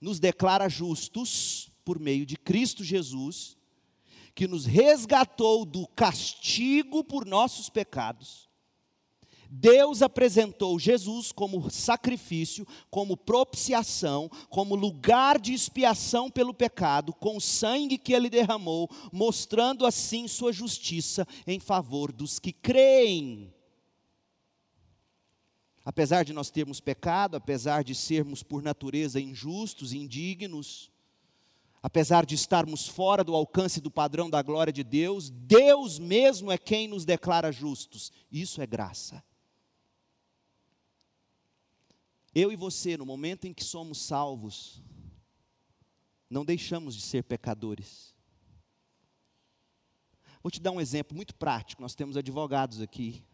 nos 0.00 0.18
declara 0.18 0.68
justos 0.68 1.70
por 1.84 1.98
meio 1.98 2.24
de 2.24 2.36
Cristo 2.36 2.82
Jesus, 2.82 3.58
que 4.34 4.48
nos 4.48 4.64
resgatou 4.64 5.66
do 5.66 5.86
castigo 5.88 7.04
por 7.04 7.26
nossos 7.26 7.68
pecados 7.68 8.45
Deus 9.50 10.02
apresentou 10.02 10.78
Jesus 10.78 11.32
como 11.32 11.70
sacrifício, 11.70 12.66
como 12.90 13.16
propiciação, 13.16 14.30
como 14.48 14.74
lugar 14.74 15.38
de 15.38 15.52
expiação 15.52 16.30
pelo 16.30 16.52
pecado, 16.52 17.12
com 17.12 17.36
o 17.36 17.40
sangue 17.40 17.98
que 17.98 18.12
ele 18.12 18.28
derramou, 18.28 18.90
mostrando 19.12 19.86
assim 19.86 20.28
sua 20.28 20.52
justiça 20.52 21.26
em 21.46 21.60
favor 21.60 22.12
dos 22.12 22.38
que 22.38 22.52
creem. 22.52 23.52
Apesar 25.84 26.24
de 26.24 26.32
nós 26.32 26.50
termos 26.50 26.80
pecado, 26.80 27.36
apesar 27.36 27.84
de 27.84 27.94
sermos 27.94 28.42
por 28.42 28.60
natureza 28.60 29.20
injustos, 29.20 29.92
indignos, 29.92 30.90
apesar 31.80 32.26
de 32.26 32.34
estarmos 32.34 32.88
fora 32.88 33.22
do 33.22 33.36
alcance 33.36 33.80
do 33.80 33.88
padrão 33.88 34.28
da 34.28 34.42
glória 34.42 34.72
de 34.72 34.82
Deus, 34.82 35.30
Deus 35.30 36.00
mesmo 36.00 36.50
é 36.50 36.58
quem 36.58 36.88
nos 36.88 37.04
declara 37.04 37.52
justos. 37.52 38.10
Isso 38.32 38.60
é 38.60 38.66
graça. 38.66 39.22
Eu 42.38 42.52
e 42.52 42.56
você, 42.56 42.98
no 42.98 43.06
momento 43.06 43.46
em 43.46 43.54
que 43.54 43.64
somos 43.64 43.96
salvos, 43.96 44.82
não 46.28 46.44
deixamos 46.44 46.94
de 46.94 47.00
ser 47.00 47.24
pecadores. 47.24 48.14
Vou 50.42 50.50
te 50.50 50.60
dar 50.60 50.70
um 50.70 50.78
exemplo 50.78 51.16
muito 51.16 51.34
prático. 51.34 51.80
Nós 51.80 51.94
temos 51.94 52.14
advogados 52.14 52.82
aqui, 52.82 53.24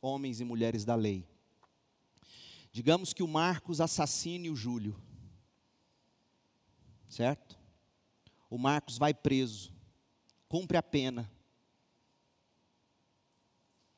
homens 0.00 0.40
e 0.40 0.44
mulheres 0.44 0.84
da 0.84 0.96
lei. 0.96 1.24
Digamos 2.72 3.12
que 3.12 3.22
o 3.22 3.28
Marcos 3.28 3.80
assassine 3.80 4.50
o 4.50 4.56
Júlio. 4.56 5.00
Certo? 7.08 7.56
O 8.50 8.58
Marcos 8.58 8.98
vai 8.98 9.14
preso, 9.14 9.72
cumpre 10.48 10.76
a 10.76 10.82
pena. 10.82 11.30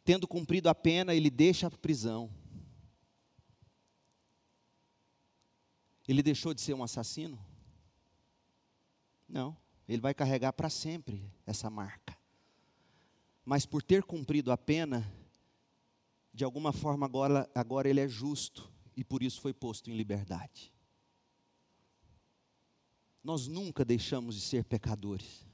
Tendo 0.04 0.28
cumprido 0.28 0.68
a 0.68 0.74
pena, 0.74 1.14
ele 1.14 1.30
deixa 1.30 1.66
a 1.66 1.70
prisão. 1.70 2.43
Ele 6.06 6.22
deixou 6.22 6.52
de 6.52 6.60
ser 6.60 6.74
um 6.74 6.82
assassino? 6.82 7.38
Não, 9.28 9.56
ele 9.88 10.00
vai 10.00 10.14
carregar 10.14 10.52
para 10.52 10.68
sempre 10.68 11.30
essa 11.46 11.70
marca. 11.70 12.16
Mas 13.44 13.66
por 13.66 13.82
ter 13.82 14.02
cumprido 14.02 14.52
a 14.52 14.56
pena, 14.56 15.10
de 16.32 16.44
alguma 16.44 16.72
forma 16.72 17.06
agora, 17.06 17.50
agora 17.54 17.88
ele 17.88 18.00
é 18.00 18.08
justo 18.08 18.70
e 18.96 19.04
por 19.04 19.22
isso 19.22 19.40
foi 19.40 19.52
posto 19.52 19.90
em 19.90 19.96
liberdade. 19.96 20.72
Nós 23.22 23.46
nunca 23.46 23.84
deixamos 23.84 24.34
de 24.34 24.40
ser 24.42 24.64
pecadores. 24.64 25.46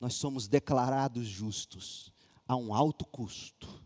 Nós 0.00 0.14
somos 0.14 0.48
declarados 0.48 1.26
justos 1.26 2.12
a 2.46 2.56
um 2.56 2.74
alto 2.74 3.04
custo. 3.04 3.82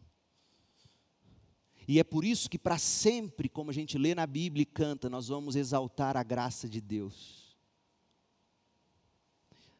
E 1.92 1.98
é 1.98 2.04
por 2.04 2.24
isso 2.24 2.48
que 2.48 2.58
para 2.58 2.78
sempre, 2.78 3.50
como 3.50 3.70
a 3.70 3.74
gente 3.74 3.98
lê 3.98 4.14
na 4.14 4.26
Bíblia 4.26 4.62
e 4.62 4.64
canta, 4.64 5.10
nós 5.10 5.28
vamos 5.28 5.56
exaltar 5.56 6.16
a 6.16 6.22
graça 6.22 6.66
de 6.66 6.80
Deus. 6.80 7.54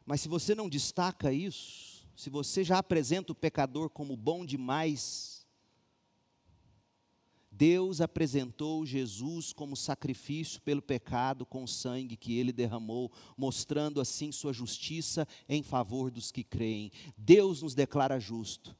Mas 0.05 0.21
se 0.21 0.29
você 0.29 0.53
não 0.53 0.69
destaca 0.69 1.33
isso, 1.33 2.07
se 2.15 2.29
você 2.29 2.63
já 2.63 2.77
apresenta 2.77 3.31
o 3.31 3.35
pecador 3.35 3.89
como 3.89 4.15
bom 4.15 4.45
demais, 4.45 5.43
Deus 7.49 7.99
apresentou 7.99 8.85
Jesus 8.85 9.51
como 9.51 9.75
sacrifício 9.75 10.61
pelo 10.61 10.83
pecado 10.83 11.47
com 11.47 11.63
o 11.63 11.67
sangue 11.67 12.15
que 12.15 12.37
ele 12.37 12.53
derramou, 12.53 13.11
mostrando 13.35 13.99
assim 13.99 14.31
sua 14.31 14.53
justiça 14.53 15.27
em 15.49 15.63
favor 15.63 16.11
dos 16.11 16.31
que 16.31 16.43
creem. 16.43 16.91
Deus 17.17 17.63
nos 17.63 17.73
declara 17.73 18.19
justo. 18.19 18.75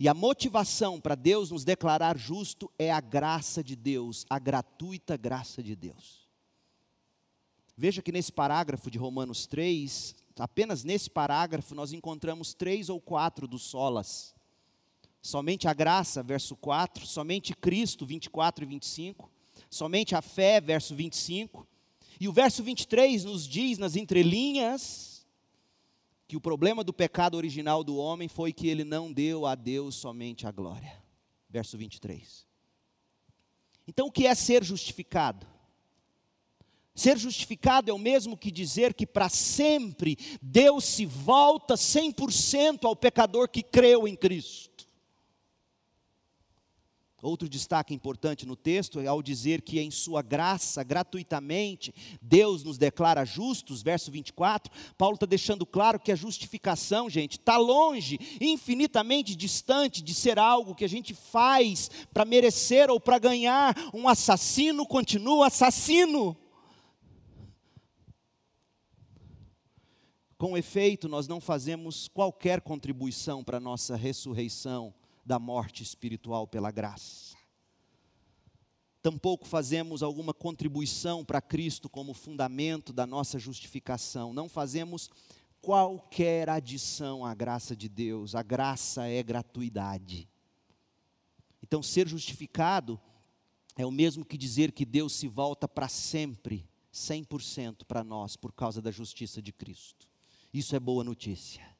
E 0.00 0.06
a 0.08 0.14
motivação 0.14 1.00
para 1.00 1.16
Deus 1.16 1.50
nos 1.50 1.64
declarar 1.64 2.16
justo 2.16 2.70
é 2.78 2.90
a 2.92 3.00
graça 3.00 3.64
de 3.64 3.74
Deus, 3.74 4.24
a 4.30 4.38
gratuita 4.38 5.16
graça 5.16 5.60
de 5.60 5.74
Deus. 5.74 6.28
Veja 7.76 8.00
que 8.00 8.12
nesse 8.12 8.32
parágrafo 8.32 8.90
de 8.90 8.98
Romanos 8.98 9.46
3, 9.46 10.14
apenas 10.38 10.84
nesse 10.84 11.10
parágrafo, 11.10 11.74
nós 11.74 11.92
encontramos 11.92 12.54
três 12.54 12.88
ou 12.88 13.00
quatro 13.00 13.48
dos 13.48 13.62
solas. 13.62 14.34
Somente 15.20 15.66
a 15.66 15.74
graça, 15.74 16.22
verso 16.22 16.54
4, 16.56 17.04
somente 17.04 17.54
Cristo, 17.54 18.06
24 18.06 18.64
e 18.64 18.68
25, 18.68 19.28
somente 19.68 20.14
a 20.14 20.22
fé, 20.22 20.60
verso 20.60 20.94
25. 20.94 21.66
E 22.20 22.28
o 22.28 22.32
verso 22.32 22.62
23 22.62 23.24
nos 23.24 23.46
diz 23.46 23.78
nas 23.78 23.96
entrelinhas 23.96 25.07
que 26.28 26.36
o 26.36 26.40
problema 26.40 26.84
do 26.84 26.92
pecado 26.92 27.38
original 27.38 27.82
do 27.82 27.96
homem 27.96 28.28
foi 28.28 28.52
que 28.52 28.68
ele 28.68 28.84
não 28.84 29.10
deu 29.10 29.46
a 29.46 29.54
Deus 29.54 29.94
somente 29.94 30.46
a 30.46 30.52
glória. 30.52 31.02
Verso 31.48 31.78
23. 31.78 32.46
Então, 33.88 34.08
o 34.08 34.12
que 34.12 34.26
é 34.26 34.34
ser 34.34 34.62
justificado? 34.62 35.46
Ser 36.94 37.16
justificado 37.16 37.90
é 37.90 37.94
o 37.94 37.98
mesmo 37.98 38.36
que 38.36 38.50
dizer 38.50 38.92
que 38.92 39.06
para 39.06 39.30
sempre 39.30 40.18
Deus 40.42 40.84
se 40.84 41.06
volta 41.06 41.74
100% 41.74 42.84
ao 42.84 42.94
pecador 42.94 43.48
que 43.48 43.62
creu 43.62 44.06
em 44.06 44.14
Cristo. 44.14 44.67
Outro 47.20 47.48
destaque 47.48 47.92
importante 47.92 48.46
no 48.46 48.54
texto 48.54 49.00
é 49.00 49.08
ao 49.08 49.20
dizer 49.20 49.62
que 49.62 49.80
em 49.80 49.90
Sua 49.90 50.22
graça, 50.22 50.84
gratuitamente, 50.84 51.92
Deus 52.22 52.62
nos 52.62 52.78
declara 52.78 53.24
justos, 53.24 53.82
verso 53.82 54.08
24. 54.08 54.72
Paulo 54.96 55.14
está 55.14 55.26
deixando 55.26 55.66
claro 55.66 55.98
que 55.98 56.12
a 56.12 56.16
justificação, 56.16 57.10
gente, 57.10 57.32
está 57.32 57.56
longe, 57.56 58.20
infinitamente 58.40 59.34
distante 59.34 60.00
de 60.00 60.14
ser 60.14 60.38
algo 60.38 60.76
que 60.76 60.84
a 60.84 60.88
gente 60.88 61.12
faz 61.12 61.90
para 62.14 62.24
merecer 62.24 62.88
ou 62.88 63.00
para 63.00 63.18
ganhar. 63.18 63.74
Um 63.92 64.06
assassino 64.08 64.86
continua 64.86 65.48
assassino. 65.48 66.36
Com 70.36 70.56
efeito, 70.56 71.08
nós 71.08 71.26
não 71.26 71.40
fazemos 71.40 72.06
qualquer 72.06 72.60
contribuição 72.60 73.42
para 73.42 73.56
a 73.56 73.60
nossa 73.60 73.96
ressurreição 73.96 74.94
da 75.28 75.38
morte 75.38 75.82
espiritual 75.82 76.46
pela 76.46 76.70
graça. 76.70 77.36
Tampouco 79.02 79.46
fazemos 79.46 80.02
alguma 80.02 80.32
contribuição 80.32 81.22
para 81.22 81.42
Cristo 81.42 81.86
como 81.86 82.14
fundamento 82.14 82.94
da 82.94 83.06
nossa 83.06 83.38
justificação. 83.38 84.32
Não 84.32 84.48
fazemos 84.48 85.10
qualquer 85.60 86.48
adição 86.48 87.26
à 87.26 87.34
graça 87.34 87.76
de 87.76 87.90
Deus. 87.90 88.34
A 88.34 88.42
graça 88.42 89.06
é 89.06 89.22
gratuidade. 89.22 90.26
Então, 91.62 91.82
ser 91.82 92.08
justificado 92.08 92.98
é 93.76 93.84
o 93.84 93.90
mesmo 93.90 94.24
que 94.24 94.38
dizer 94.38 94.72
que 94.72 94.86
Deus 94.86 95.12
se 95.12 95.28
volta 95.28 95.68
para 95.68 95.88
sempre, 95.88 96.66
100% 96.90 97.84
para 97.84 98.02
nós, 98.02 98.34
por 98.34 98.52
causa 98.52 98.80
da 98.80 98.90
justiça 98.90 99.42
de 99.42 99.52
Cristo. 99.52 100.08
Isso 100.52 100.74
é 100.74 100.80
boa 100.80 101.04
notícia. 101.04 101.77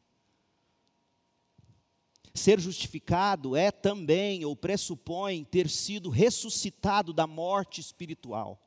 Ser 2.38 2.60
justificado 2.60 3.56
é 3.56 3.72
também, 3.72 4.44
ou 4.44 4.54
pressupõe, 4.54 5.42
ter 5.44 5.68
sido 5.68 6.08
ressuscitado 6.08 7.12
da 7.12 7.26
morte 7.26 7.80
espiritual, 7.80 8.62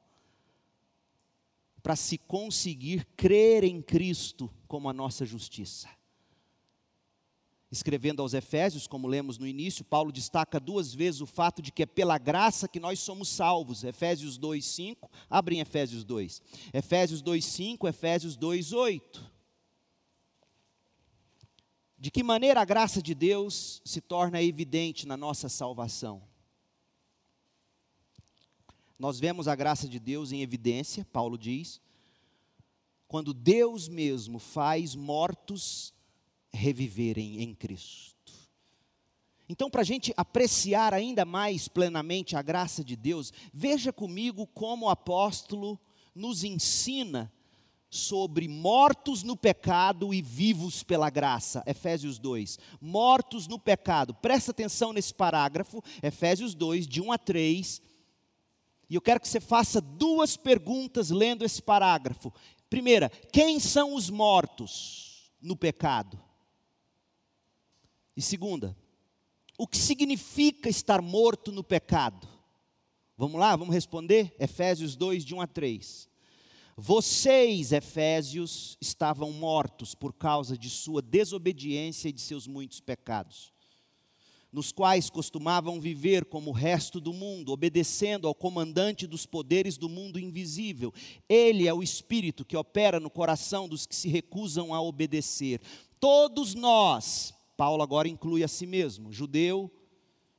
para 1.81 1.95
se 1.95 2.17
conseguir 2.17 3.05
crer 3.15 3.63
em 3.63 3.81
Cristo 3.81 4.53
como 4.67 4.89
a 4.89 4.93
nossa 4.93 5.25
justiça. 5.25 5.89
Escrevendo 7.71 8.21
aos 8.21 8.33
Efésios, 8.33 8.85
como 8.85 9.07
lemos 9.07 9.37
no 9.37 9.47
início, 9.47 9.85
Paulo 9.85 10.11
destaca 10.11 10.59
duas 10.59 10.93
vezes 10.93 11.21
o 11.21 11.25
fato 11.25 11.61
de 11.61 11.71
que 11.71 11.83
é 11.83 11.85
pela 11.85 12.17
graça 12.17 12.67
que 12.67 12.81
nós 12.81 12.99
somos 12.99 13.29
salvos. 13.29 13.85
Efésios 13.85 14.37
2:5, 14.37 15.09
abrem 15.29 15.61
Efésios 15.61 16.03
2. 16.03 16.41
Efésios 16.73 17.21
2:5, 17.21 17.87
Efésios 17.87 18.35
2:8 18.35 19.31
de 22.01 22.09
que 22.09 22.23
maneira 22.23 22.59
a 22.59 22.65
graça 22.65 22.99
de 22.99 23.13
Deus 23.13 23.79
se 23.85 24.01
torna 24.01 24.41
evidente 24.41 25.07
na 25.07 25.15
nossa 25.15 25.47
salvação? 25.47 26.23
Nós 28.97 29.19
vemos 29.19 29.47
a 29.47 29.53
graça 29.53 29.87
de 29.87 29.99
Deus 29.99 30.31
em 30.31 30.41
evidência, 30.41 31.05
Paulo 31.13 31.37
diz, 31.37 31.79
quando 33.07 33.35
Deus 33.35 33.87
mesmo 33.87 34.39
faz 34.39 34.95
mortos 34.95 35.93
reviverem 36.51 37.43
em 37.43 37.53
Cristo. 37.53 38.33
Então, 39.47 39.69
para 39.69 39.81
a 39.81 39.85
gente 39.85 40.11
apreciar 40.17 40.95
ainda 40.95 41.23
mais 41.23 41.67
plenamente 41.67 42.35
a 42.35 42.41
graça 42.41 42.83
de 42.83 42.95
Deus, 42.95 43.31
veja 43.53 43.93
comigo 43.93 44.47
como 44.47 44.87
o 44.87 44.89
apóstolo 44.89 45.79
nos 46.15 46.43
ensina 46.43 47.31
sobre 47.93 48.47
mortos 48.47 49.21
no 49.21 49.35
pecado 49.35 50.13
e 50.13 50.21
vivos 50.21 50.81
pela 50.81 51.09
graça. 51.09 51.61
Efésios 51.67 52.17
2. 52.17 52.57
Mortos 52.79 53.49
no 53.49 53.59
pecado. 53.59 54.13
Presta 54.15 54.51
atenção 54.51 54.93
nesse 54.93 55.13
parágrafo, 55.13 55.83
Efésios 56.01 56.55
2, 56.55 56.87
de 56.87 57.01
1 57.01 57.11
a 57.11 57.17
3. 57.17 57.81
E 58.89 58.95
eu 58.95 59.01
quero 59.01 59.19
que 59.19 59.27
você 59.27 59.41
faça 59.41 59.81
duas 59.81 60.37
perguntas 60.37 61.09
lendo 61.09 61.43
esse 61.43 61.61
parágrafo. 61.61 62.33
Primeira, 62.69 63.09
quem 63.09 63.59
são 63.59 63.93
os 63.93 64.09
mortos 64.09 65.29
no 65.41 65.57
pecado? 65.57 66.17
E 68.15 68.21
segunda, 68.21 68.75
o 69.57 69.67
que 69.67 69.77
significa 69.77 70.69
estar 70.69 71.01
morto 71.01 71.51
no 71.51 71.63
pecado? 71.63 72.25
Vamos 73.17 73.39
lá, 73.39 73.53
vamos 73.55 73.73
responder? 73.73 74.33
Efésios 74.39 74.95
2, 74.95 75.25
de 75.25 75.35
1 75.35 75.41
a 75.41 75.47
3. 75.47 76.10
Vocês, 76.83 77.71
Efésios, 77.71 78.75
estavam 78.81 79.31
mortos 79.31 79.93
por 79.93 80.11
causa 80.11 80.57
de 80.57 80.67
sua 80.67 80.99
desobediência 80.99 82.09
e 82.09 82.11
de 82.11 82.19
seus 82.19 82.47
muitos 82.47 82.79
pecados, 82.79 83.53
nos 84.51 84.71
quais 84.71 85.07
costumavam 85.07 85.79
viver 85.79 86.25
como 86.25 86.49
o 86.49 86.53
resto 86.53 86.99
do 86.99 87.13
mundo, 87.13 87.51
obedecendo 87.51 88.27
ao 88.27 88.33
comandante 88.33 89.05
dos 89.05 89.27
poderes 89.27 89.77
do 89.77 89.87
mundo 89.87 90.19
invisível. 90.19 90.91
Ele 91.29 91.67
é 91.67 91.73
o 91.73 91.83
espírito 91.83 92.43
que 92.43 92.57
opera 92.57 92.99
no 92.99 93.11
coração 93.11 93.69
dos 93.69 93.85
que 93.85 93.95
se 93.95 94.09
recusam 94.09 94.73
a 94.73 94.81
obedecer. 94.81 95.61
Todos 95.99 96.55
nós, 96.55 97.31
Paulo 97.55 97.83
agora 97.83 98.07
inclui 98.07 98.43
a 98.43 98.47
si 98.47 98.65
mesmo, 98.65 99.13
judeu, 99.13 99.71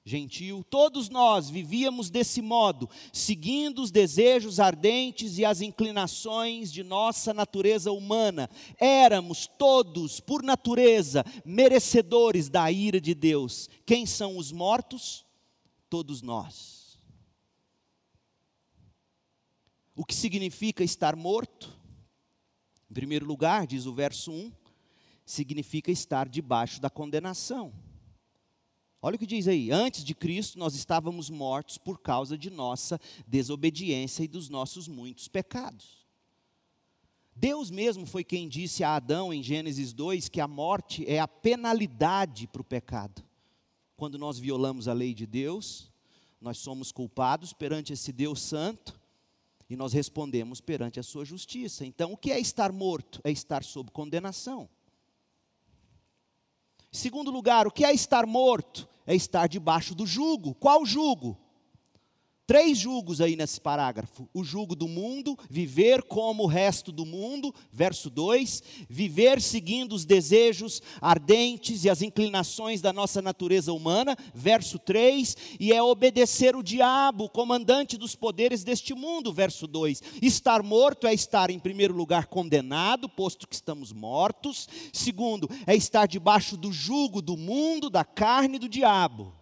gentil, 0.04 0.64
todos 0.68 1.08
nós 1.08 1.48
vivíamos 1.48 2.10
desse 2.10 2.42
modo, 2.42 2.88
seguindo 3.12 3.80
os 3.80 3.90
desejos 3.90 4.58
ardentes 4.58 5.38
e 5.38 5.44
as 5.44 5.60
inclinações 5.60 6.72
de 6.72 6.82
nossa 6.82 7.32
natureza 7.32 7.92
humana. 7.92 8.50
Éramos 8.78 9.46
todos, 9.46 10.18
por 10.18 10.42
natureza, 10.42 11.24
merecedores 11.44 12.48
da 12.48 12.70
ira 12.70 13.00
de 13.00 13.14
Deus. 13.14 13.68
Quem 13.86 14.04
são 14.04 14.36
os 14.36 14.50
mortos? 14.50 15.24
Todos 15.88 16.20
nós. 16.20 16.98
O 19.94 20.04
que 20.04 20.14
significa 20.14 20.82
estar 20.82 21.14
morto? 21.14 21.78
Em 22.90 22.94
primeiro 22.94 23.24
lugar, 23.24 23.66
diz 23.66 23.86
o 23.86 23.92
verso 23.92 24.32
1, 24.32 24.52
significa 25.24 25.90
estar 25.90 26.28
debaixo 26.28 26.80
da 26.80 26.90
condenação. 26.90 27.72
Olha 29.04 29.16
o 29.16 29.18
que 29.18 29.26
diz 29.26 29.48
aí: 29.48 29.72
antes 29.72 30.04
de 30.04 30.14
Cristo 30.14 30.58
nós 30.58 30.76
estávamos 30.76 31.28
mortos 31.28 31.76
por 31.76 31.98
causa 31.98 32.38
de 32.38 32.48
nossa 32.48 33.00
desobediência 33.26 34.22
e 34.22 34.28
dos 34.28 34.48
nossos 34.48 34.86
muitos 34.86 35.26
pecados. 35.26 36.06
Deus 37.34 37.70
mesmo 37.70 38.06
foi 38.06 38.22
quem 38.22 38.48
disse 38.48 38.84
a 38.84 38.94
Adão 38.94 39.32
em 39.32 39.42
Gênesis 39.42 39.92
2 39.92 40.28
que 40.28 40.40
a 40.40 40.46
morte 40.46 41.04
é 41.08 41.18
a 41.18 41.26
penalidade 41.26 42.46
para 42.46 42.62
o 42.62 42.64
pecado. 42.64 43.24
Quando 43.96 44.18
nós 44.18 44.38
violamos 44.38 44.86
a 44.86 44.92
lei 44.92 45.14
de 45.14 45.26
Deus, 45.26 45.90
nós 46.40 46.58
somos 46.58 46.92
culpados 46.92 47.52
perante 47.52 47.92
esse 47.92 48.12
Deus 48.12 48.40
santo 48.40 49.00
e 49.68 49.74
nós 49.74 49.92
respondemos 49.92 50.60
perante 50.60 51.00
a 51.00 51.02
sua 51.02 51.24
justiça. 51.24 51.86
Então, 51.86 52.12
o 52.12 52.16
que 52.16 52.30
é 52.30 52.38
estar 52.38 52.70
morto? 52.70 53.20
É 53.24 53.30
estar 53.30 53.64
sob 53.64 53.90
condenação. 53.90 54.68
Segundo 56.90 57.30
lugar, 57.30 57.66
o 57.66 57.70
que 57.70 57.84
é 57.84 57.92
estar 57.92 58.26
morto? 58.26 58.91
É 59.06 59.14
estar 59.14 59.46
debaixo 59.46 59.94
do 59.94 60.06
jugo. 60.06 60.54
Qual 60.54 60.84
jugo? 60.86 61.38
Três 62.44 62.76
julgos 62.76 63.20
aí 63.20 63.36
nesse 63.36 63.60
parágrafo: 63.60 64.28
o 64.34 64.42
jugo 64.42 64.74
do 64.74 64.88
mundo, 64.88 65.38
viver 65.48 66.02
como 66.02 66.42
o 66.42 66.48
resto 66.48 66.90
do 66.90 67.06
mundo, 67.06 67.54
verso 67.70 68.10
2, 68.10 68.62
viver 68.88 69.40
seguindo 69.40 69.92
os 69.92 70.04
desejos 70.04 70.82
ardentes 71.00 71.84
e 71.84 71.90
as 71.90 72.02
inclinações 72.02 72.80
da 72.80 72.92
nossa 72.92 73.22
natureza 73.22 73.72
humana, 73.72 74.16
verso 74.34 74.76
3, 74.78 75.36
e 75.60 75.72
é 75.72 75.80
obedecer 75.80 76.56
o 76.56 76.64
diabo, 76.64 77.28
comandante 77.28 77.96
dos 77.96 78.16
poderes 78.16 78.64
deste 78.64 78.92
mundo, 78.92 79.32
verso 79.32 79.68
2. 79.68 80.02
Estar 80.20 80.64
morto 80.64 81.06
é 81.06 81.14
estar, 81.14 81.48
em 81.48 81.60
primeiro 81.60 81.94
lugar, 81.94 82.26
condenado, 82.26 83.08
posto 83.08 83.46
que 83.46 83.54
estamos 83.54 83.92
mortos, 83.92 84.68
segundo, 84.92 85.48
é 85.64 85.76
estar 85.76 86.06
debaixo 86.06 86.56
do 86.56 86.72
jugo 86.72 87.22
do 87.22 87.36
mundo, 87.36 87.88
da 87.88 88.04
carne 88.04 88.56
e 88.56 88.58
do 88.58 88.68
diabo. 88.68 89.41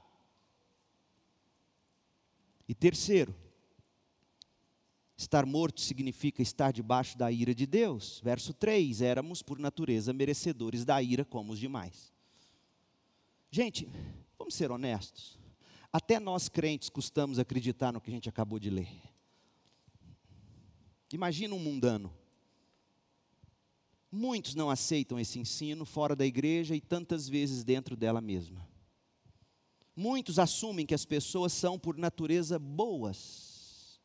E 2.70 2.74
terceiro, 2.74 3.34
estar 5.16 5.44
morto 5.44 5.80
significa 5.80 6.40
estar 6.40 6.72
debaixo 6.72 7.18
da 7.18 7.28
ira 7.28 7.52
de 7.52 7.66
Deus. 7.66 8.20
Verso 8.22 8.54
3: 8.54 9.02
éramos 9.02 9.42
por 9.42 9.58
natureza 9.58 10.12
merecedores 10.12 10.84
da 10.84 11.02
ira 11.02 11.24
como 11.24 11.52
os 11.52 11.58
demais. 11.58 12.12
Gente, 13.50 13.88
vamos 14.38 14.54
ser 14.54 14.70
honestos. 14.70 15.36
Até 15.92 16.20
nós 16.20 16.48
crentes 16.48 16.88
custamos 16.88 17.40
acreditar 17.40 17.90
no 17.90 18.00
que 18.00 18.08
a 18.08 18.14
gente 18.14 18.28
acabou 18.28 18.60
de 18.60 18.70
ler. 18.70 19.02
Imagina 21.12 21.56
um 21.56 21.58
mundano. 21.58 22.14
Muitos 24.12 24.54
não 24.54 24.70
aceitam 24.70 25.18
esse 25.18 25.40
ensino 25.40 25.84
fora 25.84 26.14
da 26.14 26.24
igreja 26.24 26.76
e 26.76 26.80
tantas 26.80 27.28
vezes 27.28 27.64
dentro 27.64 27.96
dela 27.96 28.20
mesma. 28.20 28.69
Muitos 29.94 30.38
assumem 30.38 30.86
que 30.86 30.94
as 30.94 31.04
pessoas 31.04 31.52
são, 31.52 31.78
por 31.78 31.96
natureza, 31.96 32.58
boas. 32.58 34.00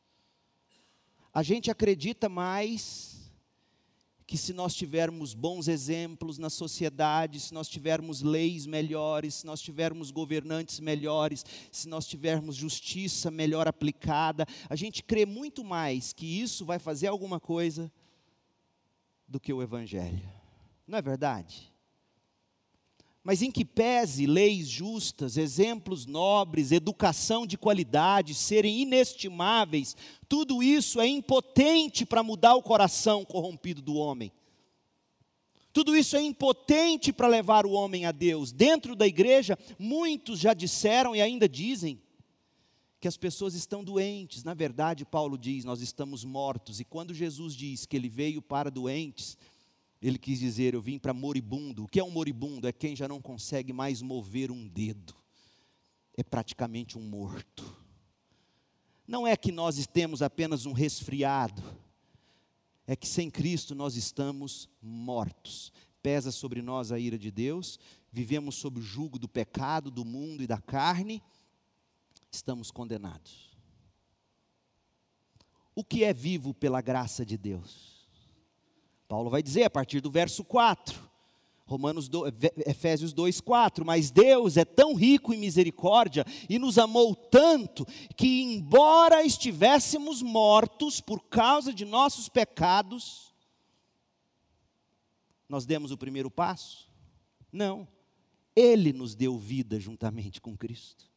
A 1.33 1.43
gente 1.43 1.69
acredita 1.69 2.29
mais 2.29 3.15
que 4.27 4.37
se 4.37 4.53
nós 4.53 4.73
tivermos 4.73 5.33
bons 5.33 5.67
exemplos 5.67 6.37
na 6.37 6.49
sociedade, 6.49 7.39
se 7.39 7.53
nós 7.53 7.67
tivermos 7.67 8.21
leis 8.21 8.65
melhores, 8.65 9.35
se 9.35 9.45
nós 9.45 9.61
tivermos 9.61 10.09
governantes 10.09 10.79
melhores, 10.79 11.45
se 11.71 11.87
nós 11.87 12.07
tivermos 12.07 12.55
justiça 12.55 13.29
melhor 13.29 13.67
aplicada, 13.67 14.47
a 14.67 14.75
gente 14.75 15.03
crê 15.03 15.25
muito 15.25 15.63
mais 15.63 16.11
que 16.11 16.25
isso 16.25 16.65
vai 16.65 16.79
fazer 16.79 17.07
alguma 17.07 17.39
coisa 17.39 17.91
do 19.27 19.39
que 19.39 19.53
o 19.53 19.61
Evangelho. 19.61 20.27
Não 20.87 20.97
é 20.97 21.01
verdade? 21.01 21.74
Mas 23.25 23.41
em 23.41 23.49
que 23.49 23.65
pese 23.65 24.27
leis 24.27 24.69
justas, 24.69 25.35
exemplos 25.35 26.05
nobres, 26.05 26.71
educação 26.71 27.47
de 27.47 27.57
qualidade 27.57 28.35
serem 28.35 28.83
inestimáveis, 28.83 29.97
tudo 30.29 30.61
isso 30.61 31.01
é 31.01 31.07
impotente 31.07 32.05
para 32.05 32.21
mudar 32.21 32.53
o 32.53 32.61
coração 32.61 33.25
corrompido 33.25 33.81
do 33.81 33.95
homem. 33.95 34.31
Tudo 35.73 35.97
isso 35.97 36.15
é 36.15 36.21
impotente 36.21 37.11
para 37.11 37.27
levar 37.27 37.65
o 37.65 37.71
homem 37.71 38.05
a 38.05 38.11
Deus. 38.11 38.51
Dentro 38.51 38.95
da 38.95 39.07
igreja, 39.07 39.57
muitos 39.79 40.39
já 40.39 40.53
disseram 40.53 41.15
e 41.15 41.19
ainda 41.19 41.49
dizem 41.49 41.99
que 42.99 43.07
as 43.07 43.17
pessoas 43.17 43.55
estão 43.55 43.83
doentes. 43.83 44.43
Na 44.43 44.53
verdade, 44.53 45.03
Paulo 45.03 45.35
diz: 45.35 45.65
nós 45.65 45.81
estamos 45.81 46.23
mortos. 46.23 46.79
E 46.79 46.85
quando 46.85 47.11
Jesus 47.11 47.55
diz 47.55 47.87
que 47.87 47.97
ele 47.97 48.07
veio 48.07 48.39
para 48.39 48.69
doentes, 48.69 49.35
ele 50.07 50.19
quis 50.19 50.39
dizer: 50.39 50.75
Eu 50.75 50.81
vim 50.81 50.99
para 50.99 51.13
moribundo. 51.13 51.85
O 51.85 51.87
que 51.87 51.99
é 51.99 52.03
um 52.03 52.11
moribundo? 52.11 52.67
É 52.67 52.71
quem 52.71 52.95
já 52.95 53.07
não 53.07 53.19
consegue 53.19 53.73
mais 53.73 54.03
mover 54.03 54.51
um 54.51 54.67
dedo. 54.67 55.15
É 56.15 56.23
praticamente 56.23 56.95
um 56.97 57.01
morto. 57.01 57.75
Não 59.07 59.25
é 59.25 59.35
que 59.35 59.51
nós 59.51 59.85
temos 59.87 60.21
apenas 60.21 60.67
um 60.67 60.73
resfriado. 60.73 61.61
É 62.85 62.95
que 62.95 63.07
sem 63.07 63.31
Cristo 63.31 63.73
nós 63.73 63.95
estamos 63.95 64.69
mortos. 64.79 65.73
Pesa 66.03 66.31
sobre 66.31 66.61
nós 66.61 66.91
a 66.91 66.99
ira 66.99 67.17
de 67.17 67.31
Deus. 67.31 67.79
Vivemos 68.11 68.55
sob 68.55 68.79
o 68.79 68.83
jugo 68.83 69.17
do 69.17 69.27
pecado, 69.27 69.89
do 69.89 70.05
mundo 70.05 70.43
e 70.43 70.47
da 70.47 70.61
carne. 70.61 71.21
Estamos 72.31 72.69
condenados. 72.69 73.57
O 75.73 75.83
que 75.83 76.03
é 76.03 76.13
vivo 76.13 76.53
pela 76.53 76.79
graça 76.79 77.25
de 77.25 77.37
Deus? 77.37 77.94
Paulo 79.07 79.29
vai 79.29 79.41
dizer 79.43 79.63
a 79.63 79.69
partir 79.69 80.01
do 80.01 80.09
verso 80.11 80.43
4. 80.43 81.05
Romanos 81.67 82.07
2, 82.07 82.31
Efésios 82.67 83.11
2, 83.11 83.41
4, 83.41 83.83
mas 83.83 84.11
Deus 84.11 84.55
é 84.55 84.63
tão 84.63 84.93
rico 84.93 85.33
em 85.33 85.37
misericórdia 85.37 86.23
e 86.47 86.59
nos 86.59 86.77
amou 86.77 87.15
tanto 87.15 87.87
que, 88.15 88.43
embora 88.43 89.23
estivéssemos 89.23 90.21
mortos 90.21 91.01
por 91.01 91.23
causa 91.23 91.73
de 91.73 91.83
nossos 91.83 92.29
pecados, 92.29 93.33
nós 95.49 95.65
demos 95.65 95.89
o 95.89 95.97
primeiro 95.97 96.29
passo? 96.29 96.87
Não, 97.51 97.87
Ele 98.55 98.93
nos 98.93 99.15
deu 99.15 99.35
vida 99.35 99.79
juntamente 99.79 100.39
com 100.39 100.55
Cristo. 100.55 101.14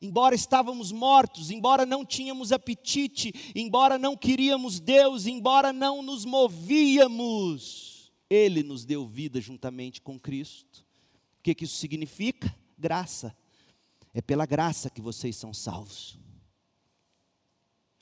Embora 0.00 0.34
estávamos 0.34 0.92
mortos, 0.92 1.50
embora 1.50 1.84
não 1.84 2.04
tínhamos 2.04 2.52
apetite, 2.52 3.32
embora 3.54 3.98
não 3.98 4.16
queríamos 4.16 4.78
Deus, 4.78 5.26
embora 5.26 5.72
não 5.72 6.02
nos 6.02 6.24
movíamos, 6.24 8.12
Ele 8.30 8.62
nos 8.62 8.84
deu 8.84 9.04
vida 9.04 9.40
juntamente 9.40 10.00
com 10.00 10.18
Cristo. 10.18 10.86
O 11.40 11.42
que, 11.42 11.52
que 11.54 11.64
isso 11.64 11.76
significa? 11.76 12.54
Graça. 12.78 13.36
É 14.14 14.22
pela 14.22 14.46
graça 14.46 14.88
que 14.88 15.00
vocês 15.00 15.34
são 15.36 15.52
salvos. 15.52 16.18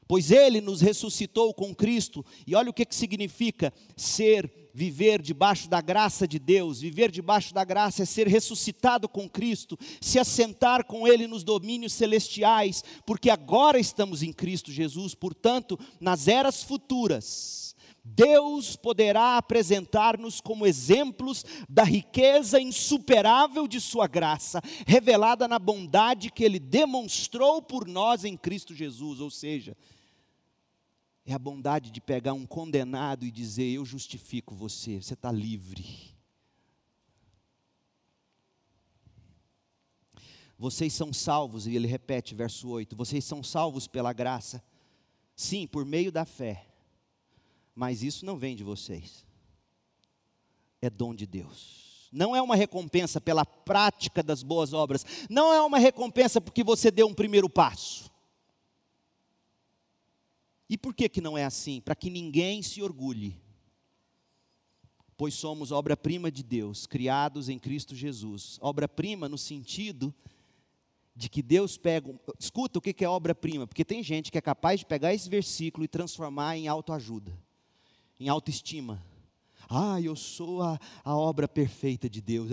Pois 0.08 0.30
Ele 0.30 0.60
nos 0.60 0.80
ressuscitou 0.80 1.52
com 1.52 1.74
Cristo, 1.74 2.24
e 2.46 2.54
olha 2.54 2.70
o 2.70 2.72
que, 2.72 2.84
que 2.84 2.94
significa 2.94 3.72
ser 3.96 4.70
viver 4.72 5.22
debaixo 5.22 5.70
da 5.70 5.80
graça 5.80 6.28
de 6.28 6.38
Deus, 6.38 6.80
viver 6.80 7.10
debaixo 7.10 7.54
da 7.54 7.64
graça 7.64 8.02
é 8.02 8.06
ser 8.06 8.28
ressuscitado 8.28 9.08
com 9.08 9.26
Cristo, 9.26 9.78
se 10.02 10.18
assentar 10.18 10.84
com 10.84 11.08
Ele 11.08 11.26
nos 11.26 11.42
domínios 11.42 11.94
celestiais, 11.94 12.84
porque 13.06 13.30
agora 13.30 13.78
estamos 13.78 14.22
em 14.22 14.32
Cristo 14.32 14.70
Jesus, 14.70 15.14
portanto, 15.14 15.78
nas 15.98 16.28
eras 16.28 16.62
futuras, 16.62 17.74
Deus 18.04 18.76
poderá 18.76 19.36
apresentar-nos 19.36 20.40
como 20.40 20.66
exemplos 20.66 21.44
da 21.68 21.82
riqueza 21.82 22.60
insuperável 22.60 23.66
de 23.66 23.80
Sua 23.80 24.06
graça, 24.06 24.62
revelada 24.86 25.48
na 25.48 25.58
bondade 25.58 26.30
que 26.30 26.44
Ele 26.44 26.60
demonstrou 26.60 27.60
por 27.60 27.88
nós 27.88 28.24
em 28.24 28.36
Cristo 28.36 28.74
Jesus, 28.74 29.20
ou 29.20 29.30
seja, 29.30 29.76
é 31.26 31.34
a 31.34 31.38
bondade 31.38 31.90
de 31.90 32.00
pegar 32.00 32.32
um 32.32 32.46
condenado 32.46 33.26
e 33.26 33.30
dizer: 33.32 33.68
Eu 33.68 33.84
justifico 33.84 34.54
você, 34.54 35.02
você 35.02 35.14
está 35.14 35.32
livre. 35.32 36.14
Vocês 40.58 40.94
são 40.94 41.12
salvos, 41.12 41.66
e 41.66 41.74
ele 41.74 41.88
repete, 41.88 42.34
verso 42.34 42.68
8: 42.68 42.94
Vocês 42.94 43.24
são 43.24 43.42
salvos 43.42 43.88
pela 43.88 44.12
graça, 44.12 44.62
sim, 45.34 45.66
por 45.66 45.84
meio 45.84 46.12
da 46.12 46.24
fé, 46.24 46.64
mas 47.74 48.04
isso 48.04 48.24
não 48.24 48.38
vem 48.38 48.54
de 48.54 48.62
vocês, 48.62 49.26
é 50.80 50.88
dom 50.88 51.12
de 51.12 51.26
Deus. 51.26 52.08
Não 52.12 52.36
é 52.36 52.40
uma 52.40 52.54
recompensa 52.54 53.20
pela 53.20 53.44
prática 53.44 54.22
das 54.22 54.44
boas 54.44 54.72
obras, 54.72 55.04
não 55.28 55.52
é 55.52 55.60
uma 55.60 55.78
recompensa 55.78 56.40
porque 56.40 56.62
você 56.62 56.90
deu 56.90 57.08
um 57.08 57.14
primeiro 57.14 57.50
passo. 57.50 58.10
E 60.68 60.76
por 60.76 60.94
que, 60.94 61.08
que 61.08 61.20
não 61.20 61.38
é 61.38 61.44
assim? 61.44 61.80
Para 61.80 61.94
que 61.94 62.10
ninguém 62.10 62.62
se 62.62 62.82
orgulhe. 62.82 63.40
Pois 65.16 65.34
somos 65.34 65.72
obra-prima 65.72 66.30
de 66.30 66.42
Deus, 66.42 66.86
criados 66.86 67.48
em 67.48 67.58
Cristo 67.58 67.94
Jesus. 67.94 68.58
Obra-prima 68.60 69.28
no 69.28 69.38
sentido 69.38 70.14
de 71.14 71.30
que 71.30 71.42
Deus 71.42 71.78
pega. 71.78 72.14
Escuta 72.38 72.78
o 72.78 72.82
que 72.82 73.04
é 73.04 73.08
obra-prima, 73.08 73.66
porque 73.66 73.84
tem 73.84 74.02
gente 74.02 74.30
que 74.30 74.36
é 74.36 74.42
capaz 74.42 74.80
de 74.80 74.86
pegar 74.86 75.14
esse 75.14 75.30
versículo 75.30 75.84
e 75.84 75.88
transformar 75.88 76.56
em 76.58 76.68
autoajuda, 76.68 77.32
em 78.20 78.28
autoestima. 78.28 79.02
Ah, 79.68 80.00
eu 80.00 80.14
sou 80.14 80.62
a, 80.62 80.78
a 81.02 81.16
obra 81.16 81.48
perfeita 81.48 82.10
de 82.10 82.20
Deus. 82.20 82.50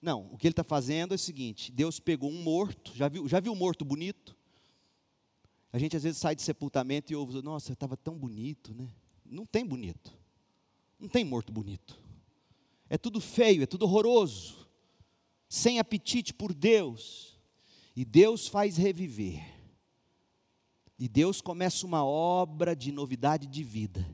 Não, 0.00 0.28
o 0.32 0.36
que 0.36 0.46
ele 0.46 0.52
está 0.52 0.64
fazendo 0.64 1.12
é 1.12 1.16
o 1.16 1.18
seguinte: 1.18 1.70
Deus 1.70 2.00
pegou 2.00 2.30
um 2.30 2.42
morto, 2.42 2.92
já 2.94 3.08
viu, 3.08 3.28
já 3.28 3.40
viu 3.40 3.52
um 3.52 3.56
morto 3.56 3.84
bonito? 3.84 4.36
A 5.72 5.78
gente 5.78 5.96
às 5.96 6.02
vezes 6.02 6.18
sai 6.18 6.34
de 6.34 6.42
sepultamento 6.42 7.12
e 7.12 7.16
ouve, 7.16 7.42
nossa, 7.42 7.72
estava 7.72 7.96
tão 7.96 8.14
bonito, 8.16 8.74
né? 8.74 8.88
Não 9.24 9.44
tem 9.44 9.64
bonito. 9.64 10.12
Não 10.98 11.08
tem 11.08 11.24
morto 11.24 11.52
bonito. 11.52 12.00
É 12.88 12.96
tudo 12.96 13.20
feio, 13.20 13.62
é 13.62 13.66
tudo 13.66 13.84
horroroso. 13.84 14.66
Sem 15.48 15.78
apetite 15.78 16.32
por 16.32 16.54
Deus. 16.54 17.38
E 17.94 18.04
Deus 18.04 18.48
faz 18.48 18.76
reviver. 18.76 19.44
E 20.98 21.08
Deus 21.08 21.40
começa 21.40 21.86
uma 21.86 22.04
obra 22.04 22.74
de 22.74 22.90
novidade 22.90 23.46
de 23.46 23.62
vida. 23.62 24.04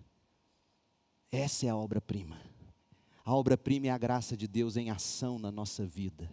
Essa 1.31 1.67
é 1.67 1.69
a 1.71 1.77
obra-prima. 1.77 2.41
A 3.25 3.35
obra-prima 3.35 3.87
é 3.87 3.91
a 3.91 3.99
graça 3.99 4.37
de 4.37 4.47
Deus 4.47 4.77
em 4.77 4.91
ação 4.91 5.39
na 5.39 5.51
nossa 5.51 5.87
vida. 5.87 6.31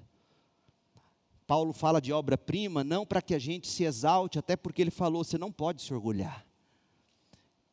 Paulo 1.51 1.73
fala 1.73 1.99
de 1.99 2.13
obra-prima 2.13 2.81
não 2.81 3.05
para 3.05 3.21
que 3.21 3.35
a 3.35 3.37
gente 3.37 3.67
se 3.67 3.83
exalte, 3.83 4.39
até 4.39 4.55
porque 4.55 4.81
ele 4.81 4.89
falou, 4.89 5.21
você 5.21 5.37
não 5.37 5.51
pode 5.51 5.81
se 5.81 5.93
orgulhar. 5.93 6.45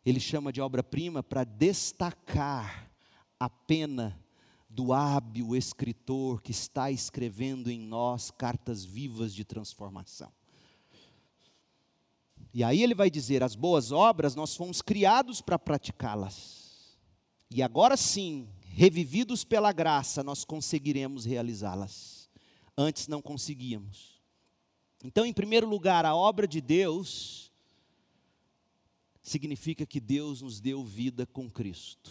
Ele 0.05 0.18
chama 0.18 0.53
de 0.53 0.61
obra-prima 0.61 1.22
para 1.22 1.45
destacar 1.45 2.91
a 3.39 3.49
pena 3.49 4.20
do 4.68 4.93
hábil 4.93 5.55
escritor 5.55 6.43
que 6.43 6.51
está 6.51 6.91
escrevendo 6.91 7.70
em 7.70 7.79
nós 7.79 8.33
cartas 8.33 8.85
vivas 8.85 9.33
de 9.33 9.45
transformação. 9.45 10.33
E 12.53 12.64
aí 12.64 12.83
ele 12.83 12.97
vai 12.97 13.09
dizer: 13.09 13.45
as 13.45 13.55
boas 13.55 13.93
obras 13.93 14.35
nós 14.35 14.57
fomos 14.57 14.83
criados 14.83 15.41
para 15.41 15.57
praticá-las. 15.57 16.99
E 17.49 17.62
agora 17.62 17.97
sim, 17.97 18.49
revividos 18.61 19.45
pela 19.45 19.70
graça, 19.70 20.24
nós 20.24 20.45
conseguiremos 20.45 21.24
realizá-las 21.24 22.18
antes 22.79 23.09
não 23.09 23.20
conseguíamos. 23.20 24.22
Então, 25.03 25.26
em 25.26 25.33
primeiro 25.33 25.68
lugar, 25.68 26.07
a 26.07 26.14
obra 26.14 26.47
de 26.47 26.61
Deus 26.61 27.53
significa 29.20 29.85
que 29.85 30.01
Deus 30.01 30.41
nos 30.41 30.61
deu 30.61 30.85
vida 30.85 31.26
com 31.26 31.51
Cristo. 31.51 32.11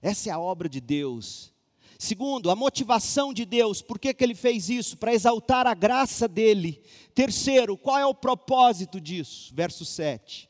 Essa 0.00 0.30
é 0.30 0.32
a 0.32 0.38
obra 0.38 0.68
de 0.68 0.80
Deus. 0.80 1.52
Segundo, 1.98 2.48
a 2.48 2.56
motivação 2.56 3.34
de 3.34 3.44
Deus, 3.44 3.82
por 3.82 3.98
que, 3.98 4.14
que 4.14 4.22
ele 4.22 4.34
fez 4.34 4.70
isso? 4.70 4.96
Para 4.96 5.14
exaltar 5.14 5.66
a 5.66 5.74
graça 5.74 6.28
dele. 6.28 6.80
Terceiro, 7.12 7.76
qual 7.76 7.98
é 7.98 8.06
o 8.06 8.14
propósito 8.14 9.00
disso? 9.00 9.52
Verso 9.54 9.84
7. 9.84 10.48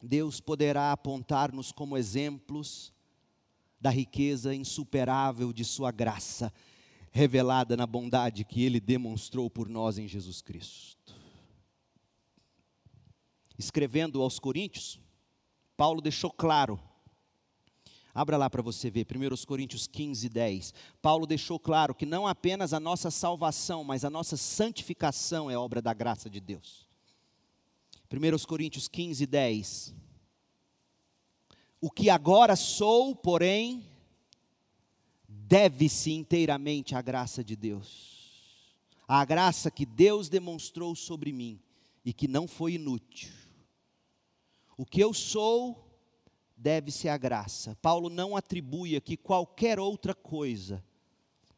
Deus 0.00 0.40
poderá 0.40 0.92
apontar-nos 0.92 1.72
como 1.72 1.96
exemplos 1.96 2.92
da 3.80 3.90
riqueza 3.90 4.54
insuperável 4.54 5.52
de 5.52 5.64
Sua 5.64 5.90
graça 5.90 6.52
revelada 7.16 7.78
na 7.78 7.86
bondade 7.86 8.44
que 8.44 8.62
Ele 8.62 8.78
demonstrou 8.78 9.48
por 9.48 9.70
nós 9.70 9.96
em 9.96 10.06
Jesus 10.06 10.42
Cristo. 10.42 11.14
Escrevendo 13.58 14.20
aos 14.20 14.38
Coríntios, 14.38 15.00
Paulo 15.78 16.02
deixou 16.02 16.30
claro. 16.30 16.78
Abra 18.14 18.36
lá 18.36 18.50
para 18.50 18.60
você 18.60 18.90
ver, 18.90 19.06
1 19.10 19.46
Coríntios 19.46 19.86
15, 19.86 20.28
10. 20.28 20.74
Paulo 21.00 21.26
deixou 21.26 21.58
claro 21.58 21.94
que 21.94 22.04
não 22.04 22.26
apenas 22.26 22.74
a 22.74 22.80
nossa 22.80 23.10
salvação, 23.10 23.82
mas 23.82 24.04
a 24.04 24.10
nossa 24.10 24.36
santificação 24.36 25.50
é 25.50 25.56
obra 25.56 25.80
da 25.80 25.94
graça 25.94 26.28
de 26.28 26.38
Deus. 26.38 26.86
1 28.12 28.46
Coríntios 28.46 28.88
15, 28.88 29.24
10. 29.24 29.94
O 31.80 31.90
que 31.90 32.10
agora 32.10 32.54
sou, 32.56 33.16
porém, 33.16 33.95
deve-se 35.48 36.10
inteiramente 36.12 36.94
à 36.96 37.02
graça 37.02 37.44
de 37.44 37.54
Deus. 37.54 38.16
A 39.06 39.24
graça 39.24 39.70
que 39.70 39.86
Deus 39.86 40.28
demonstrou 40.28 40.94
sobre 40.96 41.32
mim 41.32 41.60
e 42.04 42.12
que 42.12 42.26
não 42.26 42.48
foi 42.48 42.74
inútil. 42.74 43.30
O 44.76 44.84
que 44.84 45.00
eu 45.00 45.14
sou 45.14 45.86
deve-se 46.56 47.08
à 47.08 47.16
graça. 47.16 47.76
Paulo 47.80 48.10
não 48.10 48.36
atribui 48.36 48.96
aqui 48.96 49.16
qualquer 49.16 49.78
outra 49.78 50.14
coisa. 50.14 50.84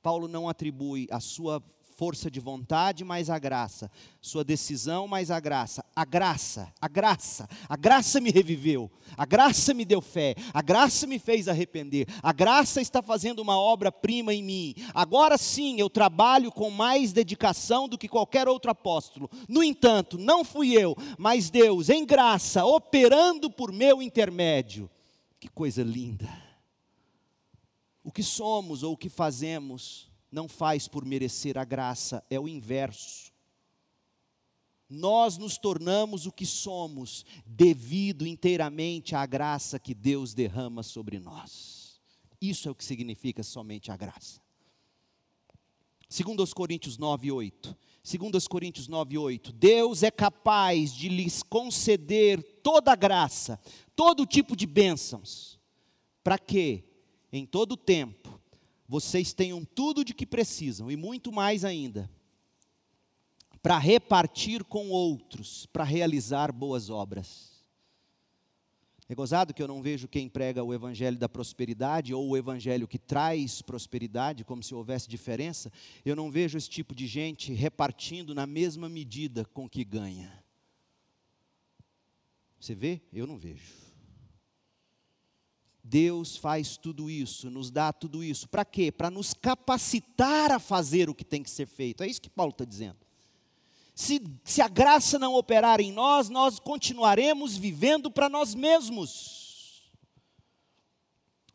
Paulo 0.02 0.28
não 0.28 0.48
atribui 0.48 1.08
a 1.10 1.18
sua 1.18 1.62
força 1.98 2.30
de 2.30 2.38
vontade 2.38 3.02
mais 3.02 3.28
a 3.28 3.40
graça, 3.40 3.90
sua 4.22 4.44
decisão 4.44 5.08
mais 5.08 5.32
a 5.32 5.40
graça. 5.40 5.84
A 5.96 6.04
graça, 6.04 6.72
a 6.80 6.86
graça, 6.86 7.48
a 7.68 7.76
graça 7.76 8.20
me 8.20 8.30
reviveu, 8.30 8.88
a 9.16 9.26
graça 9.26 9.74
me 9.74 9.84
deu 9.84 10.00
fé, 10.00 10.36
a 10.54 10.62
graça 10.62 11.08
me 11.08 11.18
fez 11.18 11.48
arrepender, 11.48 12.06
a 12.22 12.32
graça 12.32 12.80
está 12.80 13.02
fazendo 13.02 13.40
uma 13.40 13.58
obra-prima 13.58 14.32
em 14.32 14.44
mim. 14.44 14.74
Agora 14.94 15.36
sim 15.36 15.80
eu 15.80 15.90
trabalho 15.90 16.52
com 16.52 16.70
mais 16.70 17.12
dedicação 17.12 17.88
do 17.88 17.98
que 17.98 18.06
qualquer 18.06 18.46
outro 18.46 18.70
apóstolo. 18.70 19.28
No 19.48 19.60
entanto, 19.60 20.16
não 20.16 20.44
fui 20.44 20.74
eu, 20.74 20.96
mas 21.18 21.50
Deus, 21.50 21.88
em 21.88 22.06
graça, 22.06 22.64
operando 22.64 23.50
por 23.50 23.72
meu 23.72 24.00
intermédio. 24.00 24.88
Que 25.40 25.48
coisa 25.48 25.82
linda! 25.82 26.28
O 28.04 28.12
que 28.12 28.22
somos 28.22 28.84
ou 28.84 28.92
o 28.92 28.96
que 28.96 29.08
fazemos 29.08 30.08
não 30.30 30.48
faz 30.48 30.86
por 30.86 31.04
merecer 31.04 31.56
a 31.56 31.64
graça, 31.64 32.24
é 32.28 32.38
o 32.38 32.48
inverso. 32.48 33.32
Nós 34.88 35.36
nos 35.36 35.58
tornamos 35.58 36.26
o 36.26 36.32
que 36.32 36.46
somos 36.46 37.24
devido 37.44 38.26
inteiramente 38.26 39.14
à 39.14 39.26
graça 39.26 39.78
que 39.78 39.94
Deus 39.94 40.32
derrama 40.32 40.82
sobre 40.82 41.18
nós. 41.18 42.00
Isso 42.40 42.68
é 42.68 42.70
o 42.70 42.74
que 42.74 42.84
significa 42.84 43.42
somente 43.42 43.90
a 43.90 43.96
graça. 43.96 44.40
Segundo 46.08 46.42
os 46.42 46.54
Coríntios 46.54 46.96
9, 46.96 47.30
8. 47.30 47.76
Segundo 48.02 48.36
os 48.36 48.48
Coríntios 48.48 48.88
9, 48.88 49.18
8. 49.18 49.52
Deus 49.52 50.02
é 50.02 50.10
capaz 50.10 50.94
de 50.94 51.10
lhes 51.10 51.42
conceder 51.42 52.42
toda 52.62 52.92
a 52.92 52.96
graça, 52.96 53.60
todo 53.94 54.24
tipo 54.24 54.56
de 54.56 54.66
bênçãos. 54.66 55.58
Para 56.24 56.38
quê? 56.38 56.84
Em 57.30 57.44
todo 57.44 57.76
tempo 57.76 58.27
vocês 58.88 59.34
tenham 59.34 59.64
tudo 59.64 60.02
de 60.02 60.14
que 60.14 60.24
precisam 60.24 60.90
e 60.90 60.96
muito 60.96 61.30
mais 61.30 61.64
ainda, 61.64 62.10
para 63.60 63.76
repartir 63.76 64.64
com 64.64 64.88
outros, 64.88 65.66
para 65.66 65.84
realizar 65.84 66.50
boas 66.50 66.88
obras. 66.88 67.58
É 69.10 69.14
gozado 69.14 69.54
que 69.54 69.62
eu 69.62 69.68
não 69.68 69.82
vejo 69.82 70.06
quem 70.06 70.28
prega 70.28 70.62
o 70.62 70.72
evangelho 70.72 71.18
da 71.18 71.28
prosperidade 71.28 72.12
ou 72.12 72.28
o 72.28 72.36
evangelho 72.36 72.86
que 72.86 72.98
traz 72.98 73.62
prosperidade, 73.62 74.44
como 74.44 74.62
se 74.62 74.74
houvesse 74.74 75.08
diferença. 75.08 75.72
Eu 76.04 76.14
não 76.14 76.30
vejo 76.30 76.58
esse 76.58 76.68
tipo 76.68 76.94
de 76.94 77.06
gente 77.06 77.52
repartindo 77.52 78.34
na 78.34 78.46
mesma 78.46 78.86
medida 78.86 79.46
com 79.46 79.68
que 79.68 79.82
ganha. 79.82 80.44
Você 82.60 82.74
vê? 82.74 83.00
Eu 83.10 83.26
não 83.26 83.38
vejo. 83.38 83.87
Deus 85.88 86.36
faz 86.36 86.76
tudo 86.76 87.08
isso, 87.08 87.50
nos 87.50 87.70
dá 87.70 87.92
tudo 87.92 88.22
isso. 88.22 88.46
Para 88.46 88.64
quê? 88.64 88.92
Para 88.92 89.10
nos 89.10 89.32
capacitar 89.32 90.52
a 90.52 90.58
fazer 90.58 91.08
o 91.08 91.14
que 91.14 91.24
tem 91.24 91.42
que 91.42 91.50
ser 91.50 91.66
feito. 91.66 92.02
É 92.02 92.06
isso 92.06 92.20
que 92.20 92.28
Paulo 92.28 92.52
está 92.52 92.64
dizendo. 92.64 92.98
Se, 93.94 94.22
se 94.44 94.60
a 94.60 94.68
graça 94.68 95.18
não 95.18 95.34
operar 95.34 95.80
em 95.80 95.90
nós, 95.90 96.28
nós 96.28 96.60
continuaremos 96.60 97.56
vivendo 97.56 98.10
para 98.10 98.28
nós 98.28 98.54
mesmos. 98.54 99.90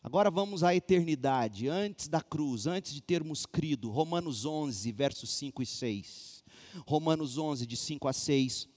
Agora 0.01 0.29
vamos 0.29 0.63
à 0.63 0.75
eternidade, 0.75 1.69
antes 1.69 2.07
da 2.07 2.19
cruz, 2.19 2.67
antes 2.67 2.93
de 2.93 3.01
termos 3.01 3.45
crido. 3.45 3.89
Romanos 3.89 4.45
11, 4.45 4.91
versos 4.91 5.29
5 5.29 5.61
e 5.61 5.65
6. 5.65 6.43
Romanos 6.85 7.37
11, 7.37 7.65
de 7.65 7.77
5 7.77 8.07
a 8.07 8.13
6. 8.13 8.67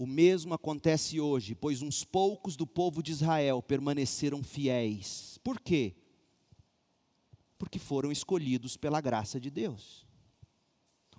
O 0.00 0.06
mesmo 0.06 0.54
acontece 0.54 1.20
hoje, 1.20 1.54
pois 1.54 1.82
uns 1.82 2.04
poucos 2.04 2.56
do 2.56 2.66
povo 2.66 3.02
de 3.02 3.12
Israel 3.12 3.60
permaneceram 3.60 4.42
fiéis. 4.42 5.38
Por 5.44 5.60
quê? 5.60 5.94
Porque 7.58 7.78
foram 7.78 8.10
escolhidos 8.10 8.78
pela 8.78 8.98
graça 9.02 9.38
de 9.38 9.50
Deus. 9.50 10.06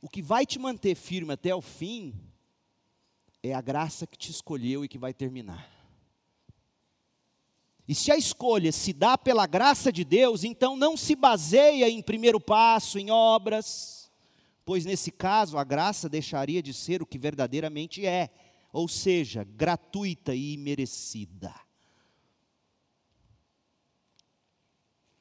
O 0.01 0.09
que 0.09 0.19
vai 0.19 0.47
te 0.47 0.57
manter 0.57 0.95
firme 0.95 1.31
até 1.31 1.53
o 1.53 1.61
fim 1.61 2.19
é 3.43 3.53
a 3.53 3.61
graça 3.61 4.07
que 4.07 4.17
te 4.17 4.31
escolheu 4.31 4.83
e 4.83 4.87
que 4.87 4.97
vai 4.97 5.13
terminar. 5.13 5.69
E 7.87 7.93
se 7.93 8.11
a 8.11 8.17
escolha 8.17 8.71
se 8.71 8.93
dá 8.93 9.15
pela 9.15 9.45
graça 9.45 9.91
de 9.91 10.03
Deus, 10.03 10.43
então 10.43 10.75
não 10.75 10.97
se 10.97 11.15
baseia 11.15 11.87
em 11.87 12.01
primeiro 12.01 12.39
passo, 12.39 12.97
em 12.97 13.11
obras, 13.11 14.11
pois 14.65 14.85
nesse 14.85 15.11
caso 15.11 15.55
a 15.59 15.63
graça 15.63 16.09
deixaria 16.09 16.63
de 16.63 16.73
ser 16.73 16.99
o 16.99 17.05
que 17.05 17.19
verdadeiramente 17.19 18.03
é 18.03 18.31
ou 18.71 18.87
seja, 18.87 19.43
gratuita 19.43 20.33
e 20.33 20.53
imerecida. 20.53 21.53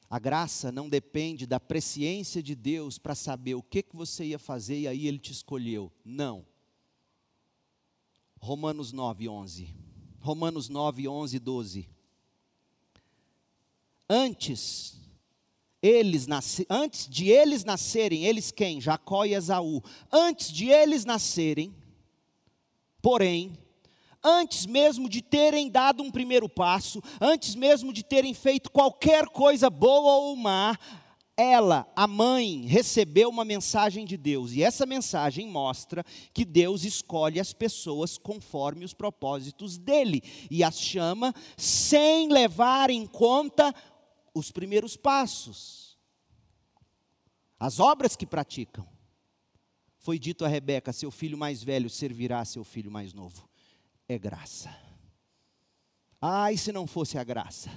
A 0.09 0.19
graça 0.19 0.71
não 0.71 0.89
depende 0.89 1.45
da 1.45 1.59
presciência 1.59 2.43
de 2.43 2.53
Deus 2.53 2.97
para 2.97 3.15
saber 3.15 3.55
o 3.55 3.63
que, 3.63 3.81
que 3.81 3.95
você 3.95 4.25
ia 4.25 4.39
fazer 4.39 4.79
e 4.81 4.87
aí 4.87 5.07
Ele 5.07 5.17
te 5.17 5.31
escolheu. 5.31 5.91
Não. 6.03 6.45
Romanos 8.37 8.91
9, 8.91 9.29
11. 9.29 9.73
Romanos 10.19 10.67
9, 10.67 11.07
11 11.07 11.39
12. 11.39 11.89
Antes, 14.09 14.99
eles 15.81 16.27
nasce, 16.27 16.65
antes 16.69 17.07
de 17.07 17.29
eles 17.29 17.63
nascerem, 17.63 18.25
eles 18.25 18.51
quem? 18.51 18.81
Jacó 18.81 19.23
e 19.23 19.33
Esaú. 19.33 19.81
Antes 20.11 20.51
de 20.51 20.67
eles 20.67 21.05
nascerem, 21.05 21.73
Porém, 23.01 23.57
antes 24.23 24.65
mesmo 24.65 25.09
de 25.09 25.21
terem 25.21 25.69
dado 25.69 26.03
um 26.03 26.11
primeiro 26.11 26.47
passo, 26.47 27.01
antes 27.19 27.55
mesmo 27.55 27.91
de 27.91 28.03
terem 28.03 28.33
feito 28.33 28.71
qualquer 28.71 29.27
coisa 29.27 29.69
boa 29.69 30.17
ou 30.17 30.35
má, 30.35 30.77
ela, 31.35 31.91
a 31.95 32.05
mãe, 32.05 32.65
recebeu 32.67 33.29
uma 33.29 33.43
mensagem 33.43 34.05
de 34.05 34.15
Deus, 34.15 34.51
e 34.51 34.61
essa 34.61 34.85
mensagem 34.85 35.47
mostra 35.47 36.05
que 36.33 36.45
Deus 36.45 36.83
escolhe 36.83 37.39
as 37.39 37.51
pessoas 37.51 38.17
conforme 38.17 38.85
os 38.85 38.93
propósitos 38.93 39.77
dele, 39.77 40.21
e 40.51 40.63
as 40.63 40.79
chama 40.79 41.33
sem 41.57 42.29
levar 42.29 42.91
em 42.91 43.07
conta 43.07 43.73
os 44.35 44.51
primeiros 44.51 44.95
passos, 44.95 45.97
as 47.59 47.79
obras 47.79 48.15
que 48.15 48.25
praticam 48.25 48.90
foi 50.01 50.17
dito 50.17 50.43
a 50.43 50.47
Rebeca: 50.47 50.91
seu 50.91 51.09
filho 51.09 51.37
mais 51.37 51.63
velho 51.63 51.89
servirá 51.89 52.43
seu 52.43 52.63
filho 52.63 52.91
mais 52.91 53.13
novo. 53.13 53.47
É 54.07 54.17
graça. 54.17 54.75
Ai, 56.19 56.57
se 56.57 56.71
não 56.71 56.85
fosse 56.85 57.17
a 57.17 57.23
graça, 57.23 57.71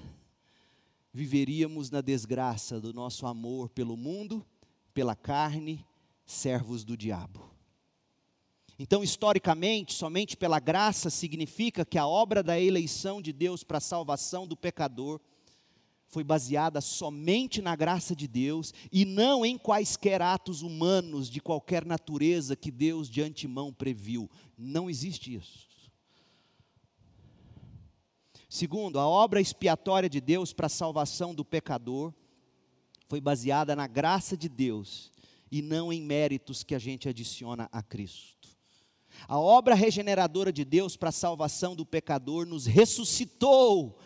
viveríamos 1.13 1.91
na 1.91 2.01
desgraça 2.01 2.81
do 2.81 2.93
nosso 2.93 3.27
amor 3.27 3.69
pelo 3.71 3.97
mundo, 3.97 4.45
pela 4.93 5.15
carne, 5.15 5.87
servos 6.27 6.83
do 6.85 6.97
diabo. 6.97 7.51
Então, 8.79 9.05
historicamente, 9.05 9.93
somente 9.95 10.37
pela 10.37 10.59
graça 10.59 11.09
significa 11.09 11.85
que 11.85 11.97
a 11.97 12.07
obra 12.07 12.43
da 12.43 12.59
eleição 12.59 13.23
de 13.23 13.33
Deus 13.33 13.63
para 13.63 13.79
a 13.79 13.81
salvação 13.81 14.47
do 14.47 14.57
pecador 14.57 15.21
foi 16.07 16.23
baseada 16.23 16.81
somente 16.81 17.61
na 17.61 17.75
graça 17.75 18.15
de 18.15 18.29
Deus 18.29 18.73
e 18.93 19.05
não 19.05 19.45
em 19.45 19.59
quaisquer 19.59 20.23
atos 20.23 20.63
humanos 20.63 21.29
de 21.29 21.41
qualquer 21.41 21.85
natureza 21.85 22.55
que 22.55 22.71
Deus 22.71 23.09
de 23.09 23.21
antemão 23.23 23.73
previu. 23.73 24.31
Não 24.57 24.89
existe 24.89 25.35
isso. 25.35 25.69
Segundo, 28.49 29.01
a 29.01 29.09
obra 29.09 29.41
expiatória 29.41 30.09
de 30.09 30.21
Deus 30.21 30.53
para 30.53 30.67
a 30.67 30.71
salvação 30.71 31.35
do 31.35 31.45
pecador 31.45 32.15
foi 33.09 33.21
baseada 33.21 33.75
na 33.75 33.89
graça 33.89 34.37
de 34.37 34.49
Deus 34.49 35.11
e 35.51 35.61
não 35.61 35.93
em 35.93 36.01
méritos 36.01 36.63
que 36.63 36.75
a 36.75 36.79
gente 36.79 37.09
adiciona 37.09 37.69
a 37.73 37.83
Cristo. 37.83 38.49
A 39.27 39.39
obra 39.39 39.75
regeneradora 39.75 40.53
de 40.53 40.65
Deus 40.65 40.97
para 40.97 41.09
a 41.09 41.13
salvação 41.13 41.75
do 41.75 41.87
pecador 41.87 42.47
nos 42.47 42.67
ressuscitou 42.67 43.99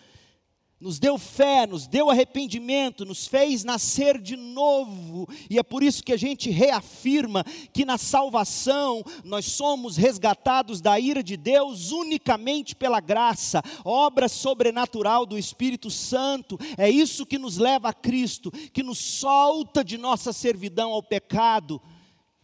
nos 0.81 1.01
deu 1.01 1.19
fé, 1.19 1.67
nos 1.67 1.89
deu 1.89 2.09
arrependimento, 2.09 3.05
nos 3.05 3.27
fez 3.27 3.65
nascer 3.65 4.21
de 4.21 4.37
novo, 4.37 5.29
e 5.51 5.59
é 5.59 5.63
por 5.63 5.83
isso 5.83 6.05
que 6.05 6.13
a 6.13 6.17
gente 6.17 6.51
reafirma 6.51 7.45
que 7.73 7.85
na 7.85 7.99
salvação 7.99 9.03
nós 9.25 9.45
somos 9.47 9.97
resgatados 9.97 10.81
da 10.81 10.99
ira 10.99 11.23
de 11.23 11.37
Deus 11.37 11.91
unicamente 11.91 12.77
pela 12.77 13.01
graça, 13.01 13.61
obra 13.85 14.29
sobrenatural 14.29 15.27
do 15.27 15.37
Espírito 15.37 15.91
Santo, 15.91 16.57
é 16.77 16.89
isso 16.89 17.27
que 17.27 17.39
nos 17.39 17.59
leva 17.59 17.89
a 17.89 17.95
Cristo, 17.95 18.51
que 18.73 18.83
nos 18.83 18.99
solta 18.99 19.83
de 19.83 19.99
nossa 19.99 20.33
servidão 20.33 20.93
ao 20.93 21.03
pecado, 21.03 21.83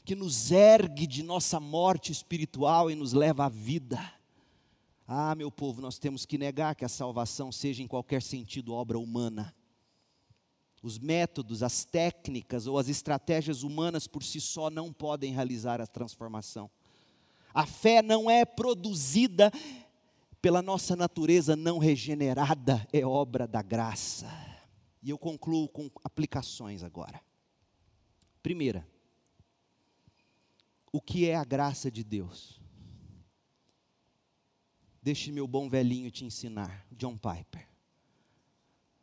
que 0.04 0.16
nos 0.16 0.50
ergue 0.50 1.06
de 1.06 1.22
nossa 1.22 1.60
morte 1.60 2.10
espiritual 2.10 2.90
e 2.90 2.96
nos 2.96 3.12
leva 3.12 3.46
à 3.46 3.48
vida. 3.48 4.13
Ah, 5.06 5.34
meu 5.34 5.50
povo, 5.50 5.82
nós 5.82 5.98
temos 5.98 6.24
que 6.24 6.38
negar 6.38 6.74
que 6.74 6.84
a 6.84 6.88
salvação 6.88 7.52
seja 7.52 7.82
em 7.82 7.86
qualquer 7.86 8.22
sentido 8.22 8.72
obra 8.72 8.98
humana. 8.98 9.54
Os 10.82 10.98
métodos, 10.98 11.62
as 11.62 11.84
técnicas 11.84 12.66
ou 12.66 12.78
as 12.78 12.88
estratégias 12.88 13.62
humanas 13.62 14.06
por 14.06 14.22
si 14.22 14.40
só 14.40 14.70
não 14.70 14.92
podem 14.92 15.32
realizar 15.32 15.80
a 15.80 15.86
transformação. 15.86 16.70
A 17.52 17.66
fé 17.66 18.02
não 18.02 18.30
é 18.30 18.44
produzida 18.44 19.50
pela 20.40 20.60
nossa 20.60 20.96
natureza 20.96 21.54
não 21.54 21.78
regenerada, 21.78 22.86
é 22.92 23.04
obra 23.04 23.46
da 23.46 23.62
graça. 23.62 24.28
E 25.02 25.10
eu 25.10 25.18
concluo 25.18 25.68
com 25.68 25.90
aplicações 26.02 26.82
agora. 26.82 27.20
Primeira, 28.42 28.86
o 30.92 31.00
que 31.00 31.28
é 31.28 31.34
a 31.34 31.44
graça 31.44 31.90
de 31.90 32.04
Deus? 32.04 32.63
Deixe 35.04 35.30
meu 35.30 35.46
bom 35.46 35.68
velhinho 35.68 36.10
te 36.10 36.24
ensinar, 36.24 36.86
John 36.90 37.14
Piper. 37.18 37.68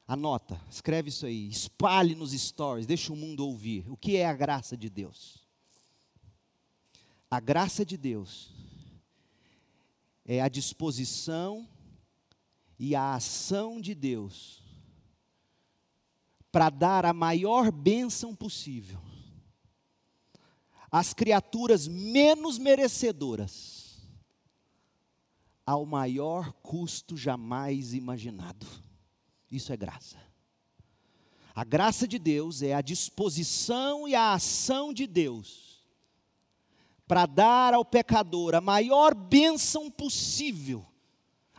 Anota, 0.07 0.59
escreve 0.67 1.09
isso 1.09 1.27
aí, 1.27 1.47
espalhe 1.47 2.15
nos 2.15 2.31
stories, 2.31 2.87
deixe 2.87 3.11
o 3.11 3.15
mundo 3.15 3.45
ouvir. 3.45 3.87
O 3.87 3.95
que 3.95 4.17
é 4.17 4.25
a 4.25 4.33
graça 4.33 4.75
de 4.75 4.89
Deus? 4.89 5.47
A 7.29 7.39
graça 7.39 7.85
de 7.85 7.97
Deus 7.97 8.49
é 10.25 10.41
a 10.41 10.49
disposição 10.49 11.69
e 12.79 12.95
a 12.95 13.13
ação 13.13 13.79
de 13.79 13.93
Deus 13.93 14.63
para 16.51 16.71
dar 16.71 17.05
a 17.05 17.13
maior 17.13 17.71
bênção 17.71 18.35
possível 18.35 18.99
às 20.91 21.13
criaturas 21.13 21.87
menos 21.87 22.57
merecedoras 22.57 23.80
ao 25.71 25.85
maior 25.85 26.51
custo 26.61 27.15
jamais 27.15 27.93
imaginado. 27.93 28.67
Isso 29.49 29.71
é 29.71 29.77
graça. 29.77 30.17
A 31.55 31.63
graça 31.63 32.05
de 32.05 32.19
Deus 32.19 32.61
é 32.61 32.73
a 32.73 32.81
disposição 32.81 34.05
e 34.05 34.13
a 34.13 34.33
ação 34.33 34.93
de 34.93 35.07
Deus 35.07 35.81
para 37.07 37.25
dar 37.25 37.73
ao 37.73 37.85
pecador 37.85 38.53
a 38.53 38.59
maior 38.59 39.15
bênção 39.15 39.89
possível, 39.89 40.85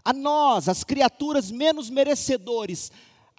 a 0.05 0.13
nós, 0.13 0.69
as 0.69 0.85
criaturas 0.85 1.51
menos 1.51 1.89
merecedores, 1.89 2.93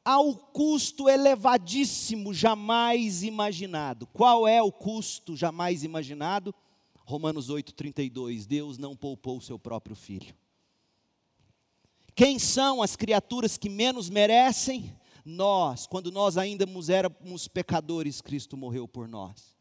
ao 0.04 0.36
custo 0.36 1.08
elevadíssimo 1.08 2.34
jamais 2.34 3.22
imaginado. 3.22 4.08
Qual 4.08 4.48
é 4.48 4.62
o 4.62 4.72
custo 4.72 5.36
jamais 5.36 5.84
imaginado? 5.84 6.54
Romanos 7.06 7.50
8,32: 7.50 8.48
Deus 8.48 8.78
não 8.80 8.96
poupou 8.96 9.38
o 9.38 9.42
seu 9.42 9.60
próprio 9.60 9.96
filho. 9.96 10.36
Quem 12.16 12.38
são 12.38 12.82
as 12.82 12.96
criaturas 12.96 13.58
que 13.58 13.70
menos 13.70 14.10
merecem? 14.10 14.96
Nós, 15.26 15.88
quando 15.88 16.12
nós 16.12 16.38
ainda 16.38 16.66
éramos 16.90 17.48
pecadores, 17.48 18.22
Cristo 18.22 18.58
morreu 18.58 18.88
por 18.88 19.08
nós. 19.08 19.56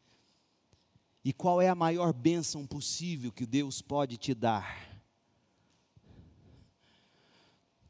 E 1.23 1.31
qual 1.31 1.61
é 1.61 1.69
a 1.69 1.75
maior 1.75 2.11
bênção 2.11 2.67
possível 2.67 3.31
que 3.31 3.45
Deus 3.45 3.81
pode 3.81 4.17
te 4.17 4.33
dar? 4.33 5.01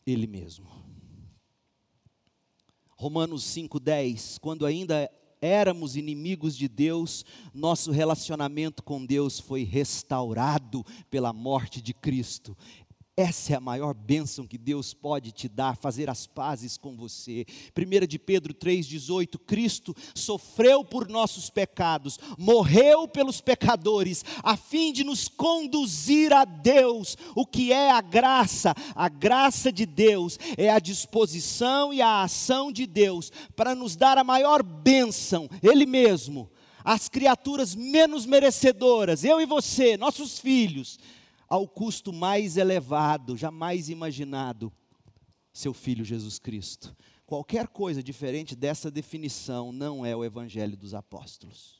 Ele 0.06 0.28
mesmo. 0.28 0.68
Romanos 2.96 3.44
5,10: 3.44 4.40
quando 4.40 4.66
ainda 4.66 5.10
éramos 5.44 5.98
inimigos 5.98 6.56
de 6.56 6.70
Deus, 6.70 7.26
nosso 7.54 7.92
relacionamento 7.92 8.82
com 8.82 9.06
Deus 9.06 9.42
foi 9.42 9.64
restaurado 9.64 10.86
pela 11.10 11.34
morte 11.34 11.82
de 11.82 11.94
Cristo. 11.94 12.56
Essa 13.16 13.54
é 13.54 13.56
a 13.56 13.60
maior 13.60 13.94
bênção 13.94 14.48
que 14.48 14.58
Deus 14.58 14.92
pode 14.92 15.32
te 15.32 15.48
dar, 15.48 15.78
fazer 15.78 16.10
as 16.10 16.26
pazes 16.26 16.78
com 16.78 16.98
você. 16.98 17.46
1 17.78 18.08
de 18.08 18.18
Pedro 18.18 18.56
3,18: 18.56 19.38
Cristo 19.46 19.96
sofreu 20.16 20.84
por 20.84 21.08
nossos 21.08 21.48
pecados, 21.48 22.20
morreu 22.40 23.08
pelos 23.08 23.40
pecadores, 23.40 24.26
a 24.42 24.58
fim 24.58 24.92
de 24.92 25.04
nos 25.04 25.28
conduzir 25.28 26.34
a 26.34 26.44
Deus. 26.44 27.16
O 27.36 27.46
que 27.46 27.72
é 27.72 27.92
a 27.92 28.02
graça? 28.02 28.74
A 28.96 29.08
graça 29.10 29.72
de 29.72 29.86
Deus 29.86 30.40
é 30.58 30.72
a 30.72 30.80
disposição 30.80 31.94
e 31.94 32.02
a 32.02 32.24
ação 32.24 32.72
de 32.72 32.88
Deus 32.88 33.32
para 33.56 33.76
nos 33.76 33.96
dar 33.96 34.18
a 34.18 34.24
maior 34.24 34.64
bênção, 34.64 35.48
Ele 35.62 35.86
mesmo, 35.86 36.50
as 36.84 37.08
criaturas 37.08 37.76
menos 37.76 38.26
merecedoras, 38.26 39.24
eu 39.24 39.40
e 39.40 39.46
você, 39.46 39.98
nossos 39.98 40.40
filhos 40.40 40.98
ao 41.54 41.68
custo 41.68 42.12
mais 42.12 42.58
elevado, 42.58 43.38
jamais 43.38 43.88
imaginado, 43.88 44.74
seu 45.54 45.72
filho 45.72 46.04
Jesus 46.04 46.40
Cristo. 46.40 46.98
Qualquer 47.28 47.68
coisa 47.68 48.02
diferente 48.02 48.56
dessa 48.56 48.90
definição 48.90 49.72
não 49.72 50.04
é 50.04 50.16
o 50.16 50.26
evangelho 50.26 50.76
dos 50.76 50.96
apóstolos. 50.96 51.80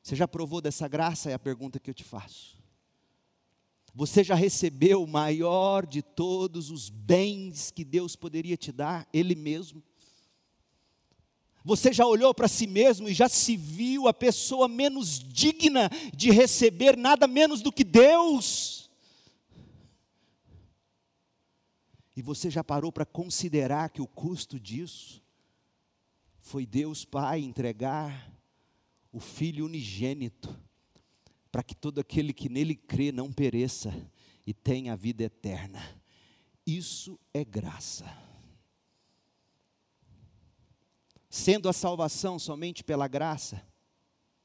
Você 0.00 0.14
já 0.14 0.28
provou 0.28 0.60
dessa 0.60 0.86
graça? 0.86 1.28
É 1.28 1.34
a 1.34 1.38
pergunta 1.38 1.80
que 1.80 1.90
eu 1.90 1.94
te 1.94 2.04
faço. 2.04 2.56
Você 3.92 4.22
já 4.22 4.36
recebeu 4.36 5.02
o 5.02 5.08
maior 5.08 5.84
de 5.84 6.02
todos 6.02 6.70
os 6.70 6.88
bens 6.88 7.72
que 7.72 7.84
Deus 7.84 8.14
poderia 8.14 8.56
te 8.56 8.70
dar? 8.70 9.08
Ele 9.12 9.34
mesmo. 9.34 9.82
Você 11.64 11.94
já 11.94 12.04
olhou 12.06 12.34
para 12.34 12.46
si 12.46 12.66
mesmo 12.66 13.08
e 13.08 13.14
já 13.14 13.26
se 13.26 13.56
viu 13.56 14.06
a 14.06 14.12
pessoa 14.12 14.68
menos 14.68 15.18
digna 15.18 15.88
de 16.14 16.30
receber 16.30 16.94
nada 16.94 17.26
menos 17.26 17.62
do 17.62 17.72
que 17.72 17.82
Deus? 17.82 18.90
E 22.14 22.20
você 22.20 22.50
já 22.50 22.62
parou 22.62 22.92
para 22.92 23.06
considerar 23.06 23.88
que 23.88 24.02
o 24.02 24.06
custo 24.06 24.60
disso 24.60 25.22
foi 26.38 26.66
Deus 26.66 27.06
Pai 27.06 27.40
entregar 27.40 28.30
o 29.10 29.18
Filho 29.18 29.64
unigênito, 29.64 30.54
para 31.50 31.62
que 31.62 31.74
todo 31.74 31.98
aquele 31.98 32.34
que 32.34 32.50
nele 32.50 32.74
crê 32.74 33.10
não 33.10 33.32
pereça 33.32 33.90
e 34.46 34.52
tenha 34.52 34.92
a 34.92 34.96
vida 34.96 35.24
eterna. 35.24 35.82
Isso 36.66 37.18
é 37.32 37.42
graça 37.42 38.23
sendo 41.34 41.68
a 41.68 41.72
salvação 41.72 42.38
somente 42.38 42.84
pela 42.84 43.08
graça, 43.08 43.60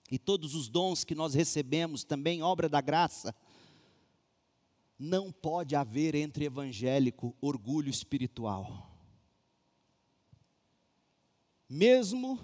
e 0.09 0.17
todos 0.17 0.55
os 0.55 0.67
dons 0.67 1.03
que 1.03 1.13
nós 1.13 1.35
recebemos 1.35 2.03
também 2.03 2.41
obra 2.41 2.67
da 2.67 2.81
graça, 2.81 3.35
não 4.97 5.31
pode 5.31 5.75
haver 5.75 6.15
entre 6.15 6.45
evangélico 6.45 7.35
orgulho 7.39 7.91
espiritual. 7.91 8.89
Mesmo 11.69 12.39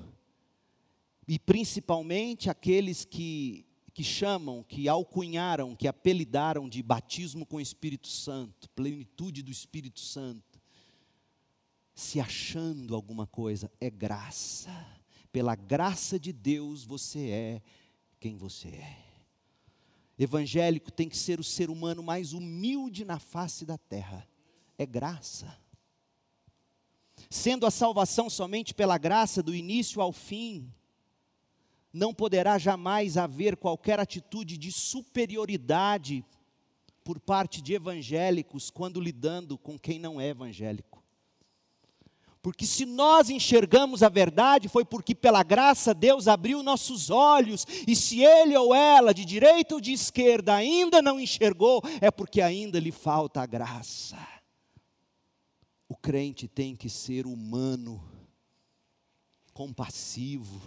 e 1.27 1.39
principalmente 1.39 2.47
aqueles 2.47 3.03
que, 3.03 3.65
que 3.95 4.03
chamam, 4.03 4.61
que 4.61 4.87
alcunharam, 4.87 5.75
que 5.75 5.87
apelidaram 5.87 6.69
de 6.69 6.83
batismo 6.83 7.47
com 7.47 7.55
o 7.55 7.61
Espírito 7.61 8.07
Santo, 8.07 8.69
plenitude 8.69 9.41
do 9.41 9.51
Espírito 9.51 9.99
Santo 9.99 10.54
se 11.95 12.19
achando 12.19 12.93
alguma 12.93 13.25
coisa, 13.25 13.71
é 13.79 13.89
graça. 13.89 14.69
Pela 15.31 15.55
graça 15.55 16.19
de 16.19 16.33
Deus 16.33 16.83
você 16.83 17.29
é 17.29 17.61
quem 18.19 18.35
você 18.35 18.67
é. 18.67 18.97
Evangélico 20.19 20.91
tem 20.91 21.07
que 21.07 21.17
ser 21.17 21.39
o 21.39 21.43
ser 21.43 21.69
humano 21.69 22.03
mais 22.03 22.33
humilde 22.33 23.05
na 23.05 23.17
face 23.17 23.65
da 23.65 23.77
terra. 23.77 24.27
É 24.77 24.85
graça. 24.85 25.57
Sendo 27.29 27.65
a 27.65 27.71
salvação 27.71 28.29
somente 28.29 28.73
pela 28.73 28.97
graça 28.97 29.41
do 29.41 29.55
início 29.55 30.01
ao 30.01 30.11
fim, 30.11 30.71
não 31.93 32.13
poderá 32.13 32.57
jamais 32.57 33.17
haver 33.17 33.55
qualquer 33.55 33.99
atitude 34.01 34.57
de 34.57 34.71
superioridade 34.71 36.25
por 37.05 37.19
parte 37.19 37.61
de 37.61 37.73
evangélicos 37.73 38.69
quando 38.69 38.99
lidando 38.99 39.57
com 39.57 39.79
quem 39.79 39.97
não 39.97 40.19
é 40.19 40.29
evangélico. 40.29 40.94
Porque 42.45 42.67
se 42.67 42.85
nós 42.85 43.31
enxergamos 43.31 44.03
a 44.03 44.07
verdade, 44.07 44.69
foi 44.69 44.85
porque 44.85 45.15
pela 45.15 45.41
graça 45.41 45.95
Deus 45.95 46.27
abriu 46.27 46.61
nossos 46.61 47.09
olhos, 47.09 47.65
e 47.87 47.95
se 47.95 48.23
ele 48.23 48.55
ou 48.55 48.71
ela, 48.71 49.15
de 49.15 49.25
direita 49.25 49.73
ou 49.73 49.81
de 49.81 49.91
esquerda, 49.91 50.53
ainda 50.53 51.01
não 51.01 51.19
enxergou, 51.19 51.81
é 51.99 52.11
porque 52.11 52.41
ainda 52.41 52.79
lhe 52.79 52.91
falta 52.91 53.41
a 53.41 53.47
graça. 53.47 54.15
o 55.89 55.95
crente 55.95 56.47
tem 56.47 56.75
que 56.75 56.87
ser 56.87 57.25
humano, 57.25 57.99
compassivo, 59.51 60.61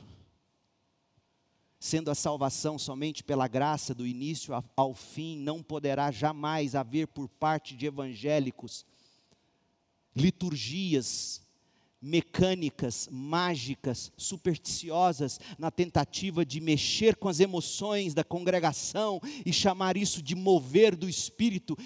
sendo 1.79 2.11
a 2.11 2.15
salvação 2.17 2.77
somente 2.77 3.23
pela 3.23 3.47
graça 3.47 3.95
do 3.95 4.05
início 4.05 4.53
ao 4.77 4.95
fim, 4.95 5.39
não 5.39 5.63
poderá 5.63 6.11
jamais 6.11 6.75
haver 6.75 7.07
por 7.07 7.29
parte 7.29 7.77
de 7.77 7.87
evangélicos 7.87 8.85
liturgias 10.13 11.47
mecânicas, 12.01 13.09
mágicas, 13.11 14.13
supersticiosas, 14.17 15.41
na 15.59 15.71
tentativa 15.71 16.45
de 16.45 16.61
mexer 16.61 17.17
com 17.17 17.29
as 17.29 17.41
emoções 17.41 18.15
da 18.15 18.23
congregação 18.23 19.21
e 19.45 19.53
chamar 19.53 19.97
isso 19.97 20.23
de 20.23 20.35
mover 20.35 20.95
do 20.95 21.09
espírito. 21.09 21.77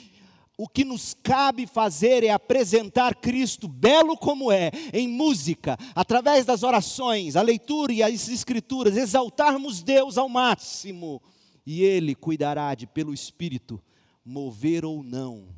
O 0.56 0.68
que 0.68 0.84
nos 0.84 1.14
cabe 1.14 1.66
fazer 1.66 2.22
é 2.22 2.30
apresentar 2.30 3.16
Cristo, 3.16 3.66
belo 3.66 4.16
como 4.16 4.52
é, 4.52 4.70
em 4.92 5.08
música, 5.08 5.78
através 5.94 6.44
das 6.44 6.62
orações, 6.62 7.34
a 7.34 7.42
leitura 7.42 7.92
e 7.92 8.02
as 8.02 8.28
escrituras, 8.28 8.96
exaltarmos 8.96 9.82
Deus 9.82 10.18
ao 10.18 10.28
máximo, 10.28 11.22
e 11.66 11.82
Ele 11.82 12.14
cuidará 12.14 12.74
de, 12.74 12.86
pelo 12.86 13.14
Espírito, 13.14 13.82
mover 14.24 14.84
ou 14.84 15.02
não 15.02 15.48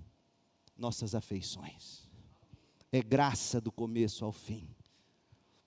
nossas 0.79 1.15
afeições 1.15 2.04
é 2.97 3.03
graça 3.03 3.61
do 3.61 3.73
começo 3.73 4.25
ao 4.25 4.31
fim. 4.31 4.69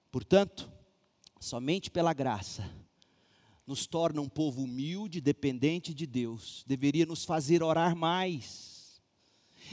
Portanto, 0.09 0.71
somente 1.41 1.91
pela 1.91 2.13
graça 2.13 2.63
nos 3.65 3.85
torna 3.85 4.21
um 4.21 4.29
povo 4.29 4.63
humilde, 4.63 5.19
dependente 5.19 5.93
de 5.93 6.07
Deus, 6.07 6.63
deveria 6.65 7.05
nos 7.05 7.25
fazer 7.25 7.61
orar 7.61 7.97
mais, 7.97 9.01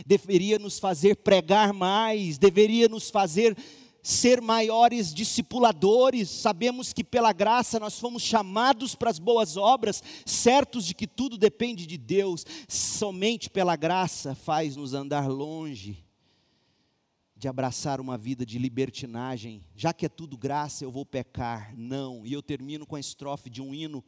deveria 0.04 0.58
nos 0.58 0.80
fazer 0.80 1.14
pregar 1.14 1.72
mais, 1.72 2.38
deveria 2.38 2.88
nos 2.88 3.08
fazer 3.08 3.56
ser 4.02 4.40
maiores 4.40 5.14
discipuladores. 5.14 6.28
Sabemos 6.28 6.92
que 6.92 7.04
pela 7.04 7.32
graça 7.32 7.78
nós 7.78 8.00
fomos 8.00 8.24
chamados 8.24 8.96
para 8.96 9.10
as 9.10 9.20
boas 9.20 9.56
obras, 9.56 10.02
certos 10.26 10.84
de 10.84 10.92
que 10.92 11.06
tudo 11.06 11.38
depende 11.38 11.86
de 11.86 11.96
Deus. 11.96 12.44
Somente 12.66 13.48
pela 13.48 13.76
graça 13.76 14.34
faz-nos 14.34 14.92
andar 14.92 15.28
longe 15.28 16.03
de 17.44 17.48
abraçar 17.48 18.00
uma 18.00 18.16
vida 18.16 18.46
de 18.46 18.58
libertinagem, 18.58 19.62
já 19.76 19.92
que 19.92 20.06
é 20.06 20.08
tudo 20.08 20.34
graça, 20.34 20.82
eu 20.82 20.90
vou 20.90 21.04
pecar. 21.04 21.76
Não. 21.76 22.24
E 22.24 22.32
eu 22.32 22.42
termino 22.42 22.86
com 22.86 22.96
a 22.96 23.00
estrofe 23.00 23.50
de 23.50 23.60
um 23.60 23.74
hino 23.74 24.02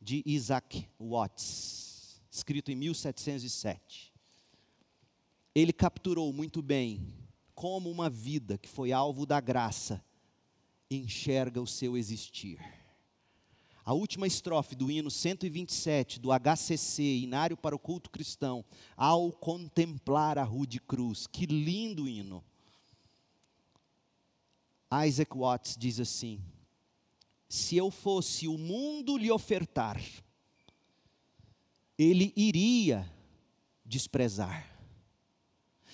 de 0.00 0.24
Isaac 0.26 0.88
Watts, 0.98 2.20
escrito 2.28 2.72
em 2.72 2.74
1707. 2.74 4.12
Ele 5.54 5.72
capturou 5.72 6.32
muito 6.32 6.60
bem 6.60 7.14
como 7.54 7.88
uma 7.88 8.10
vida 8.10 8.58
que 8.58 8.68
foi 8.68 8.90
alvo 8.90 9.24
da 9.24 9.40
graça 9.40 10.04
enxerga 10.90 11.62
o 11.62 11.68
seu 11.68 11.96
existir. 11.96 12.58
A 13.84 13.92
última 13.92 14.26
estrofe 14.26 14.74
do 14.74 14.90
hino 14.90 15.12
127 15.12 16.18
do 16.18 16.30
HCC, 16.32 17.20
Inário 17.20 17.56
para 17.56 17.76
o 17.76 17.78
Culto 17.78 18.10
Cristão, 18.10 18.64
ao 18.96 19.30
contemplar 19.30 20.38
a 20.38 20.42
rude 20.42 20.80
cruz. 20.80 21.28
Que 21.28 21.46
lindo 21.46 22.08
hino! 22.08 22.42
Isaac 24.92 25.36
Watts 25.36 25.76
diz 25.76 25.98
assim: 25.98 26.40
se 27.48 27.76
eu 27.76 27.90
fosse 27.90 28.48
o 28.48 28.58
mundo 28.58 29.16
lhe 29.16 29.30
ofertar, 29.30 30.02
ele 31.98 32.32
iria 32.36 33.10
desprezar. 33.84 34.70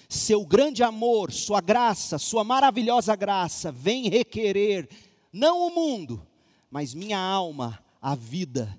Seu 0.09 0.45
grande 0.45 0.83
amor, 0.83 1.31
sua 1.31 1.61
graça, 1.61 2.19
sua 2.19 2.43
maravilhosa 2.43 3.15
graça, 3.15 3.71
vem 3.71 4.09
requerer, 4.09 4.89
não 5.33 5.69
o 5.69 5.75
mundo, 5.75 6.27
mas 6.71 6.95
minha 6.95 7.19
alma, 7.19 7.85
a 8.01 8.15
vida 8.15 8.77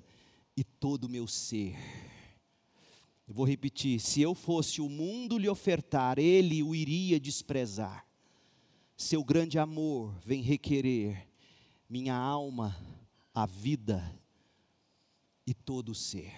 e 0.58 0.64
todo 0.64 1.06
o 1.06 1.10
meu 1.10 1.28
ser. 1.28 1.78
Eu 3.28 3.34
vou 3.34 3.46
repetir: 3.46 4.00
se 4.00 4.22
eu 4.22 4.36
fosse 4.36 4.82
o 4.82 4.90
mundo 4.90 5.38
lhe 5.38 5.48
ofertar, 5.48 6.20
ele 6.20 6.62
o 6.62 6.76
iria 6.76 7.20
desprezar 7.20 8.11
seu 9.02 9.24
grande 9.24 9.58
amor 9.58 10.16
vem 10.24 10.42
requerer 10.42 11.28
minha 11.90 12.16
alma, 12.16 12.78
a 13.34 13.48
vida 13.48 14.16
e 15.46 15.54
todo 15.54 15.90
o 15.90 15.96
ser. 15.96 16.32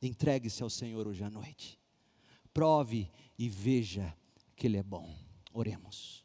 Entregue-se 0.00 0.62
ao 0.62 0.70
Senhor 0.70 1.06
hoje 1.06 1.22
à 1.22 1.28
noite. 1.28 1.78
Prove 2.54 3.10
e 3.38 3.48
veja 3.48 4.16
que 4.56 4.66
Ele 4.66 4.78
é 4.78 4.82
bom. 4.82 5.14
Oremos. 5.52 6.24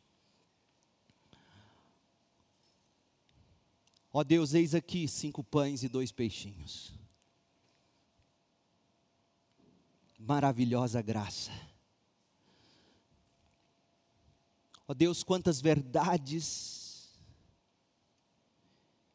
Ó 4.13 4.23
Deus, 4.23 4.53
eis 4.53 4.73
aqui 4.73 5.05
cinco 5.05 5.43
pães 5.43 5.83
e 5.83 5.89
dois 5.89 6.13
peixinhos. 6.13 6.93
Maravilhosa 10.17 11.01
graça 11.01 11.51
Ó 14.87 14.91
oh 14.91 14.95
Deus, 14.95 15.23
quantas 15.23 15.59
verdades 15.59 16.85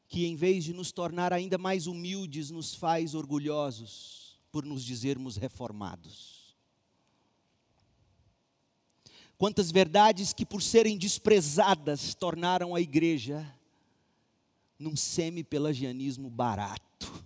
que 0.09 0.26
em 0.26 0.34
vez 0.34 0.64
de 0.64 0.74
nos 0.74 0.90
tornar 0.90 1.32
ainda 1.32 1.56
mais 1.56 1.86
humildes, 1.86 2.51
nos 2.51 2.74
faz 2.74 3.14
orgulhosos 3.14 4.40
por 4.51 4.64
nos 4.64 4.84
dizermos 4.84 5.36
reformados. 5.36 6.56
Quantas 9.38 9.70
verdades 9.70 10.32
que 10.32 10.44
por 10.44 10.60
serem 10.60 10.98
desprezadas 10.98 12.12
tornaram 12.14 12.74
a 12.74 12.80
igreja 12.80 13.56
num 14.76 14.97
semi-pelagianismo 14.97 16.28
barato. 16.28 17.24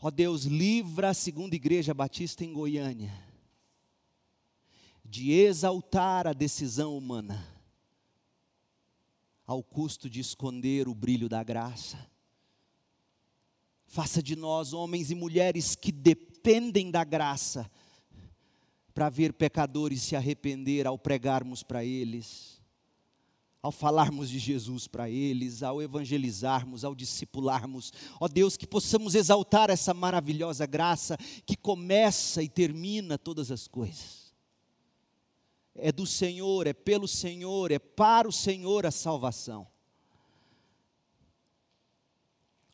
Ó 0.00 0.06
oh 0.06 0.10
Deus, 0.12 0.44
livra 0.44 1.10
a 1.10 1.14
segunda 1.14 1.56
igreja 1.56 1.92
batista 1.92 2.44
em 2.44 2.52
Goiânia 2.52 3.31
de 5.12 5.30
exaltar 5.30 6.26
a 6.26 6.32
decisão 6.32 6.96
humana, 6.96 7.46
ao 9.46 9.62
custo 9.62 10.08
de 10.08 10.20
esconder 10.20 10.88
o 10.88 10.94
brilho 10.94 11.28
da 11.28 11.42
graça. 11.42 11.98
Faça 13.84 14.22
de 14.22 14.34
nós 14.34 14.72
homens 14.72 15.10
e 15.10 15.14
mulheres 15.14 15.76
que 15.76 15.92
dependem 15.92 16.90
da 16.90 17.04
graça, 17.04 17.70
para 18.94 19.10
ver 19.10 19.34
pecadores 19.34 20.00
se 20.00 20.16
arrepender 20.16 20.86
ao 20.86 20.96
pregarmos 20.96 21.62
para 21.62 21.84
eles, 21.84 22.58
ao 23.60 23.70
falarmos 23.70 24.30
de 24.30 24.38
Jesus 24.38 24.88
para 24.88 25.10
eles, 25.10 25.62
ao 25.62 25.82
evangelizarmos, 25.82 26.86
ao 26.86 26.94
discipularmos. 26.94 27.92
Ó 28.18 28.26
Deus, 28.28 28.56
que 28.56 28.66
possamos 28.66 29.14
exaltar 29.14 29.68
essa 29.68 29.92
maravilhosa 29.92 30.64
graça 30.64 31.18
que 31.44 31.54
começa 31.54 32.42
e 32.42 32.48
termina 32.48 33.18
todas 33.18 33.50
as 33.50 33.68
coisas 33.68 34.21
é 35.74 35.90
do 35.90 36.06
Senhor, 36.06 36.66
é 36.66 36.72
pelo 36.72 37.08
Senhor, 37.08 37.70
é 37.70 37.78
para 37.78 38.28
o 38.28 38.32
Senhor 38.32 38.84
a 38.86 38.90
salvação. 38.90 39.66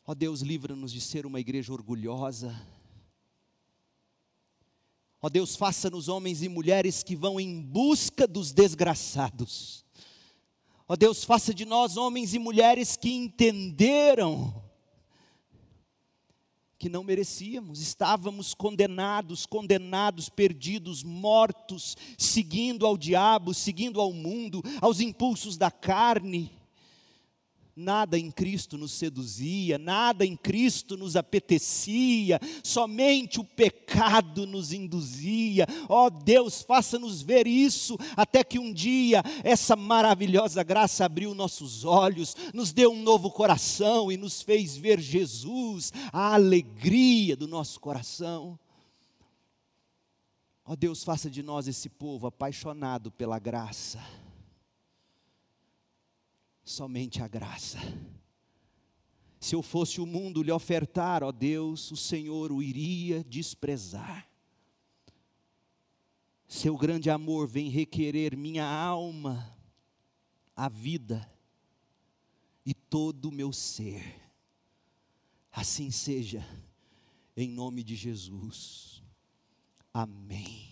Ó 0.05 0.13
Deus, 0.13 0.41
livra-nos 0.41 0.91
de 0.91 0.99
ser 0.99 1.25
uma 1.25 1.39
igreja 1.39 1.71
orgulhosa. 1.71 2.59
Ó 5.21 5.29
Deus, 5.29 5.55
faça-nos 5.55 6.07
homens 6.07 6.41
e 6.41 6.49
mulheres 6.49 7.03
que 7.03 7.15
vão 7.15 7.39
em 7.39 7.61
busca 7.61 8.25
dos 8.25 8.51
desgraçados. 8.51 9.85
Ó 10.87 10.95
Deus, 10.95 11.23
faça 11.23 11.53
de 11.53 11.65
nós 11.65 11.97
homens 11.97 12.33
e 12.33 12.39
mulheres 12.39 12.95
que 12.95 13.11
entenderam 13.11 14.68
que 16.79 16.87
não 16.87 17.03
merecíamos, 17.03 17.81
estávamos 17.81 18.53
condenados, 18.53 19.45
condenados, 19.45 20.29
perdidos, 20.29 21.03
mortos, 21.03 21.97
seguindo 22.17 22.85
ao 22.85 22.97
diabo, 22.97 23.53
seguindo 23.53 23.99
ao 23.99 24.13
mundo, 24.13 24.63
aos 24.79 25.01
impulsos 25.01 25.57
da 25.57 25.69
carne. 25.69 26.49
Nada 27.81 28.19
em 28.19 28.29
Cristo 28.29 28.77
nos 28.77 28.91
seduzia, 28.91 29.77
nada 29.77 30.25
em 30.25 30.35
Cristo 30.35 30.97
nos 30.97 31.15
apetecia, 31.15 32.37
somente 32.61 33.39
o 33.39 33.43
pecado 33.45 34.45
nos 34.45 34.73
induzia. 34.73 35.65
Ó 35.87 36.07
oh, 36.07 36.09
Deus, 36.09 36.61
faça-nos 36.61 37.21
ver 37.21 37.47
isso, 37.47 37.97
até 38.17 38.43
que 38.43 38.59
um 38.59 38.73
dia 38.73 39.23
essa 39.45 39.77
maravilhosa 39.77 40.61
graça 40.61 41.05
abriu 41.05 41.33
nossos 41.33 41.85
olhos, 41.85 42.35
nos 42.53 42.73
deu 42.73 42.91
um 42.91 43.01
novo 43.01 43.31
coração 43.31 44.11
e 44.11 44.17
nos 44.17 44.41
fez 44.41 44.75
ver 44.75 44.99
Jesus, 44.99 45.93
a 46.11 46.33
alegria 46.33 47.37
do 47.37 47.47
nosso 47.47 47.79
coração. 47.79 48.59
Ó 50.65 50.73
oh, 50.73 50.75
Deus, 50.75 51.01
faça 51.01 51.29
de 51.29 51.41
nós 51.41 51.65
esse 51.65 51.87
povo 51.87 52.27
apaixonado 52.27 53.09
pela 53.09 53.39
graça 53.39 54.03
somente 56.69 57.21
a 57.23 57.27
graça. 57.27 57.79
Se 59.39 59.55
eu 59.55 59.61
fosse 59.63 59.99
o 59.99 60.05
mundo 60.05 60.43
lhe 60.43 60.51
ofertar, 60.51 61.23
ó 61.23 61.31
Deus, 61.31 61.91
o 61.91 61.95
Senhor 61.95 62.51
o 62.51 62.61
iria 62.61 63.23
desprezar. 63.23 64.29
Seu 66.47 66.77
grande 66.77 67.09
amor 67.09 67.47
vem 67.47 67.69
requerer 67.69 68.35
minha 68.35 68.65
alma, 68.65 69.55
a 70.55 70.67
vida 70.69 71.27
e 72.65 72.73
todo 72.73 73.29
o 73.29 73.31
meu 73.31 73.51
ser. 73.51 74.03
Assim 75.51 75.89
seja, 75.89 76.45
em 77.35 77.47
nome 77.47 77.83
de 77.83 77.95
Jesus. 77.95 79.01
Amém. 79.93 80.68